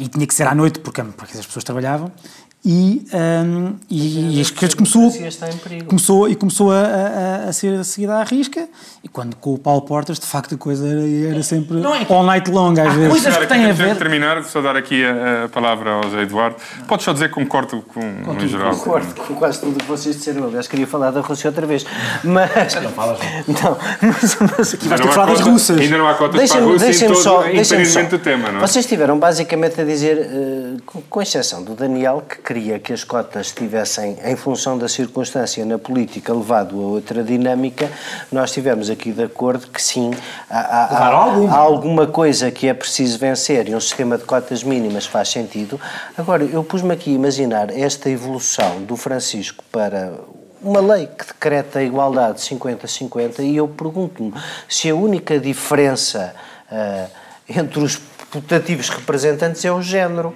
e 0.00 0.08
tinha 0.08 0.26
que 0.26 0.34
ser 0.34 0.48
à 0.48 0.54
noite 0.54 0.80
porque, 0.80 1.00
porque 1.02 1.38
as 1.38 1.46
pessoas 1.46 1.62
trabalhavam, 1.62 2.10
e, 2.64 3.04
um, 3.12 3.74
e, 3.90 4.36
e 4.36 4.38
a 4.38 4.42
esquerda 4.42 4.74
começou, 4.76 5.08
está 5.08 5.50
em 5.50 5.56
perigo. 5.58 5.84
começou, 5.86 6.28
e 6.28 6.34
começou 6.34 6.72
a, 6.72 6.80
a, 6.80 7.48
a 7.48 7.52
ser 7.52 7.84
seguida 7.84 8.14
à 8.16 8.24
risca, 8.24 8.66
e 9.02 9.08
quando 9.08 9.36
com 9.36 9.52
o 9.54 9.58
Paulo 9.58 9.82
Portas, 9.82 10.18
de 10.18 10.24
facto, 10.26 10.54
a 10.54 10.58
coisa 10.58 10.86
era, 10.88 11.06
era 11.34 11.42
sempre 11.42 11.76
all 12.08 12.24
night 12.24 12.50
long, 12.50 12.72
às 12.72 12.94
vezes. 12.94 13.08
coisas 13.10 13.36
que 13.36 13.46
têm 13.46 13.66
a 13.66 13.72
ver- 13.72 13.96
terminar, 13.96 14.42
só 14.44 14.62
dar 14.62 14.76
aqui 14.76 15.04
a, 15.04 15.44
a 15.44 15.48
palavra 15.50 15.90
ao 15.90 16.02
José 16.04 16.22
Eduardo. 16.22 16.56
Podes 16.88 17.04
só 17.04 17.12
dizer 17.12 17.28
que 17.28 17.34
concordo 17.34 17.82
com, 17.82 18.00
em 18.00 18.48
geral. 18.48 18.74
Concordo 18.74 19.14
com 19.14 19.34
quase 19.34 19.60
tudo 19.60 19.72
o 19.76 19.78
que 19.78 19.84
vocês 19.86 20.16
disseram. 20.16 20.44
Aliás, 20.44 20.66
queria 20.66 20.86
falar 20.86 21.10
da 21.10 21.20
Rússia 21.20 21.50
outra 21.50 21.66
vez. 21.66 21.84
Mas. 22.24 22.74
Não 22.82 22.90
falas, 22.92 23.18
não. 23.46 23.76
Mas, 24.00 24.36
mas 24.40 24.74
aqui 24.74 24.88
Ainda 24.90 24.96
não 25.04 25.10
há 25.10 25.26
cotas- 25.26 25.70
Ainda 25.70 25.98
não 25.98 26.08
há 26.08 26.14
cotas 26.14 26.50
para 26.50 26.60
a 26.60 26.64
Rússia 26.64 26.90
em 27.04 27.08
todo, 27.08 27.16
só, 27.22 27.42
deixem-me 27.42 27.84
só. 27.86 28.00
independentemente 28.00 28.10
do 28.10 28.18
tema, 28.18 28.52
não 28.52 28.58
é? 28.58 28.60
Vocês 28.66 28.84
estiveram 28.84 29.18
basicamente 29.18 29.80
a 29.80 29.84
dizer, 29.84 30.18
eh, 30.18 30.76
com, 30.86 31.02
com 31.02 31.20
exceção 31.22 31.62
do 31.62 31.74
Daniel, 31.74 32.22
que 32.26 32.53
queria 32.54 32.78
que 32.78 32.92
as 32.92 33.02
cotas 33.02 33.48
estivessem, 33.48 34.16
em 34.24 34.36
função 34.36 34.78
da 34.78 34.88
circunstância 34.88 35.64
na 35.64 35.76
política, 35.76 36.32
levado 36.32 36.80
a 36.80 36.84
outra 36.86 37.24
dinâmica, 37.24 37.90
nós 38.30 38.50
estivemos 38.50 38.88
aqui 38.88 39.10
de 39.10 39.24
acordo 39.24 39.66
que 39.66 39.82
sim, 39.82 40.12
há, 40.48 40.60
há- 40.60 40.98
há- 41.50 41.56
alguma. 41.56 42.06
coisa 42.06 42.50
que 42.52 42.68
é 42.68 42.74
preciso 42.74 43.18
vencer 43.18 43.68
e 43.68 43.74
um 43.74 43.80
sistema 43.80 44.16
de 44.16 44.22
cotas 44.24 44.62
mínimas 44.62 45.04
faz 45.04 45.30
sentido. 45.30 45.80
Agora, 46.16 46.44
eu 46.44 46.62
pus-me 46.62 46.92
aqui 46.94 47.10
a 47.10 47.14
imaginar 47.14 47.76
esta 47.76 48.08
evolução 48.08 48.82
do 48.82 48.96
Francisco 48.96 49.64
para 49.72 50.12
uma 50.62 50.80
lei 50.80 51.06
que 51.08 51.26
decreta 51.26 51.80
a 51.80 51.82
igualdade 51.82 52.40
50-50 52.40 53.40
e 53.40 53.56
eu 53.56 53.66
pergunto-me 53.66 54.32
se 54.68 54.88
a 54.88 54.94
única 54.94 55.40
diferença 55.40 56.32
ah, 56.70 57.06
entre 57.48 57.80
os 57.80 57.96
putativos 58.30 58.88
representantes 58.90 59.64
é 59.64 59.72
o 59.72 59.82
género. 59.82 60.32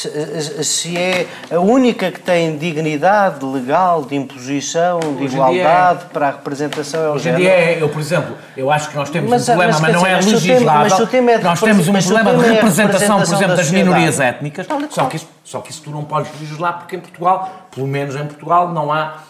Se, 0.00 0.64
se 0.64 0.96
é 0.96 1.26
a 1.50 1.58
única 1.58 2.10
que 2.10 2.20
tem 2.20 2.56
dignidade 2.56 3.44
legal 3.44 4.02
de 4.02 4.16
imposição, 4.16 4.98
de 5.00 5.06
Hoje 5.06 5.24
em 5.24 5.26
igualdade 5.34 6.04
para 6.12 6.28
a 6.28 6.30
representação 6.30 7.02
é 7.04 7.08
o 7.08 7.12
Hoje 7.12 7.28
em 7.28 7.32
género. 7.32 7.42
dia, 7.42 7.52
é- 7.52 7.82
eu, 7.82 7.88
por 7.90 8.00
exemplo, 8.00 8.34
eu 8.56 8.70
acho 8.70 8.88
que 8.88 8.96
nós 8.96 9.10
temos 9.10 9.28
Mas, 9.28 9.42
um 9.42 9.46
problema, 9.46 9.72
mas, 9.72 9.80
mas, 9.82 9.92
não 9.94 10.06
é 10.06 10.18
dizer, 10.18 10.30
tema- 10.40 10.52
legislável. 10.54 10.80
mas 10.82 10.92
se 10.94 11.02
o 11.02 11.06
tema 11.06 11.30
é 11.32 11.38
de 11.38 11.44
nós 11.44 11.60
temos 11.60 11.88
um 11.88 11.92
problema 11.92 12.34
de 12.34 12.44
é 12.44 12.48
a 12.48 12.52
representação, 12.54 13.16
por 13.18 13.26
representação 13.26 13.36
exemplo, 13.36 13.56
da 13.56 13.62
das 13.62 13.70
minorias 13.70 14.20
étnicas, 14.20 14.66
só 14.90 15.04
que, 15.06 15.16
isso, 15.16 15.28
só 15.44 15.60
que 15.60 15.70
isso 15.70 15.82
tu 15.82 15.90
não 15.90 16.04
podes 16.04 16.30
legislar 16.40 16.78
porque 16.78 16.96
em 16.96 17.00
Portugal, 17.00 17.50
pelo 17.70 17.86
menos 17.86 18.16
em 18.16 18.24
Portugal, 18.26 18.68
não 18.72 18.90
há 18.90 19.00
eh, 19.04 19.16
eh, 19.16 19.29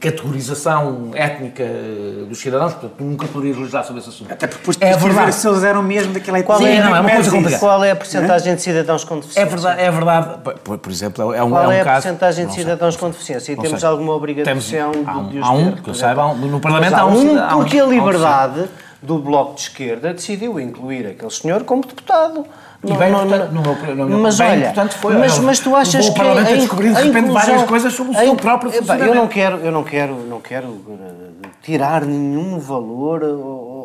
categorização 0.00 1.10
étnica 1.14 1.62
eh, 1.62 2.24
dos 2.28 2.38
cidadãos, 2.38 2.72
portanto, 2.74 2.94
nunca 3.00 3.26
poderias 3.26 3.56
legislar 3.56 3.84
sobre 3.84 4.00
esse 4.00 4.10
assunto. 4.10 4.32
Até 4.32 4.46
porque 4.46 4.60
depois 4.60 4.76
é 4.80 4.96
verdade. 4.96 5.34
se 5.34 5.48
eles 5.48 5.62
eram 5.64 5.82
mesmo 5.82 6.12
daquela 6.12 6.42
Qual 6.42 6.58
Sim, 6.58 6.66
é, 6.66 6.82
não, 6.82 6.96
é 6.96 7.00
uma 7.00 7.10
coisa 7.10 7.30
complicada. 7.30 7.58
qual 7.60 7.84
é 7.84 7.90
a 7.90 7.96
porcentagem 7.96 8.54
de 8.54 8.62
cidadãos 8.62 9.04
com 9.04 9.16
deficiência? 9.20 9.40
É 9.40 9.44
verdade, 9.50 9.80
é 9.82 9.90
verdade. 9.90 10.38
Por, 10.64 10.78
por 10.78 10.92
exemplo, 10.92 11.34
é 11.34 11.42
um, 11.42 11.50
Qual 11.50 11.64
é 11.64 11.68
um 11.68 11.72
é 11.72 11.80
a 11.80 11.84
porcentagem 11.84 12.46
de 12.46 12.52
sei. 12.54 12.62
cidadãos 12.62 12.96
com 12.96 13.10
deficiência? 13.10 13.52
E 13.52 13.56
Não 13.56 13.62
temos 13.62 13.80
sei. 13.80 13.88
alguma 13.88 14.12
obrigação 14.14 14.44
Temos- 14.52 14.64
de, 14.68 14.78
há 14.78 14.88
um- 14.88 15.28
de 15.28 15.38
os 15.38 15.46
há 15.46 15.50
um, 15.52 15.72
ter, 15.72 15.82
que 15.82 15.90
eu 15.90 15.94
saiba, 15.94 16.26
um- 16.26 16.34
no 16.36 16.60
Parlamento 16.60 16.94
há 16.94 17.06
um 17.06 17.38
há 17.38 17.56
um- 17.56 17.58
Porque 17.60 17.78
a 17.78 17.84
um 17.86 17.90
liberdade 17.90 18.64
do 19.02 19.18
Bloco 19.18 19.54
de 19.54 19.62
Esquerda 19.62 20.12
decidiu 20.12 20.60
incluir 20.60 21.06
aquele 21.06 21.30
senhor 21.30 21.64
como 21.64 21.82
deputado. 21.82 22.44
E 22.82 22.92
bem, 22.94 23.12
no 23.12 23.26
meu- 23.26 23.46
no 23.94 24.06
meu- 24.06 24.18
mas 24.20 24.38
bem 24.38 24.48
olha, 24.52 24.58
importante 24.60 24.94
foi, 24.94 25.14
mas, 25.18 25.38
mas 25.38 25.60
tu 25.60 25.76
achas 25.76 26.06
o 26.06 26.12
que 26.14 26.18
Parlamento 26.18 26.48
a 26.50 26.56
descobrir 26.56 26.88
de 26.88 26.94
repente 26.94 27.18
inclusão- 27.18 27.34
várias 27.34 27.62
coisas 27.64 27.92
sobre 27.92 28.12
o 28.14 28.16
a 28.16 28.20
seu 28.22 28.34
próprio 28.36 28.72
Eu 28.72 29.14
não 29.14 29.28
quero, 29.28 29.56
eu 29.58 29.70
não 29.70 29.82
quero, 29.84 30.14
não 30.26 30.40
quero 30.40 30.68
uh, 30.68 31.32
tirar 31.62 32.06
nenhum 32.06 32.58
valor 32.58 33.22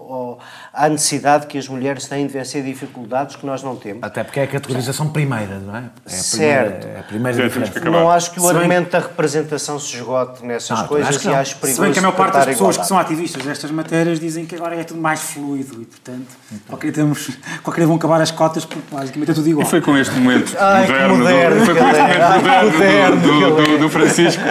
ou- 0.07 0.39
à 0.73 0.87
necessidade 0.89 1.47
que 1.47 1.57
as 1.57 1.67
mulheres 1.67 2.05
têm 2.07 2.27
de 2.27 2.33
vencer 2.33 2.63
dificuldades 2.63 3.35
que 3.35 3.45
nós 3.45 3.63
não 3.63 3.75
temos. 3.75 4.03
Até 4.03 4.23
porque 4.23 4.39
é 4.39 4.43
a 4.43 4.47
categorização 4.47 5.09
primeira, 5.09 5.59
não 5.59 5.75
é? 5.75 5.79
É 5.79 5.83
a 5.85 5.89
primeira, 5.89 6.23
Certo. 6.23 6.87
é 6.87 6.99
a 6.99 7.03
primeira 7.03 7.43
diferença. 7.43 7.79
que. 7.79 7.89
Não 7.89 8.09
acho 8.11 8.31
que 8.31 8.39
o 8.39 8.41
Se 8.43 8.47
bem- 8.49 8.57
argumento 8.57 8.91
da 8.91 8.99
representação 8.99 9.79
se 9.79 9.95
esgote 9.95 10.45
nessas 10.45 10.79
Não, 10.79 10.87
coisas 10.87 11.09
acho 11.09 11.19
que 11.19 11.27
e 11.27 11.33
acho 11.33 11.53
Se 11.55 11.61
perigoso 11.61 11.81
bem 11.83 11.91
que 11.93 11.99
a 11.99 12.01
maior 12.01 12.15
parte 12.15 12.33
das 12.33 12.45
pessoas 12.45 12.77
que 12.77 12.83
igualdade. 12.83 12.87
são 12.87 12.97
ativistas 12.99 13.43
destas 13.43 13.71
matérias 13.71 14.19
dizem 14.19 14.45
que 14.45 14.55
agora 14.55 14.75
é 14.75 14.83
tudo 14.83 14.99
mais 15.01 15.19
fluido 15.21 15.81
e, 15.81 15.85
portanto, 15.85 16.27
qualquer, 16.67 16.91
temos, 16.91 17.29
qualquer 17.63 17.85
vão 17.85 17.95
acabar 17.95 18.21
as 18.21 18.31
cotas 18.31 18.65
porque 18.65 18.81
basicamente 18.95 19.31
é 19.31 19.33
tudo 19.33 19.47
igual. 19.49 19.65
E 19.65 19.69
foi 19.69 19.81
com 19.81 19.97
este 19.97 20.13
momento 20.15 20.55
Ai, 20.59 20.85
que 20.85 20.91
moderno, 20.91 21.17
moderno 21.17 21.59
do, 21.59 21.65
foi 21.65 21.75
com 21.75 21.87
este 21.87 21.95
que 21.95 22.01
momento 22.01 22.15
que 22.15 22.77
moderno, 22.77 23.21
do- 23.21 23.27
do, 23.55 23.55
que 23.63 23.71
do, 23.71 23.77
do 23.79 23.89
Francisco 23.89 24.43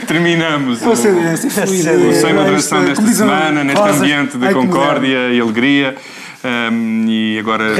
que 0.00 0.06
terminamos 0.06 0.80
o, 0.82 0.84
Com 0.84 0.96
CDS, 0.96 1.44
é 1.44 1.50
fluido. 1.66 2.08
o 2.08 2.12
Sem 2.12 2.34
Moderação 2.34 2.84
desta 2.84 3.06
semana, 3.06 3.64
neste 3.64 3.88
ambiente 3.88 4.38
de 4.38 4.46
ai, 4.46 4.52
que 5.00 5.06
concórdia 5.06 5.28
e 5.32 5.40
alegria. 5.40 5.96
Um, 6.44 7.06
e 7.08 7.38
agora 7.40 7.74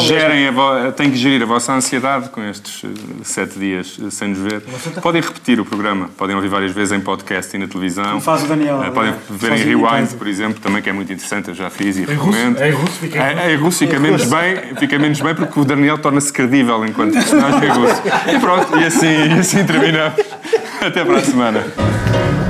gerem 0.00 0.48
a 0.48 0.50
vo- 0.50 0.90
têm 0.96 1.08
que 1.08 1.16
gerir 1.16 1.40
a 1.42 1.46
vossa 1.46 1.72
ansiedade 1.72 2.30
com 2.30 2.42
estes 2.42 2.82
eh, 2.82 2.88
sete 3.22 3.56
dias 3.56 3.96
eh, 4.04 4.10
sem 4.10 4.28
nos 4.28 4.38
ver. 4.38 4.60
Podem 5.00 5.22
repetir 5.22 5.60
o 5.60 5.64
programa, 5.64 6.10
podem 6.16 6.34
ouvir 6.34 6.48
várias 6.48 6.72
vezes 6.72 6.90
em 6.90 6.98
podcast 7.00 7.54
e 7.54 7.60
na 7.60 7.68
televisão. 7.68 8.04
Como 8.06 8.20
faz 8.20 8.42
o 8.42 8.46
Daniel, 8.46 8.82
Eh, 8.82 8.90
podem 8.90 9.12
né? 9.12 9.18
ver 9.30 9.52
em 9.52 9.62
Rewind, 9.62 10.14
por 10.18 10.26
exemplo, 10.26 10.58
também 10.60 10.82
que 10.82 10.88
é 10.90 10.92
muito 10.92 11.12
interessante, 11.12 11.48
eu 11.50 11.54
já 11.54 11.70
fiz 11.70 11.96
e 11.96 12.04
recomendo. 12.06 12.60
em 12.60 12.72
russo 12.72 12.92
fica- 12.98 13.18
É, 13.22 13.52
em 13.52 13.56
russo 13.56 13.78
fica 13.78 14.00
menos 14.00 14.24
bem, 14.24 14.74
fica 14.76 14.98
menos 14.98 15.20
bem 15.20 15.34
porque 15.36 15.60
o 15.60 15.64
Daniel 15.64 15.98
torna-se 15.98 16.32
credível 16.32 16.84
enquanto 16.84 17.12
personagem 17.12 17.68
russo. 17.68 18.02
E 18.34 18.38
pronto, 18.40 18.78
e 18.80 18.84
assim, 18.84 19.28
e 19.36 19.38
assim 19.38 19.64
terminamos. 19.64 20.18
Até 20.80 21.04
para 21.04 21.18
a 21.18 21.22
semana. 21.24 22.47